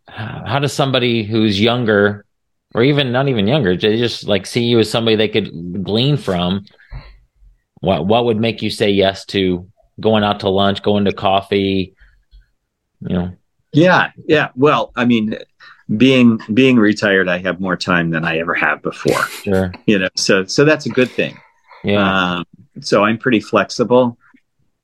how 0.06 0.58
does 0.58 0.72
somebody 0.72 1.22
who's 1.22 1.60
younger 1.60 2.24
or 2.74 2.82
even 2.82 3.12
not 3.12 3.28
even 3.28 3.46
younger, 3.46 3.76
they 3.76 3.98
just 3.98 4.24
like 4.24 4.46
see 4.46 4.64
you 4.64 4.78
as 4.78 4.90
somebody 4.90 5.16
they 5.16 5.28
could 5.28 5.84
glean 5.84 6.16
from? 6.16 6.64
What 7.80 8.06
what 8.06 8.24
would 8.24 8.38
make 8.38 8.62
you 8.62 8.70
say 8.70 8.90
yes 8.90 9.24
to 9.26 9.68
going 10.00 10.24
out 10.24 10.40
to 10.40 10.48
lunch, 10.48 10.82
going 10.82 11.04
to 11.04 11.12
coffee, 11.12 11.94
you 13.00 13.08
know? 13.16 13.32
Yeah, 13.72 14.10
yeah. 14.26 14.48
Well, 14.56 14.92
I 14.96 15.04
mean, 15.04 15.36
being 15.96 16.40
being 16.52 16.76
retired, 16.76 17.28
I 17.28 17.38
have 17.38 17.60
more 17.60 17.76
time 17.76 18.10
than 18.10 18.24
I 18.24 18.38
ever 18.38 18.54
have 18.54 18.82
before. 18.82 19.22
Sure. 19.26 19.72
You 19.86 19.98
know, 19.98 20.08
so 20.16 20.44
so 20.44 20.64
that's 20.64 20.86
a 20.86 20.90
good 20.90 21.10
thing. 21.10 21.38
Yeah. 21.84 22.36
Um, 22.38 22.44
so 22.80 23.04
I'm 23.04 23.18
pretty 23.18 23.40
flexible 23.40 24.18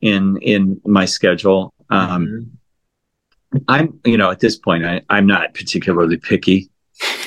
in 0.00 0.36
in 0.38 0.80
my 0.84 1.04
schedule. 1.04 1.72
Um, 1.90 2.26
Mm-hmm. 2.26 2.50
I'm, 3.68 4.00
you 4.04 4.16
know, 4.18 4.32
at 4.32 4.40
this 4.40 4.56
point, 4.56 4.84
I, 4.84 5.02
I'm 5.08 5.28
not 5.28 5.54
particularly 5.54 6.16
picky. 6.16 6.70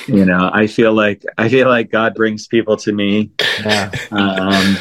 You 0.06 0.26
know, 0.26 0.50
I 0.52 0.66
feel 0.66 0.92
like 0.92 1.24
I 1.38 1.48
feel 1.48 1.68
like 1.68 1.90
God 1.90 2.14
brings 2.14 2.46
people 2.46 2.76
to 2.78 2.92
me 2.92 3.30
yeah. 3.64 3.90
um, 4.10 4.76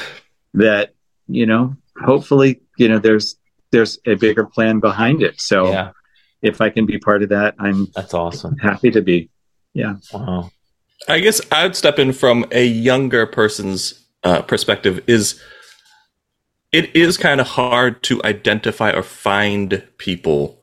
that 0.56 0.94
you 1.30 1.46
know, 1.46 1.76
hopefully, 2.04 2.62
you 2.78 2.90
know, 2.90 3.00
there's 3.00 3.38
there's 3.72 3.98
a 4.06 4.16
bigger 4.16 4.46
plan 4.46 4.80
behind 4.82 5.22
it. 5.22 5.40
So 5.40 5.72
Yeah. 5.72 5.92
if 6.42 6.60
I 6.62 6.70
can 6.70 6.86
be 6.86 6.98
part 7.00 7.24
of 7.24 7.30
that, 7.30 7.56
I'm 7.60 7.88
That's 7.96 8.14
awesome. 8.14 8.58
happy 8.58 8.92
to 8.92 9.02
be. 9.02 9.30
Yeah. 9.74 9.96
Wow. 10.14 10.52
I 11.08 11.20
guess 11.20 11.40
I'd 11.52 11.76
step 11.78 12.00
in 12.00 12.12
from 12.12 12.46
a 12.52 12.66
younger 12.66 13.26
person's 13.26 14.06
uh, 14.24 14.42
perspective. 14.42 15.02
Is 15.08 15.42
it 16.72 16.96
is 16.96 17.18
kind 17.18 17.40
of 17.40 17.48
hard 17.48 18.04
to 18.04 18.22
identify 18.24 18.92
or 18.92 19.04
find 19.04 19.84
people 19.98 20.62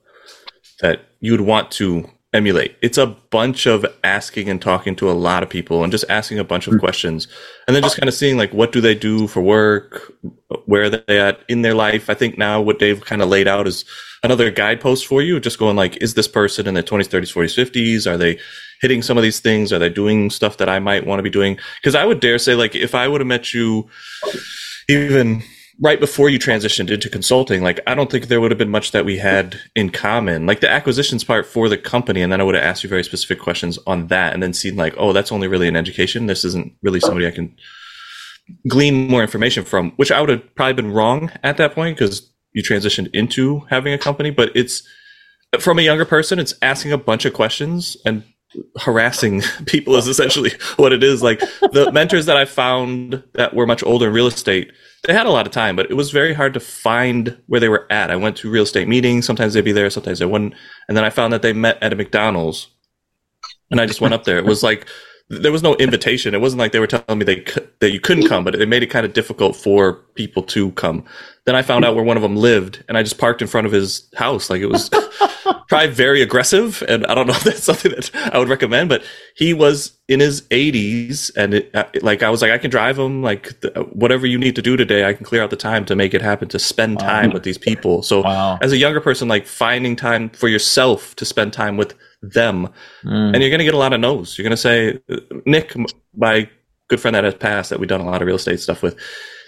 that 0.80 1.00
you 1.20 1.32
would 1.32 1.40
want 1.40 1.70
to 1.72 2.08
emulate. 2.34 2.76
It's 2.82 2.98
a 2.98 3.06
bunch 3.06 3.64
of 3.66 3.86
asking 4.02 4.48
and 4.48 4.60
talking 4.60 4.96
to 4.96 5.10
a 5.10 5.12
lot 5.12 5.42
of 5.42 5.48
people 5.48 5.82
and 5.82 5.92
just 5.92 6.04
asking 6.08 6.40
a 6.40 6.44
bunch 6.44 6.66
of 6.66 6.74
hmm. 6.74 6.80
questions 6.80 7.28
and 7.66 7.74
then 7.74 7.82
just 7.82 7.96
kind 7.96 8.08
of 8.08 8.14
seeing 8.14 8.36
like 8.36 8.52
what 8.52 8.72
do 8.72 8.80
they 8.80 8.94
do 8.94 9.28
for 9.28 9.40
work, 9.40 10.12
where 10.66 10.84
are 10.84 10.90
they 10.90 11.18
at 11.20 11.40
in 11.48 11.62
their 11.62 11.74
life. 11.74 12.10
I 12.10 12.14
think 12.14 12.36
now 12.36 12.60
what 12.60 12.80
Dave 12.80 13.04
kind 13.04 13.22
of 13.22 13.28
laid 13.28 13.46
out 13.46 13.68
is 13.68 13.84
another 14.24 14.50
guidepost 14.50 15.06
for 15.06 15.22
you, 15.22 15.38
just 15.38 15.58
going 15.58 15.76
like, 15.76 15.96
is 15.98 16.14
this 16.14 16.26
person 16.26 16.66
in 16.66 16.74
their 16.74 16.82
20s, 16.82 17.08
30s, 17.08 17.32
40s, 17.32 17.70
50s? 17.70 18.10
Are 18.10 18.16
they 18.16 18.38
hitting 18.80 19.00
some 19.00 19.16
of 19.16 19.22
these 19.22 19.38
things? 19.38 19.72
Are 19.72 19.78
they 19.78 19.88
doing 19.88 20.28
stuff 20.28 20.56
that 20.56 20.68
I 20.68 20.80
might 20.80 21.06
want 21.06 21.20
to 21.20 21.22
be 21.22 21.30
doing? 21.30 21.58
Because 21.80 21.94
I 21.94 22.04
would 22.04 22.20
dare 22.20 22.38
say, 22.38 22.54
like, 22.54 22.74
if 22.74 22.94
I 22.94 23.06
would 23.06 23.20
have 23.20 23.28
met 23.28 23.54
you 23.54 23.88
even 24.88 25.42
right 25.80 25.98
before 25.98 26.28
you 26.28 26.38
transitioned 26.38 26.90
into 26.90 27.10
consulting, 27.10 27.62
like, 27.62 27.80
I 27.86 27.94
don't 27.94 28.10
think 28.10 28.28
there 28.28 28.40
would 28.40 28.50
have 28.50 28.58
been 28.58 28.70
much 28.70 28.92
that 28.92 29.04
we 29.04 29.18
had 29.18 29.60
in 29.74 29.90
common. 29.90 30.46
Like 30.46 30.60
the 30.60 30.70
acquisitions 30.70 31.24
part 31.24 31.46
for 31.46 31.68
the 31.68 31.78
company, 31.78 32.22
and 32.22 32.32
then 32.32 32.40
I 32.40 32.44
would 32.44 32.54
have 32.54 32.64
asked 32.64 32.84
you 32.84 32.88
very 32.88 33.04
specific 33.04 33.40
questions 33.40 33.78
on 33.86 34.06
that, 34.08 34.32
and 34.32 34.42
then 34.42 34.52
seen 34.52 34.76
like, 34.76 34.94
oh, 34.96 35.12
that's 35.12 35.32
only 35.32 35.48
really 35.48 35.68
an 35.68 35.76
education. 35.76 36.26
This 36.26 36.44
isn't 36.44 36.74
really 36.82 37.00
somebody 37.00 37.26
I 37.26 37.32
can 37.32 37.56
glean 38.68 39.08
more 39.08 39.22
information 39.22 39.64
from, 39.64 39.92
which 39.92 40.12
I 40.12 40.20
would 40.20 40.30
have 40.30 40.54
probably 40.54 40.74
been 40.74 40.92
wrong 40.92 41.32
at 41.42 41.56
that 41.56 41.74
point 41.74 41.98
because 41.98 42.30
you 42.52 42.62
transitioned 42.62 43.10
into 43.12 43.60
having 43.70 43.92
a 43.92 43.98
company. 43.98 44.30
But 44.30 44.52
it's 44.54 44.82
from 45.60 45.78
a 45.78 45.82
younger 45.82 46.04
person, 46.04 46.38
it's 46.38 46.54
asking 46.62 46.92
a 46.92 46.98
bunch 46.98 47.24
of 47.24 47.32
questions 47.32 47.96
and 48.04 48.22
harassing 48.78 49.42
people 49.66 49.96
is 49.96 50.08
essentially 50.08 50.52
what 50.76 50.92
it 50.92 51.02
is. 51.02 51.22
Like 51.22 51.40
the 51.72 51.90
mentors 51.94 52.26
that 52.26 52.36
I 52.36 52.44
found 52.44 53.22
that 53.34 53.54
were 53.54 53.66
much 53.66 53.82
older 53.84 54.08
in 54.08 54.14
real 54.14 54.26
estate, 54.26 54.72
they 55.04 55.12
had 55.12 55.26
a 55.26 55.30
lot 55.30 55.46
of 55.46 55.52
time, 55.52 55.76
but 55.76 55.90
it 55.90 55.94
was 55.94 56.10
very 56.10 56.32
hard 56.32 56.54
to 56.54 56.60
find 56.60 57.36
where 57.46 57.60
they 57.60 57.68
were 57.68 57.86
at. 57.90 58.10
I 58.10 58.16
went 58.16 58.36
to 58.38 58.50
real 58.50 58.62
estate 58.62 58.88
meetings. 58.88 59.26
Sometimes 59.26 59.54
they'd 59.54 59.60
be 59.62 59.72
there, 59.72 59.90
sometimes 59.90 60.18
they 60.18 60.26
wouldn't. 60.26 60.54
And 60.88 60.96
then 60.96 61.04
I 61.04 61.10
found 61.10 61.32
that 61.32 61.42
they 61.42 61.52
met 61.52 61.82
at 61.82 61.92
a 61.92 61.96
McDonald's 61.96 62.68
and 63.70 63.80
I 63.80 63.86
just 63.86 64.00
went 64.00 64.14
up 64.14 64.24
there. 64.24 64.38
It 64.38 64.44
was 64.44 64.62
like, 64.62 64.86
there 65.30 65.52
was 65.52 65.62
no 65.62 65.74
invitation. 65.76 66.34
It 66.34 66.40
wasn't 66.40 66.60
like 66.60 66.72
they 66.72 66.80
were 66.80 66.86
telling 66.86 67.18
me 67.18 67.24
they 67.24 67.44
that 67.80 67.92
you 67.92 68.00
couldn't 68.00 68.28
come, 68.28 68.44
but 68.44 68.54
it 68.54 68.68
made 68.68 68.82
it 68.82 68.88
kind 68.88 69.06
of 69.06 69.14
difficult 69.14 69.56
for 69.56 69.94
people 70.14 70.42
to 70.44 70.70
come. 70.72 71.04
Then 71.46 71.56
I 71.56 71.62
found 71.62 71.84
out 71.84 71.94
where 71.94 72.04
one 72.04 72.16
of 72.16 72.22
them 72.22 72.36
lived, 72.36 72.84
and 72.88 72.96
I 72.98 73.02
just 73.02 73.18
parked 73.18 73.40
in 73.42 73.48
front 73.48 73.66
of 73.66 73.72
his 73.72 74.08
house. 74.16 74.50
Like 74.50 74.60
it 74.60 74.66
was 74.66 74.90
probably 75.68 75.88
very 75.88 76.20
aggressive, 76.20 76.82
and 76.88 77.06
I 77.06 77.14
don't 77.14 77.26
know 77.26 77.32
if 77.36 77.44
that's 77.44 77.62
something 77.62 77.92
that 77.92 78.10
I 78.34 78.38
would 78.38 78.48
recommend. 78.50 78.90
But 78.90 79.02
he 79.34 79.54
was 79.54 79.98
in 80.08 80.20
his 80.20 80.42
80s, 80.42 81.30
and 81.36 81.54
it, 81.54 81.74
uh, 81.74 81.84
like 82.02 82.22
I 82.22 82.28
was 82.28 82.42
like, 82.42 82.50
I 82.50 82.58
can 82.58 82.70
drive 82.70 82.98
him. 82.98 83.22
Like 83.22 83.58
the, 83.62 83.70
whatever 83.92 84.26
you 84.26 84.38
need 84.38 84.56
to 84.56 84.62
do 84.62 84.76
today, 84.76 85.06
I 85.08 85.14
can 85.14 85.24
clear 85.24 85.42
out 85.42 85.48
the 85.50 85.56
time 85.56 85.86
to 85.86 85.96
make 85.96 86.12
it 86.12 86.20
happen 86.20 86.48
to 86.48 86.58
spend 86.58 87.00
Wow. 87.00 87.06
time 87.08 87.30
with 87.32 87.44
these 87.44 87.58
people. 87.58 88.02
So 88.02 88.22
Wow. 88.22 88.58
as 88.60 88.72
a 88.72 88.76
younger 88.76 89.00
person, 89.00 89.26
like 89.28 89.46
finding 89.46 89.96
time 89.96 90.28
for 90.30 90.48
yourself 90.48 91.16
to 91.16 91.24
spend 91.24 91.54
time 91.54 91.78
with 91.78 91.94
them 92.32 92.68
Mm. 93.04 93.34
and 93.34 93.42
you're 93.42 93.50
going 93.50 93.58
to 93.58 93.64
get 93.64 93.74
a 93.74 93.78
lot 93.78 93.92
of 93.92 94.00
no's. 94.00 94.36
You're 94.38 94.44
going 94.44 94.50
to 94.50 94.56
say, 94.56 94.98
Nick, 95.46 95.74
my 96.16 96.48
good 96.88 97.00
friend 97.00 97.14
that 97.14 97.24
has 97.24 97.34
passed, 97.34 97.70
that 97.70 97.78
we've 97.80 97.88
done 97.88 98.00
a 98.00 98.06
lot 98.06 98.22
of 98.22 98.26
real 98.26 98.36
estate 98.36 98.60
stuff 98.60 98.82
with. 98.82 98.96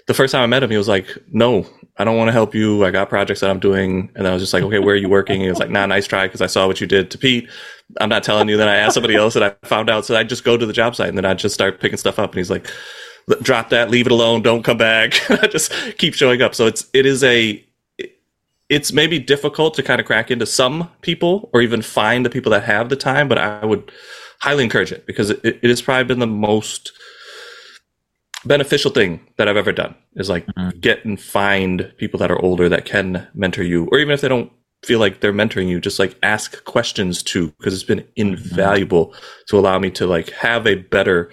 The 0.07 0.13
first 0.13 0.31
time 0.31 0.41
I 0.41 0.47
met 0.47 0.63
him, 0.63 0.69
he 0.71 0.77
was 0.77 0.87
like, 0.87 1.17
"No, 1.33 1.65
I 1.97 2.05
don't 2.05 2.15
want 2.15 2.29
to 2.29 2.31
help 2.31 2.55
you. 2.55 2.85
I 2.85 2.91
got 2.91 3.09
projects 3.09 3.41
that 3.41 3.49
I'm 3.49 3.59
doing." 3.59 4.09
And 4.15 4.25
I 4.25 4.31
was 4.31 4.41
just 4.41 4.53
like, 4.53 4.63
"Okay, 4.63 4.79
where 4.79 4.93
are 4.95 4.97
you 4.97 5.09
working?" 5.09 5.41
he 5.41 5.49
was 5.49 5.59
like, 5.59 5.69
"Nah, 5.69 5.85
nice 5.85 6.07
try 6.07 6.27
because 6.27 6.39
I 6.41 6.45
saw 6.47 6.65
what 6.65 6.79
you 6.79 6.87
did 6.87 7.11
to 7.11 7.17
Pete. 7.17 7.49
I'm 7.99 8.07
not 8.07 8.23
telling 8.23 8.47
you." 8.47 8.55
Then 8.55 8.69
I 8.69 8.77
asked 8.77 8.93
somebody 8.93 9.15
else, 9.15 9.35
and 9.35 9.43
I 9.43 9.53
found 9.65 9.89
out. 9.89 10.05
So 10.05 10.15
I 10.15 10.23
just 10.23 10.45
go 10.45 10.55
to 10.55 10.65
the 10.65 10.71
job 10.71 10.95
site, 10.95 11.09
and 11.09 11.17
then 11.17 11.25
I 11.25 11.33
just 11.33 11.53
start 11.53 11.81
picking 11.81 11.97
stuff 11.97 12.19
up. 12.19 12.31
And 12.31 12.37
he's 12.37 12.49
like, 12.49 12.69
"Drop 13.41 13.69
that, 13.71 13.89
leave 13.91 14.05
it 14.05 14.13
alone, 14.13 14.41
don't 14.43 14.63
come 14.63 14.77
back." 14.77 15.29
I 15.43 15.47
just 15.47 15.73
keep 15.97 16.13
showing 16.13 16.41
up. 16.41 16.55
So 16.55 16.67
it's 16.67 16.87
it 16.93 17.05
is 17.05 17.21
a 17.25 17.61
it's 18.69 18.91
maybe 18.91 19.17
difficult 19.19 19.73
to 19.75 19.83
kind 19.83 19.99
of 20.01 20.05
crack 20.07 20.29
into 20.29 20.45
some 20.45 20.89
people 21.01 21.49
or 21.53 21.61
even 21.61 21.81
find 21.81 22.25
the 22.25 22.29
people 22.29 22.51
that 22.51 22.63
have 22.63 22.89
the 22.89 22.95
time, 22.95 23.27
but 23.27 23.37
I 23.37 23.65
would 23.65 23.91
highly 24.41 24.63
encourage 24.63 24.91
it 24.91 25.05
because 25.07 25.29
it, 25.29 25.41
it 25.43 25.63
has 25.63 25.81
probably 25.81 26.03
been 26.03 26.19
the 26.19 26.27
most 26.27 26.91
beneficial 28.45 28.91
thing 28.91 29.19
that 29.37 29.47
I've 29.47 29.57
ever 29.57 29.71
done 29.71 29.95
is 30.15 30.29
like 30.29 30.45
Mhm. 30.47 30.79
get 30.81 31.03
and 31.05 31.19
find 31.19 31.91
people 31.97 32.19
that 32.19 32.29
are 32.31 32.39
older 32.41 32.69
that 32.69 32.85
can 32.85 33.27
mentor 33.33 33.63
you, 33.63 33.87
or 33.91 33.99
even 33.99 34.13
if 34.13 34.21
they 34.21 34.27
don't 34.27 34.51
feel 34.85 34.99
like 34.99 35.21
they're 35.21 35.33
mentoring 35.33 35.67
you, 35.69 35.79
just 35.79 35.97
like 35.97 36.15
ask 36.21 36.63
questions 36.65 37.23
too, 37.23 37.47
because 37.57 37.73
it's 37.73 37.83
been 37.83 38.05
invaluable 38.15 39.13
to 39.47 39.57
allow 39.57 39.79
me 39.79 39.89
to 39.91 40.05
like 40.05 40.29
have 40.31 40.67
a 40.67 40.75
better 40.75 41.31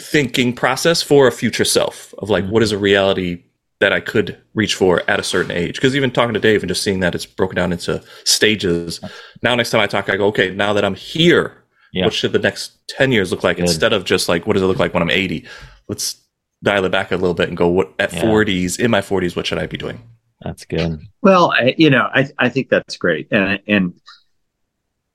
thinking 0.00 0.52
process 0.52 1.02
for 1.02 1.26
a 1.28 1.32
future 1.32 1.64
self 1.64 2.12
of 2.18 2.28
like 2.28 2.44
Mhm. 2.44 2.50
what 2.50 2.62
is 2.62 2.72
a 2.72 2.78
reality 2.78 3.44
that 3.84 3.92
I 3.92 4.00
could 4.00 4.40
reach 4.54 4.74
for 4.76 5.02
at 5.10 5.20
a 5.20 5.22
certain 5.22 5.50
age. 5.50 5.74
Because 5.74 5.94
even 5.94 6.10
talking 6.10 6.32
to 6.32 6.40
Dave 6.40 6.62
and 6.62 6.70
just 6.70 6.82
seeing 6.82 7.00
that 7.00 7.14
it's 7.14 7.26
broken 7.26 7.54
down 7.56 7.70
into 7.70 8.02
stages. 8.24 8.98
Now, 9.42 9.54
next 9.54 9.68
time 9.72 9.82
I 9.82 9.86
talk, 9.86 10.08
I 10.08 10.16
go, 10.16 10.28
okay, 10.28 10.54
now 10.54 10.72
that 10.72 10.86
I'm 10.86 10.94
here, 10.94 11.62
Yeah. 11.92 12.06
what 12.06 12.14
should 12.14 12.32
the 12.32 12.38
next 12.38 12.78
10 12.88 13.12
years 13.12 13.30
look 13.30 13.44
like 13.44 13.58
Good. 13.58 13.66
instead 13.66 13.92
of 13.92 14.06
just 14.06 14.26
like, 14.26 14.46
what 14.46 14.54
does 14.54 14.62
it 14.62 14.66
look 14.66 14.78
like 14.78 14.94
when 14.94 15.02
I'm 15.02 15.10
80? 15.10 15.44
Let's 15.86 16.16
dial 16.62 16.86
it 16.86 16.92
back 16.92 17.12
a 17.12 17.16
little 17.16 17.34
bit 17.34 17.48
and 17.48 17.58
go, 17.58 17.68
what 17.68 17.92
at 17.98 18.10
Yeah. 18.14 18.22
40s, 18.22 18.80
in 18.80 18.90
my 18.90 19.02
40s, 19.02 19.36
what 19.36 19.46
should 19.46 19.58
I 19.58 19.66
be 19.66 19.76
doing? 19.76 20.00
That's 20.40 20.64
good. 20.64 20.98
Well, 21.20 21.52
I, 21.52 21.74
you 21.76 21.90
know, 21.90 22.08
I 22.14 22.26
I 22.38 22.48
think 22.48 22.70
that's 22.70 22.96
great, 22.96 23.28
and 23.30 23.60
and 23.68 23.92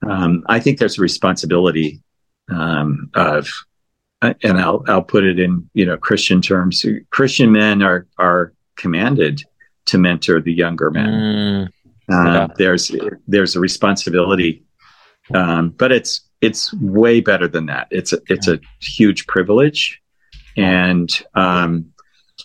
um, 0.07 0.43
I 0.47 0.59
think 0.59 0.77
there's 0.77 0.97
a 0.97 1.01
responsibility 1.01 2.01
um, 2.51 3.09
of, 3.15 3.47
uh, 4.21 4.33
and 4.43 4.59
I'll 4.59 4.83
I'll 4.87 5.03
put 5.03 5.23
it 5.23 5.39
in 5.39 5.69
you 5.73 5.85
know 5.85 5.97
Christian 5.97 6.41
terms. 6.41 6.85
Christian 7.11 7.51
men 7.51 7.81
are 7.83 8.07
are 8.17 8.53
commanded 8.79 9.43
to 9.85 9.97
mentor 9.97 10.41
the 10.41 10.53
younger 10.53 10.89
men. 10.89 11.09
Mm, 11.09 11.67
Uh, 12.11 12.33
Yeah. 12.33 12.47
There's 12.57 12.91
there's 13.27 13.55
a 13.55 13.59
responsibility, 13.59 14.63
um, 15.35 15.69
but 15.77 15.91
it's 15.91 16.21
it's 16.41 16.73
way 16.73 17.21
better 17.21 17.47
than 17.47 17.65
that. 17.67 17.87
It's 17.91 18.13
a, 18.13 18.19
it's 18.29 18.47
a 18.47 18.59
huge 18.81 19.27
privilege, 19.27 20.01
and 20.57 21.09
um, 21.35 21.85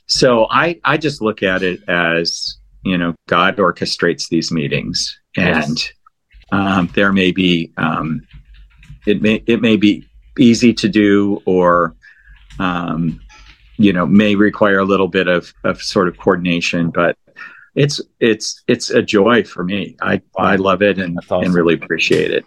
so 0.07 0.47
I 0.51 0.81
I 0.85 0.97
just 0.99 1.23
look 1.23 1.43
at 1.43 1.63
it 1.63 1.81
as 1.89 2.59
you 2.83 2.99
know 2.99 3.15
God 3.29 3.57
orchestrates 3.57 4.29
these 4.29 4.53
meetings, 4.53 5.19
and 5.37 5.79
um, 6.53 6.91
there 6.95 7.13
may 7.13 7.33
be 7.33 7.73
um, 7.79 8.21
it 9.07 9.23
may 9.23 9.43
it 9.47 9.61
may 9.63 9.77
be 9.77 10.05
easy 10.39 10.75
to 10.75 10.89
do 10.89 11.41
or 11.47 11.95
um, 12.59 13.21
you 13.77 13.93
know 13.93 14.07
may 14.07 14.35
require 14.35 14.79
a 14.79 14.85
little 14.85 15.09
bit 15.09 15.29
of 15.29 15.53
of 15.65 15.83
sort 15.83 16.09
of 16.09 16.19
coordination, 16.19 16.91
but 16.91 17.17
it's 17.75 18.01
it's 18.21 18.63
it's 18.69 18.91
a 18.91 19.03
joy 19.03 19.45
for 19.45 19.65
me. 19.65 19.97
I 20.01 20.23
I 20.39 20.57
love 20.57 20.83
it 20.83 20.99
and 20.99 21.19
awesome. 21.19 21.45
and 21.45 21.55
really 21.55 21.75
appreciate 21.75 22.31
it. 22.31 22.45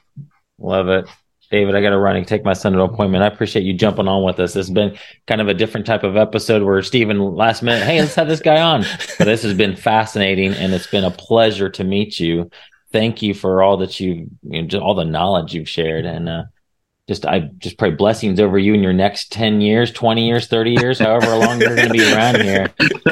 love 0.57 0.87
it. 0.89 1.05
David, 1.49 1.75
I 1.75 1.81
got 1.81 1.91
to 1.91 1.97
run 1.97 2.17
and 2.17 2.27
take 2.27 2.43
my 2.43 2.51
son 2.51 2.73
to 2.73 2.83
an 2.83 2.89
appointment. 2.89 3.23
I 3.23 3.27
appreciate 3.27 3.63
you 3.63 3.73
jumping 3.73 4.07
on 4.07 4.23
with 4.23 4.37
us. 4.39 4.53
This 4.53 4.67
has 4.67 4.73
been 4.73 4.97
kind 5.27 5.39
of 5.39 5.47
a 5.47 5.53
different 5.53 5.85
type 5.85 6.03
of 6.03 6.17
episode 6.17 6.61
where 6.61 6.81
Stephen 6.81 7.19
last 7.19 7.63
minute, 7.63 7.85
hey, 7.85 8.01
let's 8.01 8.15
have 8.15 8.27
this 8.27 8.41
guy 8.41 8.61
on. 8.61 8.83
But 9.17 9.25
this 9.25 9.43
has 9.43 9.53
been 9.53 9.75
fascinating 9.75 10.53
and 10.53 10.73
it's 10.73 10.87
been 10.87 11.05
a 11.05 11.11
pleasure 11.11 11.69
to 11.69 11.83
meet 11.85 12.19
you. 12.19 12.49
Thank 12.91 13.21
you 13.21 13.33
for 13.33 13.63
all 13.63 13.77
that 13.77 13.97
you, 13.99 14.29
you 14.43 14.63
know, 14.63 14.79
all 14.79 14.93
the 14.93 15.05
knowledge 15.05 15.53
you've 15.53 15.69
shared. 15.69 16.05
And 16.05 16.27
uh, 16.27 16.43
just 17.07 17.25
I 17.25 17.39
just 17.57 17.77
pray 17.77 17.91
blessings 17.91 18.37
over 18.39 18.59
you 18.59 18.73
in 18.73 18.83
your 18.83 18.91
next 18.91 19.31
ten 19.31 19.61
years, 19.61 19.91
twenty 19.93 20.27
years, 20.27 20.47
thirty 20.47 20.71
years, 20.71 20.99
however 20.99 21.37
long 21.37 21.61
you're 21.61 21.75
going 21.75 21.87
to 21.87 21.93
be 21.93 22.13
around 22.13 22.41
here. 22.41 22.67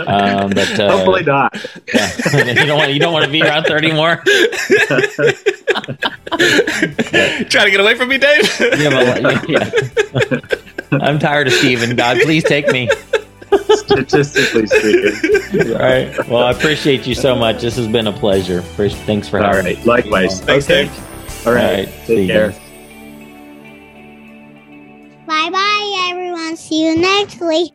Um, 0.05 0.49
but 0.49 0.77
uh, 0.79 0.97
hopefully 0.97 1.23
not. 1.23 1.55
Yeah. 1.93 2.11
you 2.45 2.65
don't 2.65 2.77
want 2.77 2.93
you 2.93 2.99
don't 2.99 3.13
want 3.13 3.25
to 3.25 3.31
be 3.31 3.41
around 3.41 3.63
thirty 3.63 3.93
more. 3.93 4.17
Trying 7.47 7.65
to 7.65 7.71
get 7.71 7.79
away 7.79 7.95
from 7.95 8.09
me, 8.09 8.17
Dave. 8.17 8.59
yeah, 8.77 9.41
yeah. 9.47 9.71
I'm 10.91 11.17
tired 11.17 11.47
of 11.47 11.53
Stephen. 11.53 11.95
God, 11.95 12.17
please 12.21 12.43
take 12.43 12.67
me. 12.67 12.89
Statistically 13.69 14.67
speaking. 14.67 15.71
All 15.71 15.79
right. 15.79 16.27
Well, 16.27 16.43
I 16.43 16.51
appreciate 16.51 17.07
you 17.07 17.15
so 17.15 17.33
much. 17.35 17.61
This 17.61 17.77
has 17.77 17.87
been 17.87 18.07
a 18.07 18.13
pleasure. 18.13 18.61
Thanks 18.61 19.29
for 19.29 19.39
All 19.39 19.45
having 19.45 19.65
right. 19.65 19.77
me. 19.77 19.85
Likewise. 19.85 20.41
Thanks, 20.41 20.65
okay. 20.65 20.85
Dave. 20.85 21.47
All 21.47 21.53
right. 21.53 21.63
All 21.63 21.75
right. 21.75 21.87
See 21.87 22.15
Take 22.15 22.27
you 22.27 22.27
care. 22.27 22.51
guys. 22.51 22.64
Bye 25.35 25.49
bye, 25.49 26.07
everyone. 26.11 26.55
See 26.55 26.85
you 26.85 26.95
next 26.95 27.41
week. 27.41 27.73